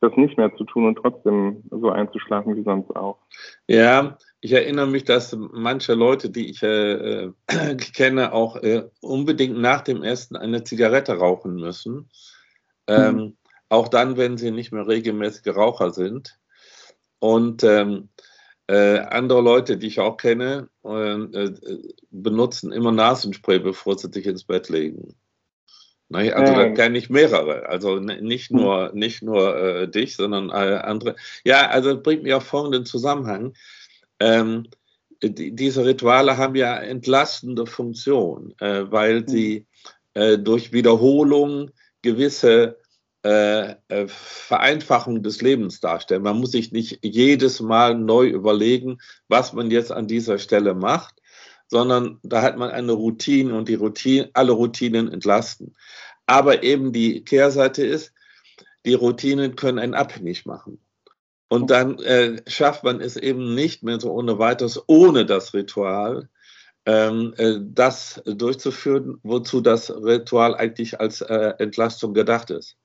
das 0.00 0.16
nicht 0.16 0.36
mehr 0.36 0.54
zu 0.56 0.64
tun 0.64 0.86
und 0.86 0.96
trotzdem 0.96 1.62
so 1.70 1.90
einzuschlafen 1.90 2.56
wie 2.56 2.62
sonst 2.62 2.94
auch. 2.94 3.18
Ja, 3.66 4.18
ich 4.40 4.52
erinnere 4.52 4.86
mich, 4.86 5.04
dass 5.04 5.36
manche 5.52 5.94
Leute, 5.94 6.30
die 6.30 6.50
ich 6.50 6.62
äh, 6.62 7.24
äh 7.24 7.32
kenne, 7.94 8.32
auch 8.32 8.56
äh, 8.56 8.84
unbedingt 9.00 9.58
nach 9.58 9.80
dem 9.80 10.02
Essen 10.02 10.36
eine 10.36 10.64
Zigarette 10.64 11.14
rauchen 11.14 11.54
müssen. 11.54 12.10
Ähm, 12.86 13.16
mhm. 13.16 13.36
Auch 13.68 13.88
dann, 13.88 14.16
wenn 14.16 14.36
sie 14.36 14.50
nicht 14.50 14.72
mehr 14.72 14.86
regelmäßige 14.86 15.56
Raucher 15.56 15.90
sind. 15.90 16.38
Und 17.18 17.64
ähm, 17.64 18.10
äh, 18.66 18.98
andere 18.98 19.42
Leute, 19.42 19.76
die 19.76 19.88
ich 19.88 20.00
auch 20.00 20.16
kenne, 20.16 20.68
äh, 20.84 21.50
benutzen 22.10 22.72
immer 22.72 22.92
Nasenspray, 22.92 23.58
bevor 23.58 23.98
sie 23.98 24.10
sich 24.10 24.26
ins 24.26 24.44
Bett 24.44 24.68
legen. 24.68 25.14
Ne? 26.08 26.34
Also 26.34 26.54
da 26.54 26.68
kenne 26.70 26.98
ich 26.98 27.10
mehrere. 27.10 27.68
Also 27.68 27.98
nicht 27.98 28.50
hm. 28.50 28.56
nur, 28.56 28.92
nicht 28.94 29.22
nur 29.22 29.56
äh, 29.56 29.88
dich, 29.88 30.16
sondern 30.16 30.50
äh, 30.50 30.80
andere. 30.82 31.16
Ja, 31.44 31.68
also 31.68 32.00
bringt 32.00 32.22
mir 32.22 32.36
auf 32.38 32.44
folgenden 32.44 32.86
Zusammenhang. 32.86 33.54
Ähm, 34.20 34.68
die, 35.22 35.54
diese 35.54 35.84
Rituale 35.84 36.36
haben 36.36 36.54
ja 36.54 36.76
entlastende 36.76 37.66
Funktion, 37.66 38.54
äh, 38.60 38.84
weil 38.90 39.20
hm. 39.20 39.28
sie 39.28 39.66
äh, 40.14 40.38
durch 40.38 40.72
Wiederholung 40.72 41.70
gewisse 42.02 42.78
äh, 43.24 43.76
äh, 43.88 44.06
Vereinfachung 44.06 45.22
des 45.22 45.40
Lebens 45.40 45.80
darstellen. 45.80 46.22
Man 46.22 46.38
muss 46.38 46.52
sich 46.52 46.72
nicht 46.72 46.98
jedes 47.02 47.60
Mal 47.60 47.94
neu 47.94 48.26
überlegen, 48.26 48.98
was 49.28 49.54
man 49.54 49.70
jetzt 49.70 49.90
an 49.90 50.06
dieser 50.06 50.38
Stelle 50.38 50.74
macht, 50.74 51.14
sondern 51.68 52.20
da 52.22 52.42
hat 52.42 52.58
man 52.58 52.70
eine 52.70 52.92
Routine 52.92 53.56
und 53.56 53.68
die 53.68 53.76
Routine, 53.76 54.28
alle 54.34 54.52
Routinen 54.52 55.10
entlasten. 55.10 55.74
Aber 56.26 56.62
eben 56.62 56.92
die 56.92 57.24
Kehrseite 57.24 57.84
ist, 57.84 58.12
die 58.84 58.94
Routinen 58.94 59.56
können 59.56 59.78
einen 59.78 59.94
abhängig 59.94 60.44
machen. 60.44 60.78
Und 61.48 61.70
dann 61.70 61.98
äh, 62.00 62.42
schafft 62.46 62.84
man 62.84 63.00
es 63.00 63.16
eben 63.16 63.54
nicht 63.54 63.82
mehr 63.82 64.00
so 64.00 64.10
ohne 64.12 64.38
weiteres, 64.38 64.82
ohne 64.86 65.24
das 65.24 65.54
Ritual, 65.54 66.28
das 66.86 68.22
durchzuführen, 68.26 69.18
wozu 69.22 69.62
das 69.62 69.90
Ritual 69.90 70.54
eigentlich 70.54 71.00
als 71.00 71.22
äh, 71.22 71.54
Entlastung 71.58 72.12
gedacht 72.12 72.50
ist. 72.50 72.76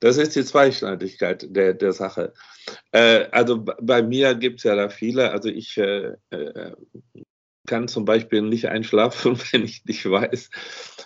Das 0.00 0.16
ist 0.16 0.36
die 0.36 0.44
Zweischneidigkeit 0.44 1.46
der, 1.48 1.74
der 1.74 1.92
Sache. 1.92 2.32
Äh, 2.92 3.26
also 3.32 3.64
bei 3.64 4.02
mir 4.02 4.34
gibt 4.34 4.58
es 4.58 4.64
ja 4.64 4.76
da 4.76 4.88
viele. 4.88 5.32
Also 5.32 5.48
ich 5.48 5.76
äh, 5.76 6.14
äh, 6.30 6.72
kann 7.66 7.88
zum 7.88 8.04
Beispiel 8.04 8.42
nicht 8.42 8.68
einschlafen, 8.68 9.38
wenn 9.52 9.64
ich 9.64 9.84
nicht 9.84 10.08
weiß, 10.08 10.50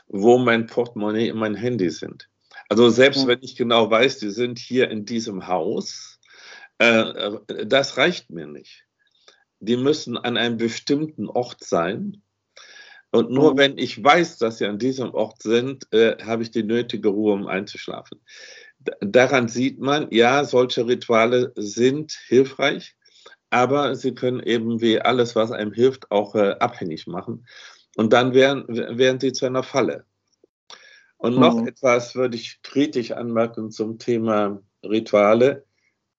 wo 0.08 0.38
mein 0.38 0.66
Portemonnaie 0.66 1.32
und 1.32 1.38
mein 1.38 1.54
Handy 1.54 1.90
sind. 1.90 2.28
Also 2.68 2.90
selbst 2.90 3.22
ja. 3.22 3.28
wenn 3.28 3.42
ich 3.42 3.56
genau 3.56 3.90
weiß, 3.90 4.18
die 4.18 4.30
sind 4.30 4.58
hier 4.58 4.90
in 4.90 5.04
diesem 5.04 5.46
Haus, 5.46 6.20
äh, 6.78 7.32
das 7.66 7.96
reicht 7.96 8.30
mir 8.30 8.46
nicht. 8.46 8.84
Die 9.60 9.76
müssen 9.76 10.16
an 10.18 10.36
einem 10.36 10.56
bestimmten 10.56 11.28
Ort 11.28 11.64
sein. 11.64 12.21
Und 13.12 13.30
nur 13.30 13.52
mhm. 13.52 13.58
wenn 13.58 13.78
ich 13.78 14.02
weiß, 14.02 14.38
dass 14.38 14.58
sie 14.58 14.66
an 14.66 14.78
diesem 14.78 15.14
Ort 15.14 15.42
sind, 15.42 15.86
äh, 15.92 16.16
habe 16.24 16.42
ich 16.42 16.50
die 16.50 16.62
nötige 16.62 17.08
Ruhe, 17.08 17.34
um 17.34 17.46
einzuschlafen 17.46 18.20
daran 19.00 19.48
sieht 19.48 19.80
man, 19.80 20.08
ja, 20.10 20.44
solche 20.44 20.86
Rituale 20.86 21.52
sind 21.56 22.12
hilfreich, 22.26 22.96
aber 23.50 23.94
sie 23.94 24.14
können 24.14 24.40
eben 24.40 24.80
wie 24.80 25.00
alles, 25.00 25.36
was 25.36 25.52
einem 25.52 25.72
hilft, 25.72 26.10
auch 26.10 26.34
äh, 26.34 26.56
abhängig 26.58 27.06
machen. 27.06 27.46
Und 27.96 28.12
dann 28.12 28.34
wären, 28.34 28.66
wären 28.68 29.20
sie 29.20 29.32
zu 29.32 29.46
einer 29.46 29.62
Falle. 29.62 30.06
Und 31.18 31.38
noch 31.38 31.60
mhm. 31.60 31.68
etwas 31.68 32.14
würde 32.14 32.36
ich 32.36 32.62
kritisch 32.62 33.12
anmerken 33.12 33.70
zum 33.70 33.98
Thema 33.98 34.60
Rituale. 34.82 35.64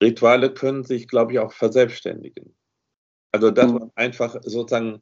Rituale 0.01 0.53
können 0.53 0.83
sich, 0.83 1.07
glaube 1.07 1.33
ich, 1.33 1.39
auch 1.39 1.51
verselbstständigen. 1.51 2.55
Also, 3.31 3.51
dass 3.51 3.71
mhm. 3.71 3.79
man 3.79 3.91
einfach 3.95 4.37
sozusagen 4.43 5.01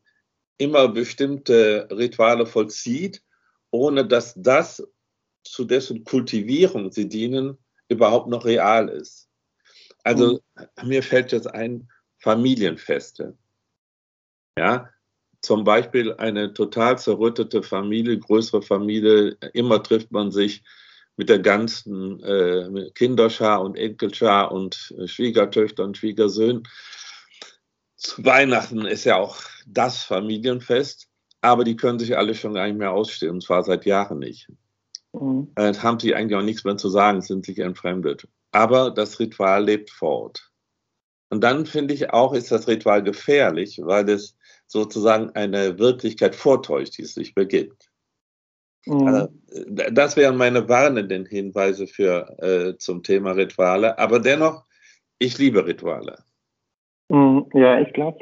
immer 0.61 0.87
bestimmte 0.87 1.87
Rituale 1.91 2.45
vollzieht, 2.45 3.23
ohne 3.71 4.05
dass 4.05 4.35
das, 4.37 4.87
zu 5.43 5.65
dessen 5.65 6.03
Kultivierung 6.03 6.91
sie 6.91 7.09
dienen, 7.09 7.57
überhaupt 7.89 8.29
noch 8.29 8.45
real 8.45 8.89
ist. 8.89 9.27
Also, 10.03 10.39
mhm. 10.55 10.87
mir 10.87 11.01
fällt 11.01 11.31
jetzt 11.31 11.47
ein, 11.47 11.89
Familienfeste. 12.21 13.35
Ja, 14.55 14.89
zum 15.41 15.63
Beispiel 15.63 16.13
eine 16.13 16.53
total 16.53 16.99
zerrüttete 16.99 17.63
Familie, 17.63 18.19
größere 18.19 18.61
Familie, 18.61 19.37
immer 19.53 19.81
trifft 19.81 20.11
man 20.11 20.29
sich 20.29 20.63
mit 21.17 21.29
der 21.29 21.39
ganzen 21.39 22.23
äh, 22.23 22.91
Kinderschar 22.93 23.61
und 23.61 23.75
Enkelschar 23.75 24.51
und 24.51 24.93
äh, 24.99 25.07
Schwiegertöchter 25.07 25.83
und 25.83 25.97
Schwiegersöhnen. 25.97 26.63
Zu 28.01 28.25
Weihnachten 28.25 28.83
ist 28.85 29.03
ja 29.03 29.17
auch 29.17 29.37
das 29.67 30.01
Familienfest, 30.01 31.07
aber 31.41 31.63
die 31.63 31.75
können 31.75 31.99
sich 31.99 32.17
alle 32.17 32.33
schon 32.33 32.55
gar 32.55 32.65
nicht 32.65 32.79
mehr 32.79 32.91
ausstehen, 32.91 33.33
und 33.33 33.43
zwar 33.43 33.63
seit 33.63 33.85
Jahren 33.85 34.17
nicht. 34.17 34.47
Mhm. 35.13 35.51
Äh, 35.55 35.75
haben 35.75 35.99
sie 35.99 36.15
eigentlich 36.15 36.35
auch 36.35 36.41
nichts 36.41 36.63
mehr 36.63 36.77
zu 36.77 36.89
sagen, 36.89 37.21
sind 37.21 37.45
sich 37.45 37.59
entfremdet. 37.59 38.27
Aber 38.51 38.89
das 38.89 39.19
Ritual 39.19 39.65
lebt 39.65 39.91
fort. 39.91 40.51
Und 41.29 41.43
dann 41.43 41.67
finde 41.67 41.93
ich 41.93 42.09
auch, 42.09 42.33
ist 42.33 42.51
das 42.51 42.67
Ritual 42.67 43.03
gefährlich, 43.03 43.79
weil 43.83 44.09
es 44.09 44.35
sozusagen 44.65 45.29
eine 45.35 45.77
Wirklichkeit 45.77 46.35
vortäuscht, 46.35 46.97
die 46.97 47.03
es 47.03 47.13
sich 47.13 47.35
begibt. 47.35 47.91
Mhm. 48.87 49.07
Also, 49.07 49.29
das 49.91 50.17
wären 50.17 50.37
meine 50.37 50.67
warnenden 50.67 51.27
Hinweise 51.27 51.85
für, 51.85 52.35
äh, 52.39 52.77
zum 52.79 53.03
Thema 53.03 53.33
Rituale. 53.33 53.99
Aber 53.99 54.17
dennoch, 54.17 54.65
ich 55.19 55.37
liebe 55.37 55.63
Rituale. 55.67 56.17
Mhm. 57.11 57.45
Ja, 57.53 57.79
ich 57.81 57.91
glaube, 57.93 58.19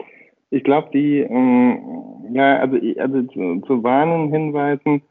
ich 0.49 0.63
glaube, 0.63 0.89
die, 0.91 1.19
ähm, 1.19 1.79
ja, 2.33 2.57
also, 2.57 2.77
also 2.97 3.21
zu, 3.23 3.61
zu 3.67 3.83
warnen 3.83 4.31
Hinweisen 4.31 5.03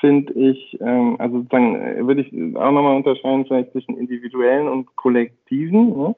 finde 0.00 0.32
ich, 0.32 0.76
ähm, 0.80 1.16
also 1.18 1.38
sozusagen 1.38 1.76
äh, 1.76 2.04
würde 2.06 2.22
ich 2.22 2.32
auch 2.56 2.72
nochmal 2.72 2.96
unterscheiden 2.96 3.44
vielleicht 3.46 3.70
zwischen 3.70 3.96
individuellen 3.98 4.66
und 4.66 4.96
kollektiven. 4.96 5.96
Ne? 5.96 6.16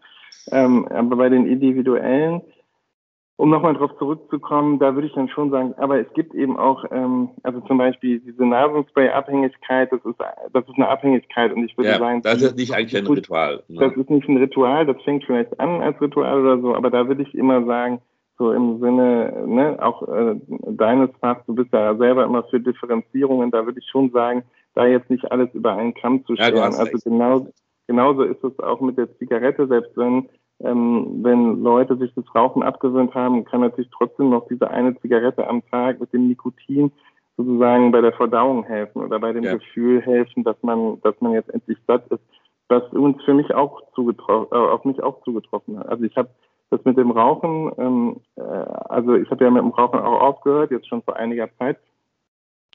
Ähm, 0.53 0.87
aber 0.89 1.17
bei 1.17 1.29
den 1.29 1.47
individuellen, 1.47 2.41
um 3.43 3.51
nochmal 3.51 3.75
drauf 3.75 3.91
zurückzukommen, 3.99 4.79
da 4.79 4.95
würde 4.95 5.09
ich 5.09 5.15
dann 5.15 5.29
schon 5.29 5.51
sagen, 5.51 5.75
aber 5.77 5.99
es 5.99 6.07
gibt 6.15 6.33
eben 6.33 6.57
auch, 6.57 6.85
ähm, 6.93 7.31
also 7.43 7.61
zum 7.63 7.77
Beispiel 7.77 8.21
diese 8.21 8.47
Nasenspray-Abhängigkeit, 8.47 9.91
das 9.91 9.99
ist, 10.05 10.15
das 10.53 10.65
ist 10.69 10.77
eine 10.77 10.87
Abhängigkeit 10.87 11.53
und 11.53 11.65
ich 11.65 11.77
würde 11.77 11.91
ja, 11.91 11.99
sagen, 11.99 12.23
das 12.23 12.41
ist 12.41 12.57
nicht 12.57 12.73
eigentlich 12.73 12.97
ein 12.97 13.05
Ritual. 13.05 13.65
Ne? 13.67 13.81
Das 13.81 13.97
ist 13.97 14.11
nicht 14.11 14.29
ein 14.29 14.37
Ritual, 14.37 14.87
das 14.87 15.03
fängt 15.03 15.25
vielleicht 15.25 15.59
an 15.59 15.83
als 15.83 16.01
Ritual 16.01 16.41
oder 16.41 16.61
so, 16.61 16.77
aber 16.77 16.89
da 16.89 17.09
würde 17.09 17.23
ich 17.23 17.35
immer 17.35 17.65
sagen, 17.65 18.01
so 18.39 18.53
im 18.53 18.79
Sinne, 18.79 19.45
ne, 19.45 19.77
auch 19.81 20.07
äh, 20.07 20.37
deines 20.69 21.11
Fachs, 21.21 21.45
du 21.47 21.57
bist 21.57 21.73
ja 21.73 21.97
selber 21.97 22.23
immer 22.23 22.45
für 22.45 22.61
Differenzierungen, 22.61 23.51
da 23.51 23.67
würde 23.67 23.81
ich 23.81 23.89
schon 23.91 24.13
sagen, 24.13 24.45
da 24.75 24.87
jetzt 24.87 25.11
nicht 25.11 25.33
alles 25.33 25.53
über 25.53 25.73
einen 25.75 25.95
Kamm 25.95 26.25
zu 26.27 26.37
stellen. 26.37 26.59
Ja, 26.59 26.63
also 26.63 26.97
genau, 27.03 27.49
genauso 27.89 28.23
ist 28.23 28.45
es 28.45 28.57
auch 28.61 28.81
mit 28.81 28.97
der 28.99 29.13
Zigarette, 29.19 29.67
selbst 29.67 29.97
wenn 29.97 30.29
ähm, 30.65 31.21
wenn 31.23 31.63
Leute 31.63 31.97
sich 31.97 32.13
das 32.15 32.25
Rauchen 32.35 32.63
abgewöhnt 32.63 33.15
haben, 33.15 33.45
kann 33.45 33.61
natürlich 33.61 33.91
trotzdem 33.97 34.31
noch 34.31 34.47
diese 34.49 34.71
eine 34.71 34.99
Zigarette 35.01 35.47
am 35.47 35.63
Tag 35.71 36.01
mit 36.01 36.13
dem 36.13 36.29
Nikotin 36.29 36.93
sozusagen 37.37 37.93
bei 37.93 38.01
der 38.01 38.13
Verdauung 38.13 38.65
helfen 38.65 39.03
oder 39.03 39.19
bei 39.19 39.33
dem 39.33 39.45
ja. 39.45 39.55
Gefühl 39.55 40.01
helfen, 40.03 40.45
dass 40.45 40.57
man, 40.63 41.01
dass 41.03 41.21
man 41.21 41.33
jetzt 41.33 41.51
endlich 41.51 41.79
satt 41.87 42.07
ist, 42.09 42.23
was 42.69 42.83
uns 42.93 43.23
für 43.25 43.35
mich 43.35 43.55
auch 43.55 43.83
zugetroffen, 43.95 44.49
äh, 44.53 44.61
auf 44.61 44.85
mich 44.85 45.03
auch 45.03 45.23
zugetroffen 45.23 45.79
hat. 45.79 45.89
Also 45.89 46.05
ich 46.05 46.17
habe 46.17 46.31
das 46.71 46.85
mit 46.85 46.97
dem 46.97 47.11
Rauchen, 47.11 47.73
ähm, 47.79 48.17
äh, 48.37 48.43
also 48.43 49.15
ich 49.15 49.31
habe 49.31 49.45
ja 49.45 49.51
mit 49.51 49.63
dem 49.63 49.71
Rauchen 49.71 50.01
auch 50.01 50.21
aufgehört, 50.21 50.71
jetzt 50.71 50.89
schon 50.89 51.03
vor 51.03 51.17
einiger 51.17 51.49
Zeit. 51.59 51.79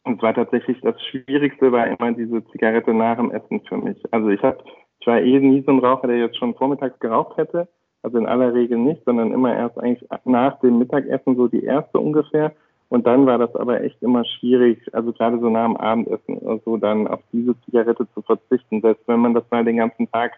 Und 0.03 0.19
zwar 0.19 0.33
tatsächlich 0.33 0.79
das 0.81 0.95
Schwierigste 1.03 1.71
war 1.71 1.87
immer 1.87 2.13
diese 2.13 2.45
Zigarette 2.51 2.93
nach 2.93 3.17
dem 3.17 3.31
Essen 3.31 3.61
für 3.67 3.77
mich. 3.77 4.01
Also 4.11 4.29
ich 4.29 4.41
habe, 4.41 4.57
ich 4.99 5.07
war 5.07 5.19
eh 5.19 5.39
nie 5.39 5.63
so 5.63 5.71
ein 5.71 5.79
Raucher, 5.79 6.07
der 6.07 6.17
jetzt 6.17 6.37
schon 6.37 6.55
vormittags 6.55 6.97
geraucht 6.99 7.35
hätte. 7.37 7.67
Also 8.07 8.19
in 8.19 8.25
aller 8.25 8.53
Regel 8.53 8.77
nicht, 8.77 9.03
sondern 9.03 9.33
immer 9.33 9.53
erst 9.53 9.77
eigentlich 9.77 10.07
nach 10.23 10.57
dem 10.61 10.79
Mittagessen 10.79 11.35
so 11.35 11.49
die 11.49 11.65
erste 11.65 11.99
ungefähr. 11.99 12.53
Und 12.87 13.05
dann 13.05 13.25
war 13.25 13.37
das 13.37 13.53
aber 13.53 13.83
echt 13.83 14.01
immer 14.01 14.23
schwierig, 14.23 14.79
also 14.93 15.11
gerade 15.11 15.37
so 15.41 15.49
nach 15.49 15.65
dem 15.65 15.75
Abendessen 15.75 16.37
oder 16.37 16.61
so, 16.63 16.77
dann 16.77 17.05
auf 17.05 17.19
diese 17.33 17.53
Zigarette 17.65 18.07
zu 18.13 18.21
verzichten, 18.21 18.79
selbst 18.79 19.05
wenn 19.09 19.19
man 19.19 19.33
das 19.33 19.43
mal 19.51 19.65
den 19.65 19.75
ganzen 19.75 20.09
Tag, 20.09 20.31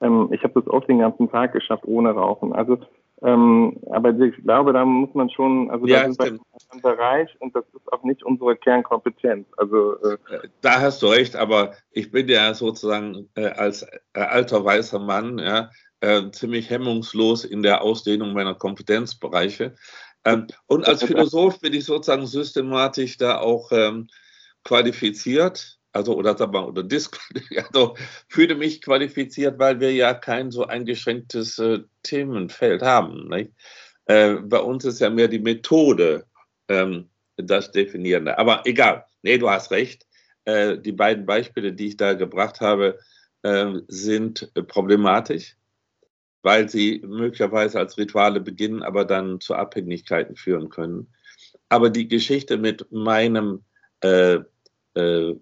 ähm, 0.00 0.30
ich 0.30 0.42
habe 0.42 0.58
das 0.58 0.66
oft 0.68 0.88
den 0.88 1.00
ganzen 1.00 1.30
Tag 1.30 1.52
geschafft 1.52 1.84
ohne 1.84 2.12
Rauchen. 2.12 2.54
Also 2.54 2.78
ähm, 3.20 3.76
aber 3.90 4.18
ich 4.18 4.34
glaube, 4.42 4.72
da 4.72 4.86
muss 4.86 5.12
man 5.12 5.28
schon, 5.28 5.70
also 5.70 5.86
ja, 5.86 6.08
das 6.08 6.16
ist 6.16 6.40
ein 6.70 6.80
Bereich 6.80 7.28
und 7.40 7.54
das 7.54 7.64
ist 7.74 7.92
auch 7.92 8.02
nicht 8.04 8.22
unsere 8.24 8.56
Kernkompetenz. 8.56 9.46
Also 9.58 10.00
äh, 10.00 10.16
da 10.62 10.80
hast 10.80 11.02
du 11.02 11.08
recht, 11.08 11.36
aber 11.36 11.72
ich 11.90 12.10
bin 12.10 12.26
ja 12.28 12.54
sozusagen 12.54 13.28
äh, 13.36 13.48
als 13.48 13.82
äh, 13.82 14.18
alter 14.18 14.64
weißer 14.64 14.98
Mann 14.98 15.38
ja, 15.38 15.68
äh, 16.02 16.30
ziemlich 16.32 16.68
hemmungslos 16.68 17.44
in 17.44 17.62
der 17.62 17.82
Ausdehnung 17.82 18.32
meiner 18.32 18.54
Kompetenzbereiche. 18.54 19.76
Ähm, 20.24 20.48
und 20.66 20.86
als 20.86 21.04
Philosoph 21.04 21.60
bin 21.60 21.72
ich 21.74 21.84
sozusagen 21.84 22.26
systematisch 22.26 23.16
da 23.18 23.38
auch 23.38 23.70
ähm, 23.70 24.08
qualifiziert, 24.64 25.78
also 25.92 26.16
oder 26.16 26.36
sag 26.36 26.52
mal, 26.52 26.64
oder 26.64 26.84
also 27.72 27.96
fühle 28.28 28.56
mich 28.56 28.82
qualifiziert, 28.82 29.58
weil 29.60 29.78
wir 29.78 29.92
ja 29.92 30.12
kein 30.12 30.50
so 30.50 30.66
eingeschränktes 30.66 31.58
äh, 31.60 31.80
Themenfeld 32.02 32.82
haben. 32.82 33.30
Äh, 34.06 34.34
bei 34.34 34.58
uns 34.58 34.84
ist 34.84 35.00
ja 35.00 35.08
mehr 35.08 35.28
die 35.28 35.38
Methode 35.38 36.26
ähm, 36.68 37.10
das 37.36 37.70
Definierende. 37.70 38.38
Aber 38.38 38.62
egal, 38.64 39.04
nee, 39.22 39.38
du 39.38 39.48
hast 39.48 39.70
recht. 39.70 40.06
Äh, 40.46 40.78
die 40.78 40.92
beiden 40.92 41.26
Beispiele, 41.26 41.72
die 41.72 41.88
ich 41.88 41.96
da 41.96 42.14
gebracht 42.14 42.60
habe, 42.60 42.98
äh, 43.42 43.72
sind 43.86 44.50
problematisch 44.66 45.56
weil 46.42 46.68
sie 46.68 47.02
möglicherweise 47.06 47.78
als 47.78 47.96
Rituale 47.96 48.40
beginnen, 48.40 48.82
aber 48.82 49.04
dann 49.04 49.40
zu 49.40 49.54
Abhängigkeiten 49.54 50.36
führen 50.36 50.68
können. 50.68 51.08
Aber 51.68 51.90
die 51.90 52.08
Geschichte 52.08 52.58
mit 52.58 52.90
meinem, 52.90 53.62
äh, 54.02 54.40
äh, 54.94 55.34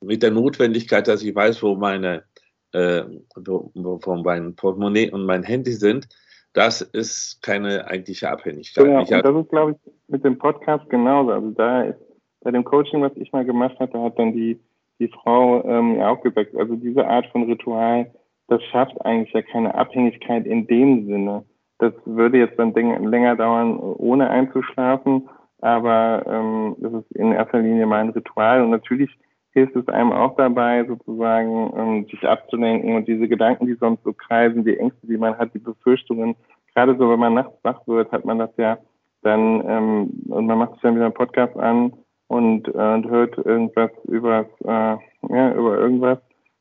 mit 0.00 0.22
der 0.22 0.30
Notwendigkeit, 0.30 1.06
dass 1.06 1.22
ich 1.22 1.34
weiß, 1.34 1.62
wo 1.62 1.76
meine, 1.76 2.24
äh, 2.72 3.04
wo, 3.36 3.70
wo 3.74 4.16
mein 4.16 4.56
Portemonnaie 4.56 5.10
und 5.10 5.24
mein 5.24 5.42
Handy 5.42 5.72
sind, 5.72 6.08
das 6.54 6.80
ist 6.80 7.42
keine 7.42 7.86
eigentliche 7.86 8.30
Abhängigkeit. 8.30 8.84
Genau, 8.84 9.00
und 9.00 9.10
das 9.10 9.44
ist, 9.44 9.50
glaube 9.50 9.72
ich, 9.72 9.92
mit 10.08 10.24
dem 10.24 10.38
Podcast 10.38 10.88
genauso. 10.90 11.30
Also 11.30 11.50
da 11.50 11.82
ist 11.82 11.98
bei 12.40 12.50
dem 12.50 12.64
Coaching, 12.64 13.02
was 13.02 13.12
ich 13.16 13.30
mal 13.32 13.44
gemacht 13.44 13.78
hatte, 13.78 14.00
hat 14.00 14.18
dann 14.18 14.32
die, 14.32 14.58
die 14.98 15.08
Frau 15.08 15.64
ähm, 15.64 16.00
auch 16.00 16.20
gesagt, 16.22 16.56
also 16.56 16.74
diese 16.76 17.06
Art 17.06 17.26
von 17.26 17.44
Ritual, 17.44 18.10
das 18.48 18.62
schafft 18.64 19.04
eigentlich 19.04 19.32
ja 19.32 19.42
keine 19.42 19.74
Abhängigkeit 19.74 20.46
in 20.46 20.66
dem 20.66 21.06
Sinne. 21.06 21.44
Das 21.78 21.92
würde 22.04 22.38
jetzt 22.38 22.58
dann 22.58 22.72
länger 22.72 23.36
dauern, 23.36 23.78
ohne 23.78 24.28
einzuschlafen, 24.30 25.28
aber 25.60 26.24
ähm, 26.26 26.76
das 26.78 26.92
ist 26.94 27.12
in 27.12 27.32
erster 27.32 27.60
Linie 27.60 27.86
mein 27.86 28.08
Ritual 28.10 28.62
und 28.62 28.70
natürlich 28.70 29.16
hilft 29.52 29.76
es 29.76 29.88
einem 29.88 30.12
auch 30.12 30.36
dabei, 30.36 30.84
sozusagen 30.84 31.72
ähm, 31.76 32.06
sich 32.06 32.26
abzulenken 32.26 32.96
und 32.96 33.06
diese 33.06 33.28
Gedanken, 33.28 33.66
die 33.66 33.74
sonst 33.74 34.02
so 34.04 34.12
kreisen, 34.12 34.64
die 34.64 34.78
Ängste, 34.78 35.06
die 35.06 35.16
man 35.16 35.38
hat, 35.38 35.54
die 35.54 35.58
Befürchtungen, 35.58 36.34
gerade 36.74 36.96
so, 36.96 37.10
wenn 37.10 37.20
man 37.20 37.34
nachts 37.34 37.56
wach 37.62 37.86
wird, 37.86 38.10
hat 38.12 38.24
man 38.24 38.38
das 38.38 38.50
ja 38.56 38.78
dann 39.22 39.62
ähm, 39.66 40.10
und 40.28 40.46
man 40.46 40.58
macht 40.58 40.72
sich 40.72 40.82
dann 40.82 40.94
wieder 40.94 41.06
einen 41.06 41.14
Podcast 41.14 41.56
an 41.56 41.92
und, 42.28 42.68
äh, 42.68 42.94
und 42.94 43.08
hört 43.08 43.36
irgendwas 43.38 43.90
über 44.04 44.46
äh, 44.64 44.96
ja, 45.28 45.52
über 45.54 45.78
irgendwas 45.78 46.18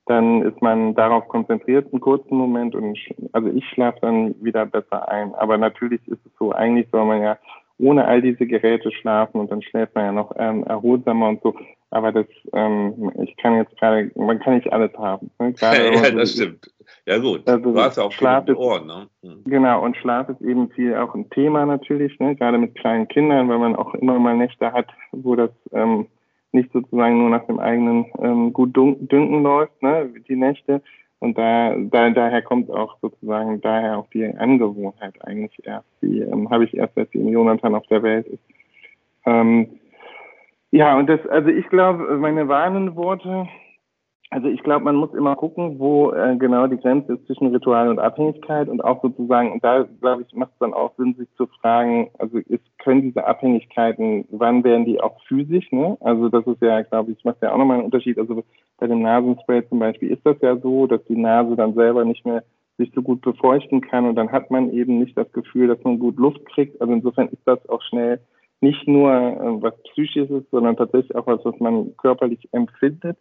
dann 0.07 0.41
ist 0.43 0.61
man 0.61 0.95
darauf 0.95 1.27
konzentriert 1.27 1.91
einen 1.91 2.01
kurzen 2.01 2.35
Moment 2.35 2.75
und 2.75 2.97
also 3.33 3.49
ich 3.49 3.65
schlafe 3.69 3.99
dann 4.01 4.35
wieder 4.43 4.65
besser 4.65 5.07
ein. 5.09 5.33
Aber 5.35 5.57
natürlich 5.57 6.01
ist 6.07 6.25
es 6.25 6.31
so, 6.39 6.51
eigentlich 6.51 6.87
soll 6.91 7.05
man 7.05 7.21
ja 7.21 7.37
ohne 7.79 8.05
all 8.05 8.21
diese 8.21 8.47
Geräte 8.47 8.91
schlafen 8.91 9.39
und 9.39 9.51
dann 9.51 9.61
schläft 9.61 9.93
man 9.95 10.05
ja 10.05 10.11
noch 10.11 10.31
ähm, 10.37 10.63
erholsamer 10.63 11.29
und 11.29 11.41
so. 11.43 11.55
Aber 11.89 12.11
das, 12.11 12.25
ähm, 12.53 13.11
ich 13.23 13.35
kann 13.37 13.55
jetzt 13.55 13.77
gerade, 13.77 14.11
man 14.15 14.39
kann 14.39 14.55
nicht 14.55 14.71
alles 14.73 14.91
haben. 14.97 15.29
Ne? 15.39 15.53
Gerade 15.59 15.93
ja, 15.93 16.11
das 16.11 16.33
stimmt. 16.33 16.71
Ja 17.05 17.17
gut, 17.19 17.47
also 17.47 17.71
du 17.71 17.79
hast 17.79 17.97
ja 17.97 18.03
auch 18.03 18.11
Schlaf 18.11 18.47
ist, 18.47 18.57
Ohren. 18.57 18.87
Ne? 18.87 19.07
Mhm. 19.21 19.43
Genau, 19.45 19.83
und 19.83 19.95
Schlaf 19.95 20.27
ist 20.29 20.41
eben 20.41 20.69
viel 20.71 20.95
auch 20.95 21.13
ein 21.15 21.29
Thema 21.29 21.65
natürlich, 21.65 22.17
ne? 22.19 22.35
gerade 22.35 22.57
mit 22.57 22.75
kleinen 22.75 23.07
Kindern, 23.07 23.47
weil 23.47 23.59
man 23.59 23.75
auch 23.75 23.93
immer 23.93 24.19
mal 24.19 24.35
Nächte 24.35 24.71
hat, 24.73 24.87
wo 25.11 25.35
das 25.35 25.51
ähm, 25.71 26.07
nicht 26.51 26.71
sozusagen 26.71 27.17
nur 27.17 27.29
nach 27.29 27.45
dem 27.45 27.59
eigenen 27.59 28.05
ähm, 28.19 28.53
gut 28.53 28.75
Dünken 28.75 29.43
läuft, 29.43 29.81
ne, 29.81 30.09
die 30.27 30.35
Nächte, 30.35 30.81
Und 31.19 31.37
da, 31.37 31.75
da 31.77 32.09
daher 32.11 32.41
kommt 32.41 32.69
auch 32.69 32.97
sozusagen 33.01 33.59
daher 33.61 33.97
auch 33.97 34.07
die 34.09 34.25
Angewohnheit 34.25 35.15
eigentlich 35.25 35.65
erst. 35.65 35.87
Die 36.01 36.19
ähm, 36.19 36.49
habe 36.49 36.65
ich 36.65 36.75
erst, 36.75 36.93
seitdem 36.95 37.29
Jonathan 37.29 37.75
auf 37.75 37.87
der 37.87 38.03
Welt 38.03 38.27
ist. 38.27 38.43
Ähm, 39.25 39.67
ja, 40.71 40.97
und 40.97 41.07
das, 41.07 41.25
also 41.27 41.49
ich 41.49 41.67
glaube, 41.69 42.17
meine 42.17 42.47
warnenden 42.47 42.95
Worte, 42.95 43.47
also 44.29 44.49
ich 44.49 44.61
glaube, 44.61 44.83
man 44.83 44.95
muss 44.95 45.13
immer 45.13 45.35
gucken, 45.37 45.79
wo 45.79 46.11
äh, 46.11 46.35
genau 46.37 46.67
die 46.67 46.77
Grenze 46.77 47.13
ist 47.13 47.25
zwischen 47.27 47.47
Ritual 47.47 47.89
und 47.89 47.99
Abhängigkeit 47.99 48.67
und 48.67 48.83
auch 48.83 49.01
sozusagen, 49.01 49.53
und 49.53 49.63
da 49.63 49.87
glaube 50.01 50.23
ich, 50.23 50.35
macht 50.35 50.51
es 50.51 50.59
dann 50.59 50.73
auch 50.73 50.93
Sinn, 50.97 51.15
sich 51.15 51.29
zu 51.37 51.47
fragen, 51.47 52.09
also 52.19 52.37
ist, 52.39 52.63
können 52.79 53.03
diese 53.03 53.25
Abhängigkeiten, 53.25 54.25
wann 54.31 54.65
werden 54.65 54.85
die 54.85 54.99
auch 54.99 55.21
physisch, 55.27 55.71
ne? 55.71 55.97
Also 56.01 56.27
das 56.27 56.45
ist 56.45 56.61
ja, 56.61 56.81
glaube 56.81 57.13
ich, 57.13 57.23
macht 57.23 57.41
ja 57.41 57.53
auch 57.53 57.57
nochmal 57.57 57.77
einen 57.77 57.85
Unterschied. 57.85 58.19
Also 58.19 58.43
bei 58.77 58.87
dem 58.87 59.01
Nasenspray 59.01 59.67
zum 59.69 59.79
Beispiel 59.79 60.11
ist 60.11 60.25
das 60.25 60.35
ja 60.41 60.57
so, 60.57 60.87
dass 60.87 61.03
die 61.05 61.17
Nase 61.17 61.55
dann 61.55 61.73
selber 61.73 62.03
nicht 62.03 62.25
mehr 62.25 62.43
sich 62.77 62.91
so 62.93 63.01
gut 63.01 63.21
befeuchten 63.21 63.81
kann 63.81 64.05
und 64.05 64.15
dann 64.15 64.31
hat 64.31 64.51
man 64.51 64.71
eben 64.71 64.99
nicht 64.99 65.17
das 65.17 65.31
Gefühl, 65.31 65.67
dass 65.67 65.83
man 65.83 65.99
gut 65.99 66.17
Luft 66.17 66.45
kriegt. 66.47 66.79
Also 66.81 66.93
insofern 66.93 67.29
ist 67.29 67.41
das 67.45 67.67
auch 67.69 67.81
schnell 67.81 68.19
nicht 68.59 68.87
nur 68.87 69.11
äh, 69.11 69.61
was 69.61 69.73
Psychisches, 69.83 70.43
sondern 70.51 70.75
tatsächlich 70.75 71.15
auch 71.15 71.27
was, 71.27 71.43
was 71.45 71.59
man 71.59 71.95
körperlich 71.97 72.47
empfindet. 72.51 73.17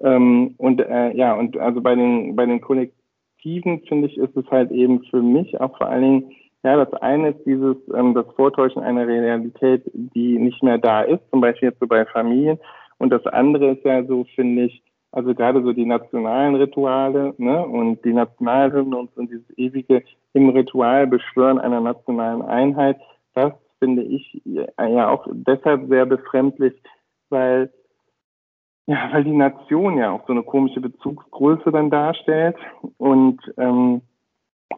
Ähm, 0.00 0.54
und 0.58 0.80
äh, 0.80 1.14
ja, 1.16 1.34
und 1.34 1.58
also 1.58 1.80
bei 1.80 1.94
den 1.94 2.36
bei 2.36 2.46
den 2.46 2.60
Kollektiven 2.60 3.82
finde 3.88 4.08
ich, 4.08 4.16
ist 4.16 4.36
es 4.36 4.46
halt 4.50 4.70
eben 4.70 5.02
für 5.04 5.22
mich 5.22 5.60
auch 5.60 5.76
vor 5.76 5.88
allen 5.88 6.02
Dingen, 6.02 6.32
ja, 6.62 6.76
das 6.82 6.92
eine 7.02 7.30
ist 7.30 7.44
dieses 7.46 7.76
ähm, 7.94 8.14
das 8.14 8.26
Vortäuschen 8.36 8.82
einer 8.82 9.06
Realität, 9.06 9.82
die 9.92 10.38
nicht 10.38 10.62
mehr 10.62 10.78
da 10.78 11.02
ist, 11.02 11.22
zum 11.30 11.40
Beispiel 11.40 11.70
jetzt 11.70 11.80
so 11.80 11.86
bei 11.86 12.04
Familien. 12.06 12.58
Und 12.98 13.10
das 13.10 13.26
andere 13.26 13.72
ist 13.72 13.84
ja 13.84 14.04
so, 14.04 14.24
finde 14.34 14.64
ich, 14.64 14.82
also 15.12 15.34
gerade 15.34 15.62
so 15.62 15.72
die 15.72 15.86
nationalen 15.86 16.54
Rituale 16.54 17.34
ne, 17.38 17.66
und 17.66 18.04
die 18.04 18.12
Nationalhymne 18.12 18.96
und, 18.96 19.16
und 19.16 19.30
dieses 19.30 19.58
ewige 19.58 20.02
im 20.34 20.50
Ritual 20.50 21.06
Beschwören 21.06 21.58
einer 21.58 21.80
nationalen 21.80 22.42
Einheit, 22.42 22.98
das 23.34 23.52
finde 23.78 24.02
ich 24.02 24.42
ja 24.44 25.08
auch 25.08 25.26
deshalb 25.30 25.88
sehr 25.88 26.06
befremdlich, 26.06 26.74
weil 27.30 27.72
ja, 28.86 29.08
weil 29.12 29.24
die 29.24 29.36
Nation 29.36 29.98
ja 29.98 30.10
auch 30.10 30.26
so 30.26 30.32
eine 30.32 30.42
komische 30.42 30.80
Bezugsgröße 30.80 31.70
dann 31.70 31.90
darstellt 31.90 32.56
und 32.98 33.40
ähm, 33.56 34.02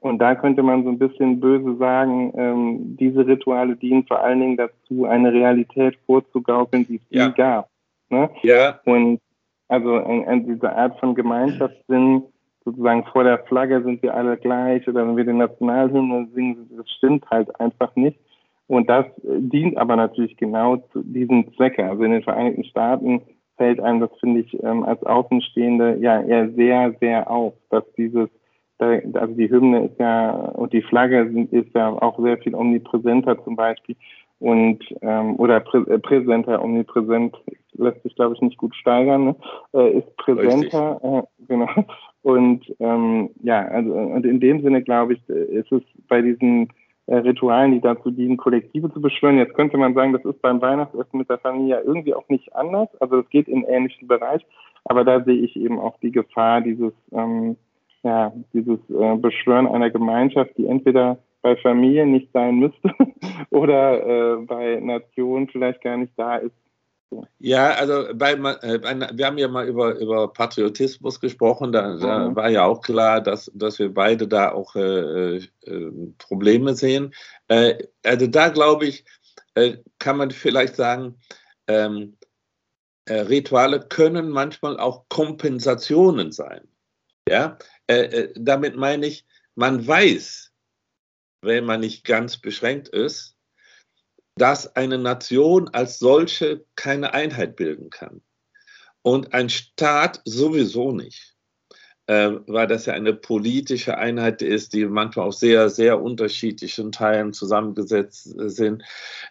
und 0.01 0.19
da 0.19 0.35
könnte 0.35 0.63
man 0.63 0.85
so 0.85 0.89
ein 0.89 0.99
bisschen 0.99 1.39
böse 1.39 1.77
sagen, 1.77 2.33
ähm, 2.37 2.97
diese 2.97 3.27
Rituale 3.27 3.77
dienen 3.77 4.05
vor 4.05 4.21
allen 4.21 4.41
Dingen 4.41 4.57
dazu, 4.57 5.05
eine 5.05 5.33
Realität 5.33 5.97
vorzugaukeln, 6.07 6.87
die 6.87 6.97
es 6.97 7.03
ja. 7.11 7.29
nie 7.29 7.35
gab. 7.35 7.69
Ne? 8.09 8.31
Ja. 8.43 8.81
Und 8.85 9.21
also 9.69 9.99
in, 9.99 10.25
in 10.25 10.47
diese 10.47 10.75
Art 10.75 10.99
von 10.99 11.15
Gemeinschaftssinn, 11.15 12.25
sozusagen 12.65 13.05
vor 13.13 13.25
der 13.25 13.39
Flagge 13.45 13.83
sind 13.83 14.03
wir 14.03 14.15
alle 14.15 14.37
gleich 14.37 14.87
oder 14.89 15.07
wenn 15.07 15.17
wir 15.17 15.25
den 15.25 15.39
Nationalhymnen 15.39 16.31
singen, 16.35 16.71
das 16.77 16.89
stimmt 16.91 17.29
halt 17.31 17.59
einfach 17.61 17.95
nicht. 17.95 18.19
Und 18.67 18.89
das 18.89 19.07
dient 19.25 19.77
aber 19.77 19.97
natürlich 19.97 20.37
genau 20.37 20.79
zu 20.93 21.03
diesem 21.03 21.53
Zwecke. 21.55 21.89
Also 21.89 22.03
in 22.05 22.13
den 22.13 22.23
Vereinigten 22.23 22.65
Staaten 22.65 23.23
fällt 23.57 23.81
einem 23.81 24.01
das, 24.01 24.11
finde 24.21 24.41
ich, 24.41 24.63
ähm, 24.63 24.85
als 24.85 25.03
Außenstehende 25.03 25.99
ja 26.01 26.21
eher 26.23 26.51
sehr, 26.53 26.95
sehr 27.01 27.31
auf, 27.31 27.55
dass 27.71 27.85
dieses, 27.97 28.29
also 28.79 29.35
die 29.35 29.49
Hymne 29.49 29.87
ist 29.87 29.99
ja 30.01 30.31
und 30.31 30.73
die 30.73 30.83
Flagge 30.83 31.31
sind, 31.33 31.53
ist 31.53 31.73
ja 31.75 31.91
auch 31.91 32.19
sehr 32.19 32.39
viel 32.39 32.55
omnipräsenter 32.55 33.43
zum 33.45 33.55
Beispiel 33.55 33.97
und 34.41 34.81
ähm, 35.03 35.37
oder 35.37 35.61
prä 35.61 35.79
äh, 35.83 36.01
präsenter, 36.01 36.63
omnipräsent 36.63 37.37
lässt 37.75 38.03
sich 38.03 38.17
glaube 38.17 38.35
ich 38.35 38.41
nicht 38.41 38.59
gut 38.59 38.75
steigern, 38.75 39.25
ne? 39.25 39.37
äh, 39.73 39.99
ist 39.99 40.17
präsenter, 40.17 41.01
äh, 41.03 41.45
genau. 41.47 41.69
Und 42.23 42.73
ähm, 42.79 43.31
ja, 43.43 43.67
also 43.67 43.93
und 43.93 44.25
in 44.25 44.39
dem 44.41 44.63
Sinne 44.63 44.83
glaube 44.83 45.15
ich, 45.15 45.29
ist 45.29 45.73
es 45.73 45.83
bei 46.09 46.23
diesen 46.23 46.69
äh, 47.07 47.17
Ritualen, 47.17 47.73
die 47.73 47.81
dazu 47.81 48.11
dienen, 48.11 48.37
Kollektive 48.37 48.93
zu 48.93 49.01
beschwören. 49.01 49.39
Jetzt 49.39 49.55
könnte 49.55 49.77
man 49.77 49.95
sagen, 49.95 50.13
das 50.13 50.25
ist 50.25 50.41
beim 50.41 50.61
Weihnachtsessen 50.61 51.19
mit 51.19 51.29
der 51.29 51.39
Familie 51.39 51.81
irgendwie 51.85 52.15
auch 52.15 52.29
nicht 52.29 52.55
anders. 52.55 52.89
Also 53.01 53.19
es 53.19 53.29
geht 53.31 53.49
in 53.49 53.65
ähnlichen 53.65 54.09
Bereich, 54.09 54.45
aber 54.85 55.05
da 55.05 55.23
sehe 55.23 55.43
ich 55.43 55.57
eben 55.57 55.79
auch 55.79 55.99
die 56.01 56.13
Gefahr 56.13 56.61
dieses, 56.61 56.93
ähm, 57.13 57.57
ja, 58.03 58.33
dieses 58.53 58.79
äh, 58.91 59.17
Beschwören 59.17 59.67
einer 59.67 59.91
Gemeinschaft, 59.91 60.57
die 60.57 60.67
entweder 60.67 61.19
bei 61.43 61.57
Familien 61.57 62.13
nicht 62.13 62.31
sein 62.33 62.57
müsste 62.57 62.95
oder 63.51 64.07
äh, 64.07 64.37
bei 64.47 64.79
Nationen 64.81 65.49
vielleicht 65.49 65.83
gar 65.83 65.97
nicht 65.97 66.13
da 66.17 66.37
ist, 66.37 66.55
ja, 67.39 67.71
also 67.75 68.07
bei, 68.15 68.33
äh, 68.33 69.17
wir 69.17 69.27
haben 69.27 69.39
ja 69.39 69.49
mal 69.49 69.67
über, 69.67 69.97
über 69.97 70.33
Patriotismus 70.33 71.21
gesprochen. 71.21 71.73
Da, 71.73 71.97
da 71.97 72.29
mhm. 72.29 72.37
war 72.37 72.49
ja 72.49 72.65
auch 72.65 72.81
klar, 72.81 73.21
dass, 73.21 73.51
dass 73.55 73.79
wir 73.79 73.93
beide 73.93 74.29
da 74.29 74.53
auch 74.53 74.75
äh, 74.77 75.37
äh, 75.37 75.93
Probleme 76.19 76.75
sehen. 76.75 77.15
Äh, 77.49 77.87
also 78.05 78.27
da 78.27 78.49
glaube 78.49 78.87
ich, 78.87 79.05
äh, 79.55 79.79
kann 79.99 80.17
man 80.17 80.31
vielleicht 80.31 80.77
sagen, 80.77 81.19
ähm, 81.67 82.17
äh, 83.07 83.21
Rituale 83.21 83.81
können 83.81 84.29
manchmal 84.29 84.79
auch 84.79 85.09
Kompensationen 85.09 86.33
sein. 86.33 86.69
Ja, 87.29 87.57
damit 88.35 88.75
meine 88.75 89.07
ich, 89.07 89.27
man 89.55 89.87
weiß, 89.87 90.51
wenn 91.43 91.65
man 91.65 91.81
nicht 91.81 92.05
ganz 92.05 92.39
beschränkt 92.39 92.89
ist, 92.89 93.37
dass 94.37 94.77
eine 94.77 94.99
Nation 94.99 95.69
als 95.69 95.99
solche 95.99 96.65
keine 96.75 97.15
Einheit 97.15 97.57
bilden 97.57 97.91
kann. 97.91 98.23
Und 99.03 99.35
ein 99.35 99.51
Staat 99.51 100.23
sowieso 100.25 100.93
nicht, 100.93 101.35
äh, 102.07 102.31
weil 102.47 102.67
das 102.67 102.87
ja 102.87 102.95
eine 102.95 103.15
politische 103.15 103.99
Einheit 103.99 104.41
ist, 104.43 104.73
die 104.73 104.87
manchmal 104.87 105.27
aus 105.27 105.41
sehr, 105.41 105.69
sehr 105.71 106.01
unterschiedlichen 106.01 106.93
Teilen 106.93 107.33
zusammengesetzt 107.33 108.23
sind, 108.37 108.83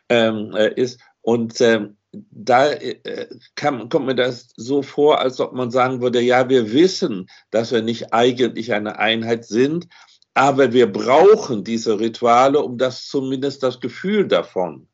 ähm, 0.10 0.54
äh, 0.56 0.74
ist. 0.74 0.99
Und 1.22 1.62
äh, 1.62 1.88
da 2.12 2.72
äh, 2.72 3.28
kann, 3.56 3.88
kommt 3.88 4.06
mir 4.06 4.16
das 4.16 4.49
so 4.58 4.82
vor, 4.82 5.20
als 5.20 5.39
ob 5.39 5.54
man 5.54 5.72
sagen 5.72 6.02
würde, 6.02 6.20
ja, 6.20 6.49
wir 6.49 6.74
wissen, 6.74 7.28
dass 7.49 7.72
wir 7.72 7.82
nicht 7.82 8.14
eigentlich 8.14 8.74
eine 8.74 8.99
Einheit 8.99 9.45
sind, 9.45 9.88
aber 10.34 10.74
wir 10.74 10.91
brauchen 10.91 11.64
diese 11.64 11.99
Rituale, 11.99 12.60
um 12.60 12.78
das 12.78 13.08
zumindest 13.08 13.64
das 13.64 13.80
Gefühl 13.80 14.28
davon 14.28 14.88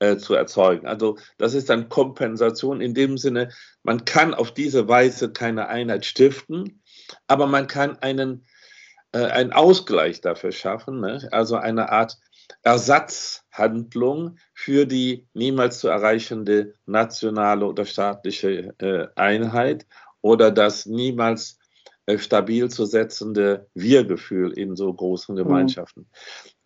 äh, 0.00 0.16
zu 0.16 0.34
erzeugen. 0.34 0.86
Also 0.86 1.18
das 1.38 1.54
ist 1.54 1.70
dann 1.70 1.88
Kompensation 1.88 2.80
in 2.80 2.94
dem 2.94 3.18
Sinne, 3.18 3.50
man 3.82 4.04
kann 4.04 4.34
auf 4.34 4.52
diese 4.52 4.88
Weise 4.88 5.32
keine 5.32 5.68
Einheit 5.68 6.04
stiften, 6.04 6.82
aber 7.26 7.46
man 7.46 7.66
kann 7.66 7.98
einen, 7.98 8.46
äh, 9.12 9.24
einen 9.24 9.52
Ausgleich 9.52 10.20
dafür 10.20 10.52
schaffen, 10.52 11.00
ne? 11.00 11.28
also 11.32 11.56
eine 11.56 11.90
Art 11.90 12.18
Ersatzhandlung 12.62 14.38
für 14.54 14.86
die 14.86 15.26
niemals 15.34 15.80
zu 15.80 15.88
erreichende 15.88 16.74
nationale 16.86 17.66
oder 17.66 17.84
staatliche 17.84 18.74
äh, 18.78 19.08
Einheit 19.16 19.86
oder 20.22 20.50
das 20.50 20.86
niemals 20.86 21.58
stabil 22.16 22.70
zu 22.70 22.86
setzende 22.86 23.68
Wir-Gefühl 23.74 24.52
in 24.52 24.76
so 24.76 24.92
großen 24.92 25.34
mhm. 25.34 25.38
Gemeinschaften. 25.40 26.00
Mhm. 26.00 26.06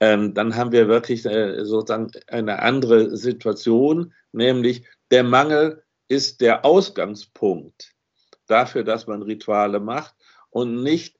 Ähm, 0.01 0.34
dann 0.34 0.55
haben 0.57 0.72
wir 0.72 0.88
wirklich 0.88 1.24
äh, 1.26 1.64
sozusagen 1.64 2.11
eine 2.28 2.61
andere 2.61 3.16
Situation, 3.16 4.12
nämlich 4.32 4.86
der 5.11 5.24
Mangel 5.24 5.82
ist 6.09 6.40
der 6.40 6.64
Ausgangspunkt 6.64 7.93
dafür, 8.47 8.84
dass 8.84 9.07
man 9.07 9.22
Rituale 9.22 9.80
macht 9.80 10.14
und 10.51 10.82
nicht 10.82 11.18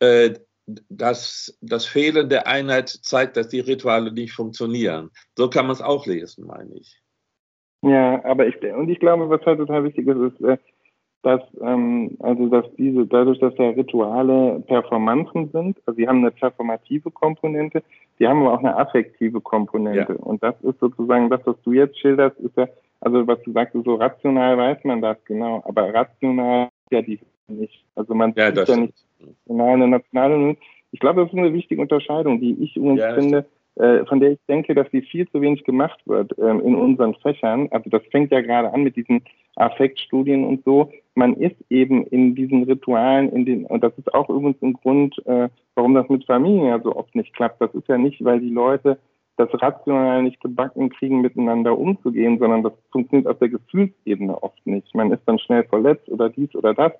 äh, 0.00 0.34
das, 0.88 1.58
das 1.60 1.86
Fehlen 1.86 2.28
der 2.28 2.46
Einheit 2.46 2.88
zeigt, 2.88 3.36
dass 3.36 3.48
die 3.48 3.60
Rituale 3.60 4.12
nicht 4.12 4.32
funktionieren. 4.32 5.10
So 5.36 5.50
kann 5.50 5.66
man 5.66 5.74
es 5.74 5.82
auch 5.82 6.06
lesen, 6.06 6.46
meine 6.46 6.74
ich. 6.76 7.00
Ja, 7.82 8.22
aber 8.24 8.46
ich, 8.46 8.60
und 8.62 8.88
ich 8.88 9.00
glaube, 9.00 9.30
was 9.30 9.44
halt 9.46 9.58
total 9.58 9.84
wichtig 9.84 10.06
ist, 10.06 10.34
ist, 10.34 10.40
äh, 10.42 10.58
dass 11.22 11.40
ähm, 11.60 12.16
also 12.20 12.46
dass 12.48 12.64
diese 12.76 13.06
dadurch, 13.06 13.38
dass 13.40 13.56
ja 13.58 13.70
Rituale 13.70 14.60
Performanzen 14.66 15.50
sind, 15.52 15.78
also 15.86 15.96
sie 15.96 16.08
haben 16.08 16.18
eine 16.18 16.30
performative 16.30 17.10
Komponente, 17.10 17.82
die 18.18 18.26
haben 18.26 18.42
aber 18.42 18.54
auch 18.54 18.58
eine 18.60 18.76
affektive 18.76 19.40
Komponente. 19.40 20.14
Ja. 20.14 20.24
Und 20.24 20.42
das 20.42 20.54
ist 20.62 20.78
sozusagen 20.80 21.28
das, 21.30 21.40
was 21.44 21.56
du 21.62 21.72
jetzt 21.72 21.98
schilderst, 21.98 22.38
ist 22.40 22.56
ja, 22.56 22.68
also 23.00 23.26
was 23.26 23.42
du 23.42 23.52
sagst, 23.52 23.76
so 23.84 23.94
rational 23.94 24.56
weiß 24.56 24.84
man 24.84 25.00
das 25.00 25.16
genau, 25.24 25.62
aber 25.66 25.92
rational 25.92 26.68
ja 26.90 27.02
die 27.02 27.20
nicht. 27.48 27.84
Also 27.94 28.14
man 28.14 28.32
ja, 28.36 28.54
sieht 28.54 28.68
ja 28.68 28.76
nicht 28.76 28.94
eine 29.48 29.88
nationale. 29.88 30.56
Ich 30.92 31.00
glaube, 31.00 31.22
das 31.22 31.32
ist 31.32 31.38
eine 31.38 31.52
wichtige 31.52 31.80
Unterscheidung, 31.82 32.40
die 32.40 32.56
ich 32.62 32.76
übrigens 32.76 33.00
ja, 33.00 33.14
finde, 33.14 33.38
äh, 33.38 33.44
von 34.06 34.20
der 34.20 34.32
ich 34.32 34.38
denke, 34.48 34.74
dass 34.74 34.90
die 34.90 35.02
viel 35.02 35.28
zu 35.30 35.40
wenig 35.40 35.64
gemacht 35.64 36.00
wird 36.06 36.32
ähm, 36.38 36.60
in 36.60 36.74
unseren 36.74 37.14
Fächern. 37.16 37.68
Also 37.70 37.88
das 37.90 38.02
fängt 38.10 38.30
ja 38.30 38.40
gerade 38.40 38.72
an 38.72 38.82
mit 38.82 38.96
diesen 38.96 39.22
Affektstudien 39.56 40.44
und 40.44 40.64
so. 40.64 40.90
Man 41.14 41.34
ist 41.34 41.56
eben 41.70 42.06
in 42.06 42.34
diesen 42.34 42.64
Ritualen, 42.64 43.30
in 43.30 43.44
den, 43.44 43.66
und 43.66 43.82
das 43.82 43.96
ist 43.96 44.12
auch 44.14 44.28
übrigens 44.28 44.60
ein 44.62 44.74
Grund, 44.74 45.16
äh, 45.26 45.48
warum 45.74 45.94
das 45.94 46.08
mit 46.08 46.24
Familien 46.24 46.66
ja 46.66 46.80
so 46.80 46.94
oft 46.94 47.14
nicht 47.14 47.34
klappt. 47.34 47.60
Das 47.60 47.74
ist 47.74 47.88
ja 47.88 47.98
nicht, 47.98 48.22
weil 48.24 48.40
die 48.40 48.50
Leute 48.50 48.98
das 49.40 49.48
rational 49.62 50.22
nicht 50.22 50.40
gebacken 50.40 50.90
kriegen, 50.90 51.22
miteinander 51.22 51.76
umzugehen, 51.78 52.38
sondern 52.38 52.62
das 52.62 52.72
funktioniert 52.92 53.26
auf 53.26 53.38
der 53.38 53.48
Gefühlsebene 53.48 54.42
oft 54.42 54.66
nicht. 54.66 54.94
Man 54.94 55.12
ist 55.12 55.22
dann 55.26 55.38
schnell 55.38 55.64
verletzt 55.64 56.08
oder 56.10 56.28
dies 56.28 56.54
oder 56.54 56.74
das. 56.74 56.92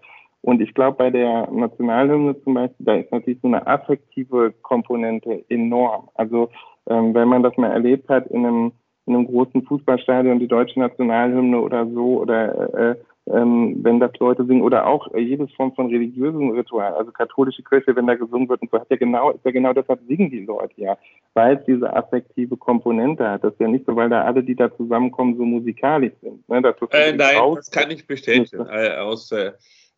Und 0.42 0.60
ich 0.62 0.72
glaube, 0.74 0.96
bei 0.96 1.10
der 1.10 1.50
Nationalhymne 1.50 2.40
zum 2.42 2.54
Beispiel, 2.54 2.86
da 2.86 2.94
ist 2.94 3.12
natürlich 3.12 3.40
so 3.42 3.48
eine 3.48 3.66
affektive 3.66 4.54
Komponente 4.62 5.44
enorm. 5.48 6.08
Also 6.14 6.50
ähm, 6.88 7.14
wenn 7.14 7.28
man 7.28 7.42
das 7.42 7.56
mal 7.56 7.70
erlebt 7.70 8.08
hat 8.08 8.26
in 8.28 8.46
einem, 8.46 8.72
in 9.06 9.14
einem 9.14 9.26
großen 9.26 9.62
Fußballstadion, 9.62 10.38
die 10.38 10.48
deutsche 10.48 10.80
Nationalhymne 10.80 11.60
oder 11.60 11.86
so, 11.86 12.20
oder 12.20 12.74
äh, 12.74 12.96
ähm, 13.26 13.76
wenn 13.82 14.00
das 14.00 14.12
Leute 14.18 14.44
singen, 14.46 14.62
oder 14.62 14.86
auch 14.86 15.12
äh, 15.12 15.20
jedes 15.20 15.52
Form 15.52 15.74
von 15.74 15.88
religiösem 15.88 16.50
Ritual, 16.50 16.94
also 16.94 17.12
katholische 17.12 17.62
Kirche, 17.62 17.94
wenn 17.94 18.06
da 18.06 18.14
gesungen 18.14 18.48
wird 18.48 18.62
und 18.62 18.70
so, 18.70 18.80
hat 18.80 18.90
ja 18.90 18.96
genau, 18.96 19.30
ist 19.30 19.44
ja 19.44 19.50
genau 19.50 19.74
deshalb 19.74 20.00
singen 20.08 20.30
die 20.30 20.44
Leute 20.44 20.72
ja, 20.76 20.96
weil 21.34 21.56
es 21.58 21.64
diese 21.66 21.92
affektive 21.92 22.56
Komponente 22.56 23.28
hat. 23.28 23.44
Das 23.44 23.52
ist 23.52 23.60
ja 23.60 23.68
nicht 23.68 23.84
so, 23.86 23.94
weil 23.94 24.08
da 24.08 24.22
alle, 24.22 24.42
die 24.42 24.56
da 24.56 24.74
zusammenkommen, 24.74 25.36
so 25.36 25.44
musikalisch 25.44 26.14
sind. 26.22 26.48
Ne? 26.48 26.62
Das 26.62 26.76
äh, 26.92 27.12
nein, 27.12 27.54
das 27.54 27.70
kann 27.70 27.90
ich 27.90 28.06
bestätigen 28.06 28.66
äh, 28.68 28.96
aus 28.96 29.30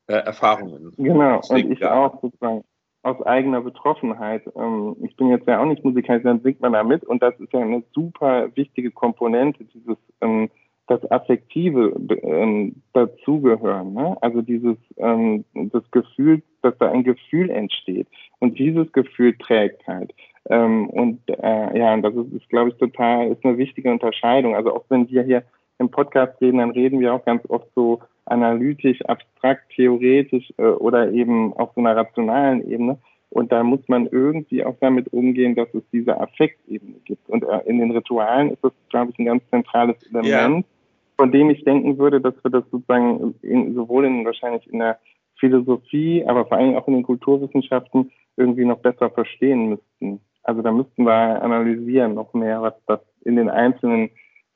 äh, 0.06 0.14
Erfahrungen. 0.14 0.92
Genau, 0.96 1.40
und 1.48 1.70
ich 1.70 1.78
ja. 1.80 1.94
auch 1.94 2.20
sozusagen 2.20 2.64
aus 3.02 3.20
eigener 3.22 3.60
Betroffenheit. 3.60 4.42
Ähm, 4.56 4.96
ich 5.02 5.16
bin 5.16 5.28
jetzt 5.28 5.46
ja 5.46 5.60
auch 5.60 5.66
nicht 5.66 5.84
Musiker, 5.84 6.18
dann 6.20 6.40
singt 6.40 6.60
man 6.60 6.72
da 6.72 6.84
mit 6.84 7.04
und 7.04 7.22
das 7.22 7.38
ist 7.40 7.52
ja 7.52 7.60
eine 7.60 7.82
super 7.94 8.48
wichtige 8.54 8.90
Komponente, 8.90 9.64
dieses 9.64 9.96
ähm, 10.20 10.50
das 10.88 11.10
Affektive 11.10 11.94
ähm, 12.22 12.82
dazugehören. 12.92 13.94
Ne? 13.94 14.16
Also 14.20 14.42
dieses 14.42 14.76
ähm, 14.98 15.44
das 15.54 15.88
Gefühl, 15.90 16.42
dass 16.62 16.76
da 16.78 16.90
ein 16.90 17.04
Gefühl 17.04 17.50
entsteht 17.50 18.08
und 18.40 18.58
dieses 18.58 18.90
Gefühl 18.92 19.36
trägt 19.38 19.86
halt. 19.86 20.12
Ähm, 20.48 20.88
und 20.90 21.20
äh, 21.28 21.78
ja, 21.78 21.96
das 21.96 22.14
ist, 22.14 22.32
ist 22.32 22.48
glaube 22.48 22.70
ich 22.70 22.76
total 22.76 23.28
ist 23.28 23.44
eine 23.44 23.58
wichtige 23.58 23.90
Unterscheidung. 23.90 24.54
Also 24.54 24.74
auch 24.74 24.84
wenn 24.88 25.08
wir 25.08 25.22
hier 25.22 25.44
im 25.78 25.90
Podcast 25.90 26.40
reden, 26.40 26.58
dann 26.58 26.70
reden 26.70 27.00
wir 27.00 27.14
auch 27.14 27.24
ganz 27.24 27.42
oft 27.48 27.68
so 27.74 28.00
analytisch, 28.32 29.00
abstrakt, 29.02 29.70
theoretisch 29.74 30.52
äh, 30.56 30.62
oder 30.62 31.12
eben 31.12 31.52
auf 31.52 31.70
so 31.74 31.80
einer 31.80 31.96
rationalen 31.96 32.68
Ebene. 32.68 32.98
Und 33.30 33.50
da 33.50 33.62
muss 33.62 33.80
man 33.88 34.06
irgendwie 34.06 34.64
auch 34.64 34.76
damit 34.80 35.12
umgehen, 35.12 35.54
dass 35.54 35.72
es 35.72 35.82
diese 35.92 36.20
Affektebene 36.20 36.96
gibt. 37.04 37.28
Und 37.30 37.44
äh, 37.44 37.60
in 37.66 37.78
den 37.78 37.90
Ritualen 37.92 38.50
ist 38.50 38.62
das, 38.62 38.72
glaube 38.90 39.10
ich, 39.10 39.18
ein 39.18 39.26
ganz 39.26 39.42
zentrales 39.48 39.96
Element, 40.10 40.66
ja. 40.66 40.72
von 41.16 41.32
dem 41.32 41.50
ich 41.50 41.64
denken 41.64 41.96
würde, 41.98 42.20
dass 42.20 42.34
wir 42.42 42.50
das 42.50 42.64
sozusagen 42.70 43.34
in, 43.42 43.74
sowohl 43.74 44.04
in 44.04 44.24
wahrscheinlich 44.24 44.66
in 44.70 44.80
der 44.80 44.98
Philosophie, 45.38 46.24
aber 46.26 46.46
vor 46.46 46.58
allem 46.58 46.76
auch 46.76 46.86
in 46.88 46.94
den 46.94 47.02
Kulturwissenschaften 47.04 48.10
irgendwie 48.36 48.64
noch 48.64 48.78
besser 48.78 49.10
verstehen 49.10 49.70
müssten. 49.70 50.20
Also 50.42 50.62
da 50.62 50.72
müssten 50.72 51.04
wir 51.04 51.42
analysieren 51.42 52.14
noch 52.14 52.34
mehr, 52.34 52.62
was 52.62 52.74
das 52.86 53.00
in 53.24 53.36
den 53.36 53.48
einzelnen 53.48 54.10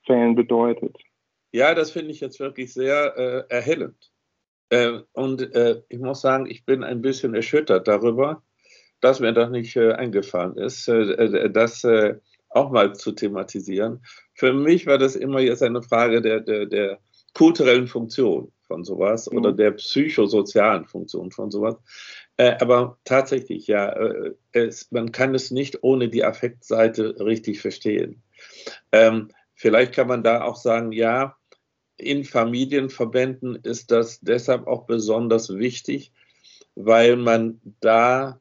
Fällen 0.05 0.35
bedeutet. 0.35 0.95
Ja, 1.51 1.73
das 1.73 1.91
finde 1.91 2.11
ich 2.11 2.19
jetzt 2.19 2.39
wirklich 2.39 2.73
sehr 2.73 3.17
äh, 3.17 3.53
erhellend. 3.53 4.11
Äh, 4.69 4.99
und 5.13 5.53
äh, 5.55 5.81
ich 5.89 5.99
muss 5.99 6.21
sagen, 6.21 6.45
ich 6.45 6.65
bin 6.65 6.83
ein 6.83 7.01
bisschen 7.01 7.33
erschüttert 7.33 7.87
darüber, 7.87 8.43
dass 8.99 9.19
mir 9.19 9.33
das 9.33 9.49
nicht 9.49 9.75
äh, 9.75 9.93
eingefallen 9.93 10.57
ist, 10.57 10.87
äh, 10.87 11.01
äh, 11.01 11.49
das 11.49 11.85
auch 12.49 12.71
mal 12.71 12.95
zu 12.95 13.11
thematisieren. 13.11 14.01
Für 14.33 14.53
mich 14.53 14.87
war 14.87 14.97
das 14.97 15.15
immer 15.15 15.39
jetzt 15.39 15.61
eine 15.61 15.81
Frage 15.81 16.21
der, 16.21 16.39
der, 16.39 16.65
der 16.65 16.99
kulturellen 17.33 17.87
Funktion 17.87 18.51
von 18.61 18.83
sowas 18.83 19.29
mhm. 19.29 19.37
oder 19.37 19.53
der 19.53 19.71
psychosozialen 19.71 20.85
Funktion 20.85 21.31
von 21.31 21.51
sowas. 21.51 21.75
aber 22.37 22.97
tatsächlich, 23.03 23.67
ja, 23.67 23.95
es, 24.53 24.91
man 24.91 25.11
kann 25.11 25.35
es 25.35 25.51
nicht 25.51 25.83
ohne 25.83 26.09
die 26.09 26.23
Affektseite 26.23 27.19
richtig 27.19 27.61
verstehen. 27.61 28.23
Ähm, 28.91 29.29
Vielleicht 29.57 29.93
kann 29.93 30.07
man 30.07 30.23
da 30.23 30.43
auch 30.43 30.55
sagen, 30.55 30.91
ja, 30.91 31.35
in 31.97 32.23
Familienverbänden 32.23 33.55
ist 33.55 33.89
das 33.89 34.19
deshalb 34.21 34.67
auch 34.67 34.85
besonders 34.85 35.49
wichtig, 35.57 36.13
weil 36.75 37.15
man 37.15 37.59
da, 37.79 38.39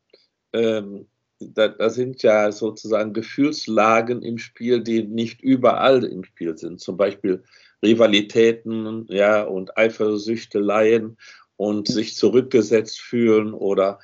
ähm, 0.52 1.08
da, 1.38 1.68
da, 1.68 1.88
sind 1.88 2.22
ja 2.22 2.52
sozusagen 2.52 3.14
Gefühlslagen 3.14 4.20
im 4.20 4.36
Spiel, 4.36 4.82
die 4.82 5.04
nicht 5.04 5.40
überall 5.40 6.04
im 6.04 6.22
Spiel 6.22 6.56
sind. 6.58 6.80
Zum 6.80 6.98
Beispiel 6.98 7.42
Rivalitäten, 7.82 9.06
ja, 9.08 9.42
und 9.42 9.78
Eifersüchteleien 9.78 11.16
und 11.56 11.88
sich 11.88 12.14
zurückgesetzt 12.14 13.00
fühlen 13.00 13.54
oder 13.54 14.00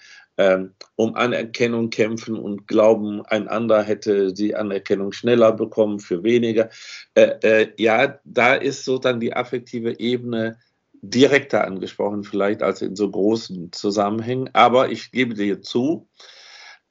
um 0.96 1.14
Anerkennung 1.14 1.90
kämpfen 1.90 2.36
und 2.36 2.66
glauben, 2.66 3.24
ein 3.26 3.48
anderer 3.48 3.82
hätte 3.82 4.32
die 4.32 4.54
Anerkennung 4.54 5.12
schneller 5.12 5.52
bekommen 5.52 6.00
für 6.00 6.22
weniger. 6.24 6.70
Äh, 7.14 7.34
äh, 7.42 7.72
ja, 7.76 8.18
da 8.24 8.54
ist 8.54 8.84
so 8.84 8.98
dann 8.98 9.20
die 9.20 9.34
affektive 9.34 9.98
Ebene 10.00 10.58
direkter 11.02 11.64
angesprochen, 11.64 12.24
vielleicht 12.24 12.62
als 12.62 12.80
in 12.80 12.96
so 12.96 13.10
großen 13.10 13.72
Zusammenhängen. 13.72 14.50
Aber 14.54 14.90
ich 14.90 15.10
gebe 15.10 15.34
dir 15.34 15.60
zu, 15.60 16.08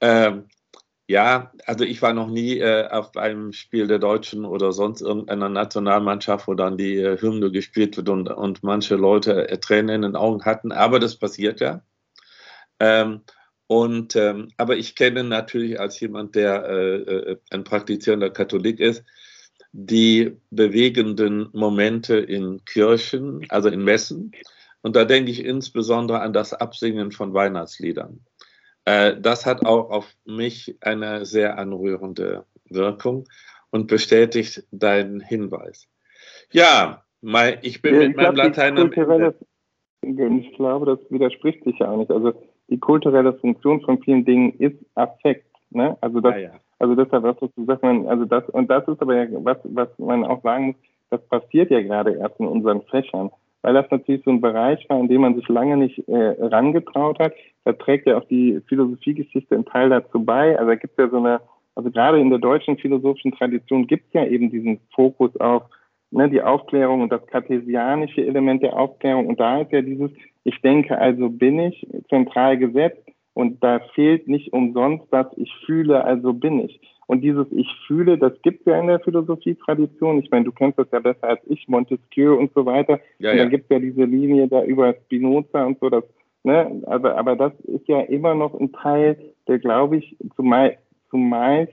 äh, 0.00 0.32
ja, 1.08 1.52
also 1.66 1.84
ich 1.84 2.00
war 2.00 2.12
noch 2.12 2.28
nie 2.28 2.58
äh, 2.58 2.88
auf 2.88 3.16
einem 3.16 3.52
Spiel 3.52 3.86
der 3.86 3.98
Deutschen 3.98 4.44
oder 4.44 4.72
sonst 4.72 5.02
irgendeiner 5.02 5.48
Nationalmannschaft, 5.48 6.46
wo 6.48 6.54
dann 6.54 6.76
die 6.78 6.96
äh, 6.96 7.20
Hymne 7.20 7.50
gespielt 7.50 7.96
wird 7.96 8.08
und, 8.08 8.30
und 8.30 8.62
manche 8.62 8.96
Leute 8.96 9.48
äh, 9.48 9.58
Tränen 9.58 9.96
in 9.96 10.02
den 10.02 10.16
Augen 10.16 10.44
hatten. 10.44 10.72
Aber 10.72 11.00
das 11.00 11.16
passiert 11.16 11.60
ja. 11.60 11.82
Ähm, 12.82 13.20
und, 13.68 14.16
ähm, 14.16 14.48
aber 14.56 14.76
ich 14.76 14.96
kenne 14.96 15.22
natürlich 15.22 15.78
als 15.78 16.00
jemand, 16.00 16.34
der 16.34 16.64
äh, 16.68 16.96
äh, 16.96 17.36
ein 17.50 17.62
praktizierender 17.62 18.28
Katholik 18.28 18.80
ist, 18.80 19.04
die 19.70 20.36
bewegenden 20.50 21.48
Momente 21.52 22.16
in 22.16 22.64
Kirchen, 22.64 23.46
also 23.50 23.68
in 23.68 23.84
Messen. 23.84 24.32
Und 24.82 24.96
da 24.96 25.04
denke 25.04 25.30
ich 25.30 25.44
insbesondere 25.44 26.20
an 26.20 26.32
das 26.32 26.52
Absingen 26.52 27.12
von 27.12 27.32
Weihnachtsliedern. 27.32 28.26
Äh, 28.84 29.14
das 29.20 29.46
hat 29.46 29.64
auch 29.64 29.90
auf 29.90 30.12
mich 30.24 30.76
eine 30.80 31.24
sehr 31.24 31.56
anrührende 31.56 32.44
Wirkung 32.68 33.28
und 33.70 33.86
bestätigt 33.86 34.64
deinen 34.72 35.20
Hinweis. 35.20 35.86
Ja, 36.50 37.04
mein, 37.20 37.58
ich 37.62 37.80
bin 37.80 37.94
ja, 37.94 38.08
mit 38.08 38.16
meinem 38.16 38.34
Latein 38.34 38.76
am 38.76 38.92
Ende. 38.92 39.34
Ich 40.02 40.56
glaube, 40.56 40.84
das 40.84 40.98
widerspricht 41.10 41.62
sich 41.62 41.78
ja 41.78 41.88
auch 41.88 41.96
nicht. 41.96 42.10
Also 42.10 42.34
die 42.72 42.80
kulturelle 42.80 43.34
Funktion 43.34 43.82
von 43.82 44.02
vielen 44.02 44.24
Dingen 44.24 44.54
ist 44.58 44.76
Affekt. 44.94 45.46
Ne? 45.70 45.96
Also 46.00 46.20
das, 46.20 46.34
ja, 46.34 46.40
ja. 46.40 46.50
also 46.78 46.94
deshalb, 46.94 47.22
was 47.22 47.36
du 47.38 47.64
sagst, 47.66 47.82
man, 47.82 48.06
also 48.06 48.24
das, 48.24 48.48
und 48.48 48.70
das 48.70 48.88
ist 48.88 49.00
aber 49.00 49.14
ja, 49.14 49.26
was, 49.44 49.58
was 49.64 49.88
man 49.98 50.24
auch 50.24 50.42
sagen 50.42 50.68
muss, 50.68 50.76
das 51.10 51.20
passiert 51.28 51.70
ja 51.70 51.82
gerade 51.82 52.14
erst 52.14 52.40
in 52.40 52.46
unseren 52.46 52.80
Fächern, 52.82 53.30
weil 53.60 53.74
das 53.74 53.90
natürlich 53.90 54.24
so 54.24 54.30
ein 54.30 54.40
Bereich 54.40 54.88
war, 54.88 54.98
in 54.98 55.08
dem 55.08 55.20
man 55.20 55.36
sich 55.36 55.46
lange 55.48 55.76
nicht 55.76 56.08
äh, 56.08 56.34
rangetraut 56.40 57.18
hat. 57.18 57.34
Da 57.64 57.74
trägt 57.74 58.06
ja 58.06 58.16
auch 58.16 58.24
die 58.24 58.62
Philosophiegeschichte 58.66 59.54
einen 59.54 59.66
Teil 59.66 59.90
dazu 59.90 60.24
bei. 60.24 60.58
Also 60.58 60.70
da 60.70 60.74
gibt 60.76 60.98
es 60.98 61.04
ja 61.04 61.10
so 61.10 61.18
eine, 61.18 61.40
also 61.74 61.90
gerade 61.90 62.18
in 62.18 62.30
der 62.30 62.38
deutschen 62.38 62.78
philosophischen 62.78 63.32
Tradition 63.32 63.86
gibt 63.86 64.06
es 64.06 64.14
ja 64.14 64.26
eben 64.26 64.50
diesen 64.50 64.80
Fokus 64.94 65.36
auf 65.36 65.64
ne, 66.12 66.28
die 66.28 66.42
Aufklärung 66.42 67.02
und 67.02 67.10
das 67.10 67.26
kartesianische 67.26 68.24
Element 68.24 68.62
der 68.62 68.78
Aufklärung. 68.78 69.26
Und 69.26 69.40
da 69.40 69.60
ist 69.60 69.72
ja 69.72 69.82
dieses, 69.82 70.10
ich 70.44 70.60
denke, 70.60 70.98
also 70.98 71.28
bin 71.28 71.58
ich 71.58 71.86
zentral 72.08 72.58
gesetzt. 72.58 73.02
Und 73.34 73.64
da 73.64 73.80
fehlt 73.94 74.28
nicht 74.28 74.52
umsonst 74.52 75.06
das 75.10 75.26
Ich 75.36 75.50
fühle, 75.64 76.04
also 76.04 76.34
bin 76.34 76.60
ich. 76.60 76.80
Und 77.06 77.22
dieses 77.22 77.46
Ich 77.50 77.68
fühle, 77.86 78.18
das 78.18 78.32
gibt 78.42 78.60
es 78.60 78.66
ja 78.66 78.78
in 78.78 78.88
der 78.88 79.00
Philosophietradition. 79.00 80.18
Ich 80.18 80.30
meine, 80.30 80.44
du 80.44 80.52
kennst 80.52 80.78
das 80.78 80.90
ja 80.92 81.00
besser 81.00 81.28
als 81.28 81.40
ich, 81.46 81.66
Montesquieu 81.66 82.34
und 82.34 82.52
so 82.54 82.66
weiter. 82.66 83.00
Ja, 83.18 83.30
und 83.30 83.38
dann 83.38 83.46
ja. 83.46 83.50
gibt 83.50 83.64
es 83.64 83.70
ja 83.70 83.78
diese 83.78 84.04
Linie 84.04 84.48
da 84.48 84.62
über 84.64 84.94
Spinoza 85.04 85.64
und 85.64 85.78
so. 85.80 85.88
Das, 85.88 86.04
ne? 86.44 86.82
aber, 86.86 87.16
aber 87.16 87.36
das 87.36 87.52
ist 87.60 87.88
ja 87.88 88.00
immer 88.00 88.34
noch 88.34 88.52
ein 88.58 88.70
Teil, 88.72 89.16
der, 89.48 89.58
glaube 89.58 89.96
ich, 89.96 90.16
zumeist, 90.36 90.78
zumeist 91.08 91.72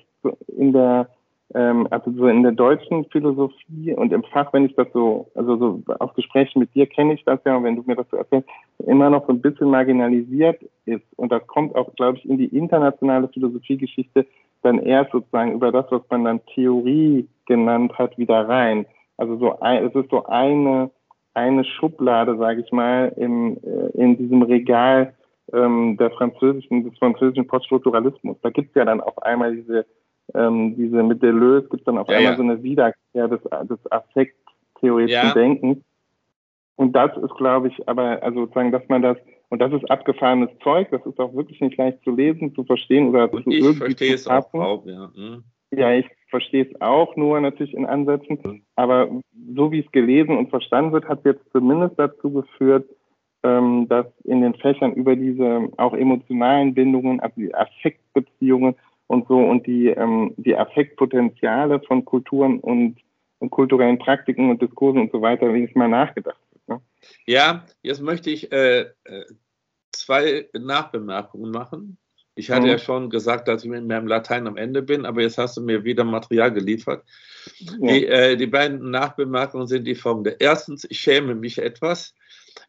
in 0.57 0.71
der 0.71 1.09
ähm, 1.55 1.87
also 1.89 2.11
so 2.11 2.27
in 2.27 2.43
der 2.43 2.51
deutschen 2.51 3.05
Philosophie 3.05 3.93
und 3.95 4.13
im 4.13 4.23
Fach, 4.23 4.53
wenn 4.53 4.65
ich 4.65 4.75
das 4.75 4.87
so, 4.93 5.27
also 5.35 5.57
so 5.57 5.81
auf 5.99 6.13
Gesprächen 6.13 6.59
mit 6.59 6.75
dir 6.75 6.85
kenne 6.85 7.13
ich 7.13 7.23
das 7.25 7.39
ja, 7.45 7.55
und 7.55 7.63
wenn 7.63 7.75
du 7.75 7.83
mir 7.85 7.95
das 7.95 8.09
so 8.11 8.17
erzählst, 8.17 8.47
immer 8.85 9.09
noch 9.09 9.25
so 9.25 9.33
ein 9.33 9.41
bisschen 9.41 9.69
marginalisiert 9.69 10.61
ist. 10.85 11.05
Und 11.15 11.31
das 11.31 11.45
kommt 11.47 11.75
auch, 11.75 11.93
glaube 11.95 12.17
ich, 12.17 12.29
in 12.29 12.37
die 12.37 12.55
internationale 12.55 13.27
Philosophiegeschichte 13.29 14.25
dann 14.61 14.79
erst 14.79 15.11
sozusagen 15.11 15.53
über 15.53 15.71
das, 15.71 15.85
was 15.89 16.01
man 16.09 16.25
dann 16.25 16.45
Theorie 16.53 17.27
genannt 17.45 17.97
hat, 17.97 18.17
wieder 18.17 18.47
rein. 18.47 18.85
Also 19.17 19.37
so 19.37 19.59
ein, 19.59 19.85
es 19.85 19.95
ist 19.95 20.09
so 20.11 20.25
eine, 20.25 20.91
eine 21.33 21.63
Schublade, 21.63 22.37
sage 22.37 22.61
ich 22.61 22.71
mal, 22.71 23.11
im, 23.15 23.57
äh, 23.63 23.97
in 23.97 24.17
diesem 24.17 24.43
Regal 24.43 25.13
ähm, 25.53 25.97
der 25.97 26.11
französischen, 26.11 26.83
des 26.83 26.97
französischen 26.99 27.47
Poststrukturalismus. 27.47 28.37
Da 28.43 28.49
gibt 28.49 28.69
es 28.69 28.75
ja 28.75 28.85
dann 28.85 29.01
auf 29.01 29.21
einmal 29.23 29.55
diese 29.55 29.85
ähm, 30.33 30.75
diese 30.75 31.03
mit 31.03 31.21
Deleuze 31.21 31.69
gibt 31.69 31.87
dann 31.87 31.97
auf 31.97 32.07
ja, 32.07 32.17
einmal 32.17 32.31
ja. 32.33 32.37
so 32.37 32.43
eine 32.43 32.63
Wiederkehr 32.63 33.27
des, 33.27 33.41
des 33.41 33.91
affekttheoretischen 33.91 35.27
ja. 35.27 35.33
Denkens. 35.33 35.77
Und 36.75 36.93
das 36.93 37.11
ist, 37.17 37.35
glaube 37.35 37.67
ich, 37.67 37.89
aber, 37.89 38.23
also 38.23 38.41
sozusagen, 38.41 38.71
dass 38.71 38.87
man 38.87 39.01
das, 39.01 39.17
und 39.49 39.59
das 39.59 39.73
ist 39.73 39.89
abgefahrenes 39.91 40.49
Zeug, 40.63 40.89
das 40.91 41.05
ist 41.05 41.19
auch 41.19 41.33
wirklich 41.33 41.59
nicht 41.59 41.77
leicht 41.77 42.01
zu 42.03 42.11
lesen, 42.11 42.55
zu 42.55 42.63
verstehen 42.63 43.09
oder 43.09 43.31
und 43.33 43.43
zu 43.43 43.49
ich 43.49 43.77
verstehe 43.77 44.13
es 44.13 44.27
auch, 44.27 44.53
auch 44.53 44.85
ja. 44.85 45.11
Hm. 45.13 45.43
Ja, 45.71 45.91
ich 45.91 46.07
verstehe 46.29 46.65
es 46.65 46.81
auch 46.81 47.15
nur 47.15 47.39
natürlich 47.41 47.73
in 47.73 47.85
Ansätzen, 47.85 48.39
hm. 48.41 48.61
aber 48.75 49.09
so 49.55 49.71
wie 49.71 49.79
es 49.79 49.91
gelesen 49.91 50.37
und 50.37 50.49
verstanden 50.49 50.93
wird, 50.93 51.07
hat 51.07 51.19
es 51.19 51.25
jetzt 51.25 51.51
zumindest 51.51 51.99
dazu 51.99 52.31
geführt, 52.31 52.87
ähm, 53.43 53.87
dass 53.87 54.05
in 54.23 54.41
den 54.41 54.53
Fächern 54.53 54.93
über 54.93 55.15
diese 55.15 55.69
auch 55.77 55.93
emotionalen 55.93 56.73
Bindungen, 56.73 57.19
also 57.19 57.35
die 57.37 57.53
Affektbeziehungen 57.53 58.75
und 59.09 59.27
so 59.27 59.39
und 59.39 59.65
die, 59.65 59.87
ähm, 59.87 60.35
die 60.37 60.55
Affektpotenziale 60.55 61.81
von 61.81 62.05
Kulturen 62.05 62.59
und, 62.59 62.97
und 63.39 63.49
kulturellen 63.49 63.97
Praktiken 63.97 64.51
und 64.51 64.61
Diskursen 64.61 65.01
und 65.01 65.11
so 65.11 65.21
weiter 65.21 65.51
wenigstens 65.51 65.79
mal 65.79 65.89
nachgedacht 65.89 66.39
wird. 66.51 66.69
Ne? 66.69 66.81
Ja, 67.25 67.65
jetzt 67.81 68.01
möchte 68.01 68.29
ich 68.29 68.51
äh, 68.51 68.81
äh 68.81 69.25
zwei 69.91 70.47
Nachbemerkungen 70.53 71.49
machen. 71.49 71.97
Ich 72.35 72.51
hatte 72.51 72.67
mhm. 72.67 72.67
ja 72.67 72.77
schon 72.77 73.09
gesagt, 73.09 73.47
dass 73.47 73.63
ich 73.63 73.69
mit 73.69 73.85
meinem 73.85 74.05
Latein 74.05 74.45
am 74.45 74.55
Ende 74.55 74.83
bin, 74.83 75.05
aber 75.05 75.21
jetzt 75.21 75.39
hast 75.39 75.57
du 75.57 75.61
mir 75.61 75.83
wieder 75.83 76.03
Material 76.03 76.53
geliefert. 76.53 77.03
Ja. 77.57 77.87
Die, 77.87 78.05
äh, 78.05 78.37
die, 78.37 78.47
beiden 78.47 78.91
Nachbemerkungen 78.91 79.65
sind 79.65 79.85
die 79.85 79.95
folgende. 79.95 80.37
Erstens, 80.39 80.85
ich 80.87 80.99
schäme 80.99 81.33
mich 81.33 81.57
etwas 81.57 82.13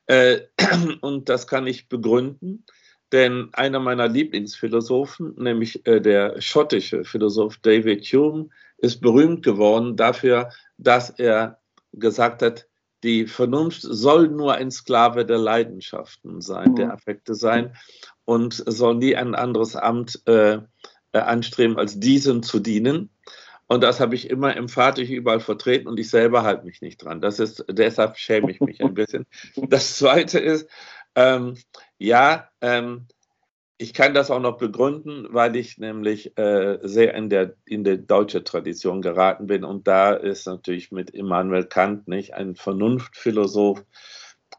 äh, 0.06 0.40
und 1.02 1.28
das 1.28 1.46
kann 1.46 1.66
ich 1.66 1.88
begründen, 1.88 2.64
denn 3.12 3.48
einer 3.52 3.80
meiner 3.80 4.08
Lieblingsphilosophen, 4.08 5.34
nämlich 5.36 5.86
äh, 5.86 6.00
der 6.00 6.40
schottische 6.40 7.04
Philosoph 7.04 7.58
David 7.58 8.04
Hume, 8.06 8.48
ist 8.78 9.00
berühmt 9.00 9.44
geworden 9.44 9.96
dafür, 9.96 10.50
dass 10.78 11.10
er 11.10 11.58
gesagt 11.92 12.42
hat, 12.42 12.66
die 13.02 13.26
Vernunft 13.26 13.80
soll 13.82 14.28
nur 14.28 14.54
ein 14.54 14.70
Sklave 14.70 15.24
der 15.24 15.38
Leidenschaften 15.38 16.40
sein, 16.40 16.72
mhm. 16.72 16.76
der 16.76 16.92
Affekte 16.92 17.34
sein 17.34 17.74
und 18.24 18.62
soll 18.66 18.96
nie 18.96 19.16
ein 19.16 19.34
anderes 19.34 19.74
Amt 19.74 20.22
äh, 20.26 20.58
äh, 21.12 21.18
anstreben, 21.18 21.78
als 21.78 21.98
diesem 21.98 22.42
zu 22.42 22.60
dienen. 22.60 23.10
Und 23.66 23.82
das 23.84 24.00
habe 24.00 24.16
ich 24.16 24.28
immer 24.28 24.56
emphathisch 24.56 25.10
überall 25.10 25.40
vertreten 25.40 25.86
und 25.86 25.98
ich 26.00 26.10
selber 26.10 26.42
halte 26.42 26.66
mich 26.66 26.80
nicht 26.82 26.98
dran. 27.04 27.20
Das 27.20 27.38
ist, 27.38 27.64
deshalb 27.70 28.18
schäme 28.18 28.50
ich 28.50 28.60
mich 28.60 28.82
ein 28.82 28.94
bisschen. 28.94 29.26
Das 29.68 29.96
zweite 29.96 30.40
ist, 30.40 30.68
ähm, 31.14 31.56
ja, 31.98 32.48
ähm, 32.60 33.06
ich 33.78 33.94
kann 33.94 34.12
das 34.12 34.30
auch 34.30 34.40
noch 34.40 34.58
begründen, 34.58 35.26
weil 35.30 35.56
ich 35.56 35.78
nämlich 35.78 36.36
äh, 36.36 36.78
sehr 36.82 37.14
in 37.14 37.30
der, 37.30 37.54
in 37.64 37.82
der 37.82 37.96
deutsche 37.96 38.44
Tradition 38.44 39.00
geraten 39.00 39.46
bin. 39.46 39.64
Und 39.64 39.88
da 39.88 40.12
ist 40.12 40.46
natürlich 40.46 40.92
mit 40.92 41.10
Immanuel 41.10 41.64
Kant 41.64 42.06
nicht 42.06 42.34
ein 42.34 42.56
Vernunftphilosoph 42.56 43.82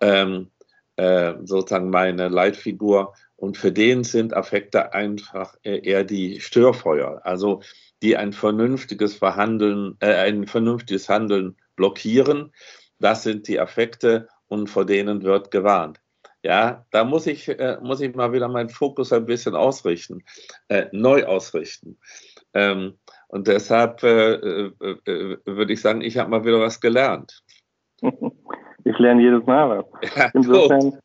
ähm, 0.01 0.49
äh, 0.95 1.35
sozusagen 1.43 1.91
meine 1.91 2.29
Leitfigur. 2.29 3.13
Und 3.35 3.57
für 3.57 3.71
den 3.71 4.03
sind 4.03 4.33
Affekte 4.35 4.93
einfach 4.93 5.55
eher 5.61 6.03
die 6.03 6.39
Störfeuer, 6.39 7.21
also 7.23 7.61
die 8.01 8.17
ein 8.17 8.33
vernünftiges 8.33 9.15
Verhandeln, 9.15 9.97
äh, 9.99 10.13
ein 10.15 10.47
vernünftiges 10.47 11.09
Handeln 11.09 11.57
blockieren. 11.75 12.51
Das 12.99 13.21
sind 13.21 13.47
die 13.47 13.59
Affekte 13.59 14.29
und 14.47 14.67
vor 14.67 14.85
denen 14.85 15.21
wird 15.23 15.51
gewarnt. 15.51 16.00
Ja, 16.43 16.85
da 16.91 17.03
muss 17.03 17.27
ich, 17.27 17.47
äh, 17.47 17.77
muss 17.81 18.01
ich 18.01 18.15
mal 18.15 18.33
wieder 18.33 18.47
meinen 18.47 18.69
Fokus 18.69 19.13
ein 19.13 19.25
bisschen 19.25 19.55
ausrichten, 19.55 20.23
äh, 20.69 20.87
neu 20.91 21.25
ausrichten. 21.25 21.99
Ähm, 22.53 22.97
und 23.27 23.47
deshalb 23.47 24.01
äh, 24.03 24.33
äh, 24.33 24.73
äh 25.05 25.37
würde 25.45 25.73
ich 25.73 25.81
sagen, 25.81 26.01
ich 26.01 26.17
habe 26.17 26.29
mal 26.31 26.43
wieder 26.43 26.59
was 26.59 26.79
gelernt. 26.79 27.43
Ich 28.83 28.97
lerne 28.97 29.21
jedes 29.21 29.45
Mal 29.45 29.69
was. 29.69 30.11
Ja, 30.15 30.29
Insofern. 30.33 30.99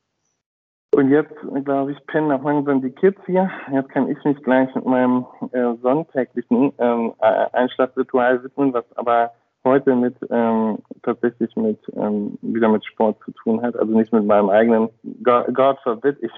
Und 0.95 1.11
jetzt, 1.11 1.35
glaube 1.65 1.93
ich, 1.93 2.07
pennen 2.07 2.33
auch 2.33 2.43
langsam 2.43 2.81
die 2.81 2.91
Kids 2.91 3.21
hier. 3.27 3.51
Jetzt 3.71 3.91
kann 3.91 4.09
ich 4.09 4.17
mich 4.25 4.43
gleich 4.43 4.75
mit 4.75 4.87
meinem 4.87 5.27
äh, 5.53 5.75
sonntäglichen 5.83 6.73
ähm, 6.79 7.13
Einschlafritual 7.21 8.43
widmen, 8.43 8.73
was 8.73 8.85
aber 8.97 9.33
heute 9.67 9.95
mit 9.95 10.17
ähm, 10.31 10.79
tatsächlich 11.03 11.55
mit 11.57 11.79
ähm, 11.95 12.39
wieder 12.41 12.69
mit 12.69 12.85
Sport 12.87 13.19
zu 13.25 13.33
tun 13.33 13.61
hat. 13.61 13.77
Also 13.77 13.93
nicht 13.93 14.13
mit 14.13 14.25
meinem 14.25 14.49
eigenen 14.49 14.89
God, 15.23 15.53
God 15.53 15.79
forbid, 15.83 16.17
ich, 16.23 16.33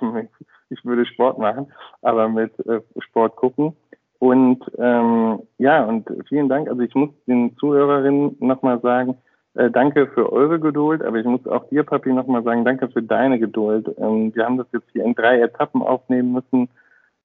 ich 0.70 0.84
würde 0.84 1.06
Sport 1.06 1.38
machen, 1.38 1.72
aber 2.02 2.28
mit 2.28 2.52
äh, 2.66 2.80
Sport 2.98 3.36
gucken. 3.36 3.76
Und 4.18 4.64
ähm, 4.78 5.40
ja, 5.58 5.84
und 5.84 6.08
vielen 6.28 6.48
Dank. 6.48 6.68
Also 6.68 6.82
ich 6.82 6.94
muss 6.96 7.10
den 7.26 7.56
Zuhörerinnen 7.58 8.36
nochmal 8.40 8.80
sagen, 8.80 9.16
äh, 9.54 9.70
danke 9.70 10.08
für 10.08 10.32
eure 10.32 10.58
Geduld, 10.58 11.02
aber 11.02 11.18
ich 11.18 11.26
muss 11.26 11.46
auch 11.46 11.68
dir, 11.68 11.84
Papi, 11.84 12.12
nochmal 12.12 12.42
sagen, 12.42 12.64
danke 12.64 12.88
für 12.88 13.02
deine 13.02 13.38
Geduld. 13.38 13.88
Ähm, 13.98 14.34
wir 14.34 14.44
haben 14.44 14.58
das 14.58 14.66
jetzt 14.72 14.90
hier 14.92 15.04
in 15.04 15.14
drei 15.14 15.40
Etappen 15.40 15.82
aufnehmen 15.82 16.32
müssen 16.32 16.68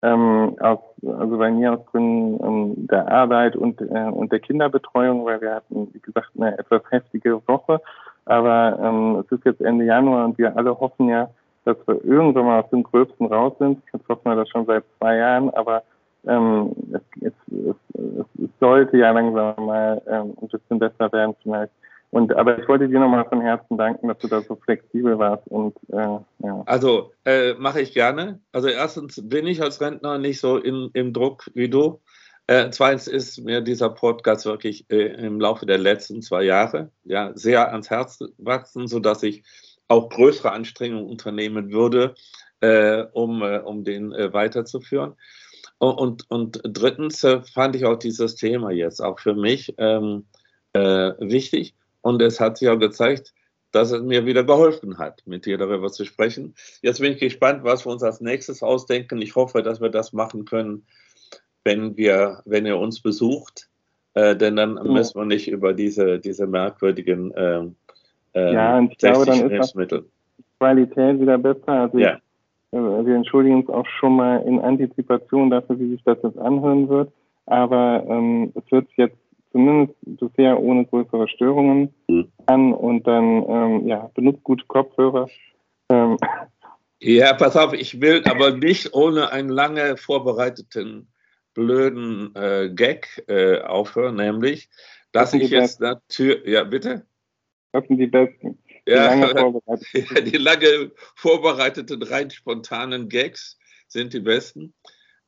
ähm, 0.04 0.56
aus, 0.60 0.80
also 1.02 1.38
bei 1.38 1.50
mir 1.50 1.74
aus 1.74 1.86
Gründen 1.88 2.44
ähm, 2.44 2.88
der 2.88 3.10
Arbeit 3.10 3.56
und, 3.56 3.82
äh, 3.82 4.10
und 4.12 4.32
der 4.32 4.40
Kinderbetreuung, 4.40 5.26
weil 5.26 5.42
wir 5.42 5.56
hatten, 5.56 5.90
wie 5.94 6.00
gesagt, 6.00 6.30
eine 6.38 6.58
etwas 6.58 6.82
heftige 6.92 7.42
Woche. 7.48 7.82
Aber 8.26 8.78
ähm, 8.82 9.24
es 9.26 9.32
ist 9.32 9.46
jetzt 9.46 9.62
Ende 9.62 9.86
Januar 9.86 10.26
und 10.26 10.38
wir 10.38 10.56
alle 10.56 10.78
hoffen 10.78 11.08
ja, 11.10 11.30
dass 11.66 11.78
wir 11.88 12.04
irgendwann 12.04 12.46
mal 12.46 12.62
aus 12.62 12.70
dem 12.70 12.84
Gröbsten 12.84 13.28
raus 13.28 13.54
sind. 13.60 13.82
Jetzt 13.94 14.08
hoffen 14.10 14.30
wir 14.30 14.36
das 14.36 14.50
schon 14.50 14.66
seit 14.66 14.84
zwei 15.00 15.18
Jahren, 15.18 15.50
aber 15.52 15.84
ähm, 16.28 16.72
es, 16.92 17.02
es, 17.22 17.34
es, 17.50 18.26
es 18.44 18.50
sollte 18.60 18.98
ja 18.98 19.12
langsam 19.12 19.66
mal 19.66 20.02
ähm, 20.08 20.34
ein 20.42 20.48
bisschen 20.48 20.80
besser 20.80 21.12
werden 21.12 21.36
vielleicht. 21.42 21.72
Und, 22.14 22.32
aber 22.36 22.60
ich 22.60 22.68
wollte 22.68 22.88
dir 22.88 23.00
nochmal 23.00 23.26
von 23.28 23.42
Herzen 23.42 23.76
danken, 23.76 24.08
dass 24.08 24.20
du 24.20 24.28
da 24.28 24.44
so 24.44 24.56
flexibel 24.56 25.18
warst. 25.18 25.48
Und, 25.48 25.76
äh, 25.90 26.20
ja. 26.46 26.64
Also 26.68 27.12
äh, 27.26 27.56
mache 27.56 27.82
ich 27.82 27.92
gerne. 27.92 28.40
Also 28.52 28.68
erstens 28.68 29.20
bin 29.28 29.48
ich 29.48 29.64
als 29.64 29.82
Rentner 29.82 30.20
nicht 30.20 30.40
so 30.40 30.58
in, 30.60 30.92
im 30.94 31.12
Druck 31.12 31.50
wie 31.56 31.70
du. 31.70 32.02
Äh, 32.46 32.70
zweitens 32.70 33.08
ist 33.08 33.44
mir 33.44 33.62
dieser 33.62 33.90
Podcast 33.90 34.46
wirklich 34.46 34.86
äh, 34.92 35.08
im 35.26 35.40
Laufe 35.40 35.66
der 35.66 35.80
letzten 35.80 36.22
zwei 36.22 36.44
Jahre 36.44 36.92
ja, 37.04 37.32
sehr 37.34 37.72
ans 37.72 37.90
Herz 37.90 38.20
gewachsen, 38.38 38.88
sodass 38.88 39.24
ich 39.24 39.44
auch 39.88 40.10
größere 40.10 40.52
Anstrengungen 40.52 41.10
unternehmen 41.10 41.72
würde, 41.72 42.14
äh, 42.60 43.06
um, 43.14 43.42
äh, 43.42 43.58
um 43.58 43.84
den 43.84 44.12
weiterzuführen. 44.12 45.16
Und, 45.80 46.30
und, 46.30 46.62
drittens 46.64 47.26
fand 47.56 47.76
ich 47.76 47.86
auch 47.86 47.98
dieses 47.98 48.36
Thema 48.36 48.70
jetzt 48.70 49.02
auch 49.02 49.20
für 49.20 49.34
mich 49.34 49.74
ähm, 49.80 50.28
wichtig. 50.74 51.76
Und 52.04 52.22
es 52.22 52.40
hat 52.40 52.60
sich 52.60 52.70
auch 52.70 52.78
gezeigt, 52.78 53.34
dass 53.72 53.92
es 53.92 54.04
mir 54.04 54.28
wieder 54.28 54.44
geholfen 54.44 55.00
hat, 55.00 55.24
mit 55.26 55.48
dir 55.48 55.58
darüber 55.58 55.92
zu 55.92 56.06
sprechen. 56.06 56.54
Jetzt 56.84 57.00
bin 57.02 57.14
ich 57.14 57.20
gespannt, 57.20 57.64
was 57.64 57.88
wir 57.88 57.92
uns 57.92 58.04
als 58.04 58.22
nächstes 58.22 58.62
ausdenken. 58.62 59.20
Ich 59.20 59.36
hoffe, 59.36 59.64
dass 59.64 59.82
wir 59.82 59.90
das 59.90 60.14
machen 60.14 60.46
können, 60.46 60.86
wenn 61.64 61.98
wir, 61.98 62.44
wenn 62.46 62.68
ihr 62.68 62.78
uns 62.78 63.02
besucht. 63.02 63.70
Äh, 64.14 64.36
denn 64.36 64.56
dann 64.58 64.78
ja. 64.78 64.84
müssen 64.84 65.20
wir 65.20 65.26
nicht 65.26 65.50
über 65.50 65.74
diese, 65.74 66.20
diese 66.20 66.46
merkwürdigen 66.46 67.32
äh, 67.32 67.64
äh, 68.34 68.54
ja, 68.54 68.78
und 68.78 68.92
ich 68.92 68.98
glaube, 68.98 69.26
dann 69.26 69.50
ist 69.52 69.74
die 69.76 70.04
Qualität 70.60 71.20
wieder 71.20 71.38
besser. 71.38 71.68
Also 71.68 71.98
ja. 71.98 72.18
ich, 72.72 72.78
äh, 72.78 73.06
wir 73.06 73.16
entschuldigen 73.16 73.58
uns 73.58 73.70
auch 73.70 73.86
schon 74.00 74.16
mal 74.16 74.38
in 74.44 74.60
Antizipation 74.60 75.50
dafür, 75.50 75.80
wie 75.80 75.90
sich 75.92 76.04
das 76.04 76.18
jetzt 76.24 76.38
anhören 76.38 76.90
wird. 76.90 77.12
Aber 77.46 78.04
ähm, 78.08 78.52
es 78.56 78.72
wird 78.72 78.88
jetzt 78.96 79.18
zumindest 79.54 79.96
bisher 80.02 80.60
ohne 80.60 80.86
größere 80.86 81.30
Störungen 81.30 81.94
mhm. 82.08 82.28
an 82.48 82.74
und 82.74 83.08
dann 83.08 83.46
ähm, 83.48 83.88
ja, 83.88 84.12
benutzt 84.14 84.44
gute 84.44 84.66
Kopfhörer. 84.66 85.30
Ähm. 85.90 86.18
Ja, 87.00 87.34
pass 87.34 87.56
auf, 87.56 87.74
ich 87.74 88.02
will 88.02 88.24
aber 88.26 88.52
nicht 88.52 88.94
ohne 88.94 89.32
einen 89.32 89.50
lange 89.50 89.96
vorbereiteten 89.96 91.08
blöden 91.54 92.36
äh, 92.36 92.72
Gag 92.74 93.24
äh, 93.28 93.60
aufhören, 93.62 94.16
nämlich, 94.16 94.70
dass 95.12 95.34
ich 95.34 95.50
jetzt 95.50 95.80
natürlich, 95.80 96.46
ja 96.48 96.64
bitte? 96.64 97.06
Das 97.72 97.88
sind 97.88 97.98
die 97.98 98.08
besten. 98.08 98.58
Die 98.88 98.92
ja, 98.92 99.14
lange 99.14 99.62
ja, 99.94 100.22
die 100.22 100.38
lange 100.38 100.92
vorbereiteten, 101.16 102.02
rein 102.04 102.32
spontanen 102.32 103.08
Gags 103.08 103.58
sind 103.88 104.14
die 104.14 104.20
besten. 104.20 104.74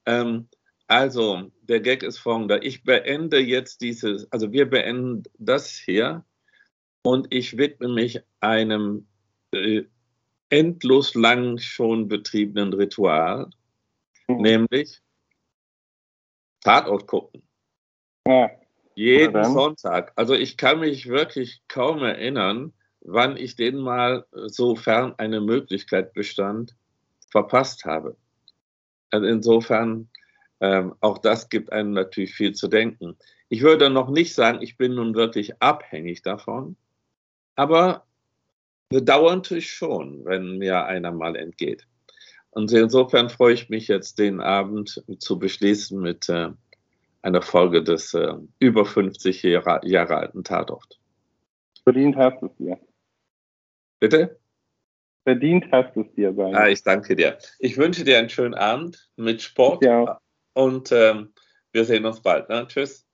Ähm, 0.06 0.48
also, 0.88 1.52
der 1.62 1.80
Gag 1.80 2.04
ist 2.04 2.20
folgender. 2.20 2.64
Ich 2.64 2.84
beende 2.84 3.40
jetzt 3.40 3.82
dieses, 3.82 4.32
also 4.32 4.52
wir 4.52 4.70
beenden 4.70 5.24
das 5.38 5.72
hier 5.72 6.24
und 7.04 7.28
ich 7.32 7.58
widme 7.58 7.90
mich 7.90 8.22
einem 8.40 9.08
äh, 9.52 9.84
endlos 10.50 11.16
lang 11.16 11.58
schon 11.58 12.08
betriebenen 12.08 12.74
Ritual, 12.74 13.50
mhm. 14.28 14.42
nämlich 14.42 15.02
Tatort 16.62 17.08
gucken. 17.08 17.42
Ja. 18.28 18.52
Jeden 18.96 19.44
Sonntag. 19.44 20.14
Also 20.16 20.34
ich 20.36 20.56
kann 20.56 20.80
mich 20.80 21.08
wirklich 21.08 21.62
kaum 21.68 22.02
erinnern, 22.02 22.74
wann 23.02 23.36
ich 23.36 23.56
den 23.56 23.78
mal, 23.78 24.26
sofern 24.32 25.14
eine 25.18 25.42
Möglichkeit 25.42 26.14
bestand, 26.14 26.76
verpasst 27.30 27.84
habe. 27.84 28.16
Also 29.12 29.28
insofern 29.28 30.10
ähm, 30.62 30.96
auch 31.00 31.18
das 31.18 31.50
gibt 31.50 31.72
einem 31.72 31.92
natürlich 31.92 32.34
viel 32.34 32.54
zu 32.54 32.68
denken. 32.68 33.18
Ich 33.50 33.62
würde 33.62 33.90
noch 33.90 34.10
nicht 34.10 34.34
sagen, 34.34 34.62
ich 34.62 34.78
bin 34.78 34.96
nun 34.96 35.16
wirklich 35.16 35.62
abhängig 35.62 36.22
davon, 36.22 36.76
aber 37.56 38.06
bedauernd 38.90 39.48
schon, 39.60 40.26
wenn 40.26 40.58
mir 40.58 40.86
einer 40.86 41.12
mal 41.12 41.36
entgeht. 41.36 41.88
Und 42.52 42.72
insofern 42.72 43.30
freue 43.30 43.54
ich 43.54 43.70
mich 43.70 43.88
jetzt, 43.90 44.18
den 44.18 44.40
Abend 44.40 45.04
zu 45.20 45.38
beschließen 45.38 46.00
mit 46.00 46.30
äh, 46.30 46.52
einer 47.22 47.42
Folge 47.42 47.84
des 47.84 48.14
äh, 48.14 48.34
über 48.60 48.86
50 48.86 49.44
Jahre, 49.44 49.82
Jahre 49.84 50.18
alten 50.18 50.44
Tatort. 50.44 51.00
Verdient 51.84 52.16
hast 52.16 52.42
du 52.42 52.46
es 52.46 52.56
dir. 52.56 52.80
Bitte? 54.00 54.40
Verdient 55.24 55.66
hast 55.72 55.96
du 55.96 56.02
es 56.02 56.14
dir, 56.14 56.34
sein. 56.34 56.56
Ah, 56.56 56.70
ich 56.70 56.82
danke 56.84 57.16
dir. 57.16 57.38
Ich 57.60 57.78
wünsche 57.78 58.04
dir 58.04 58.20
einen 58.20 58.30
schönen 58.30 58.54
Abend 58.54 59.10
mit 59.18 59.42
Sport. 59.42 59.84
Ja. 59.84 60.20
Und 60.56 60.92
ähm, 60.92 61.34
wir 61.72 61.86
sehen 61.86 62.06
uns 62.06 62.22
bald. 62.22 62.50
Ne? 62.50 62.68
Tschüss. 62.68 63.05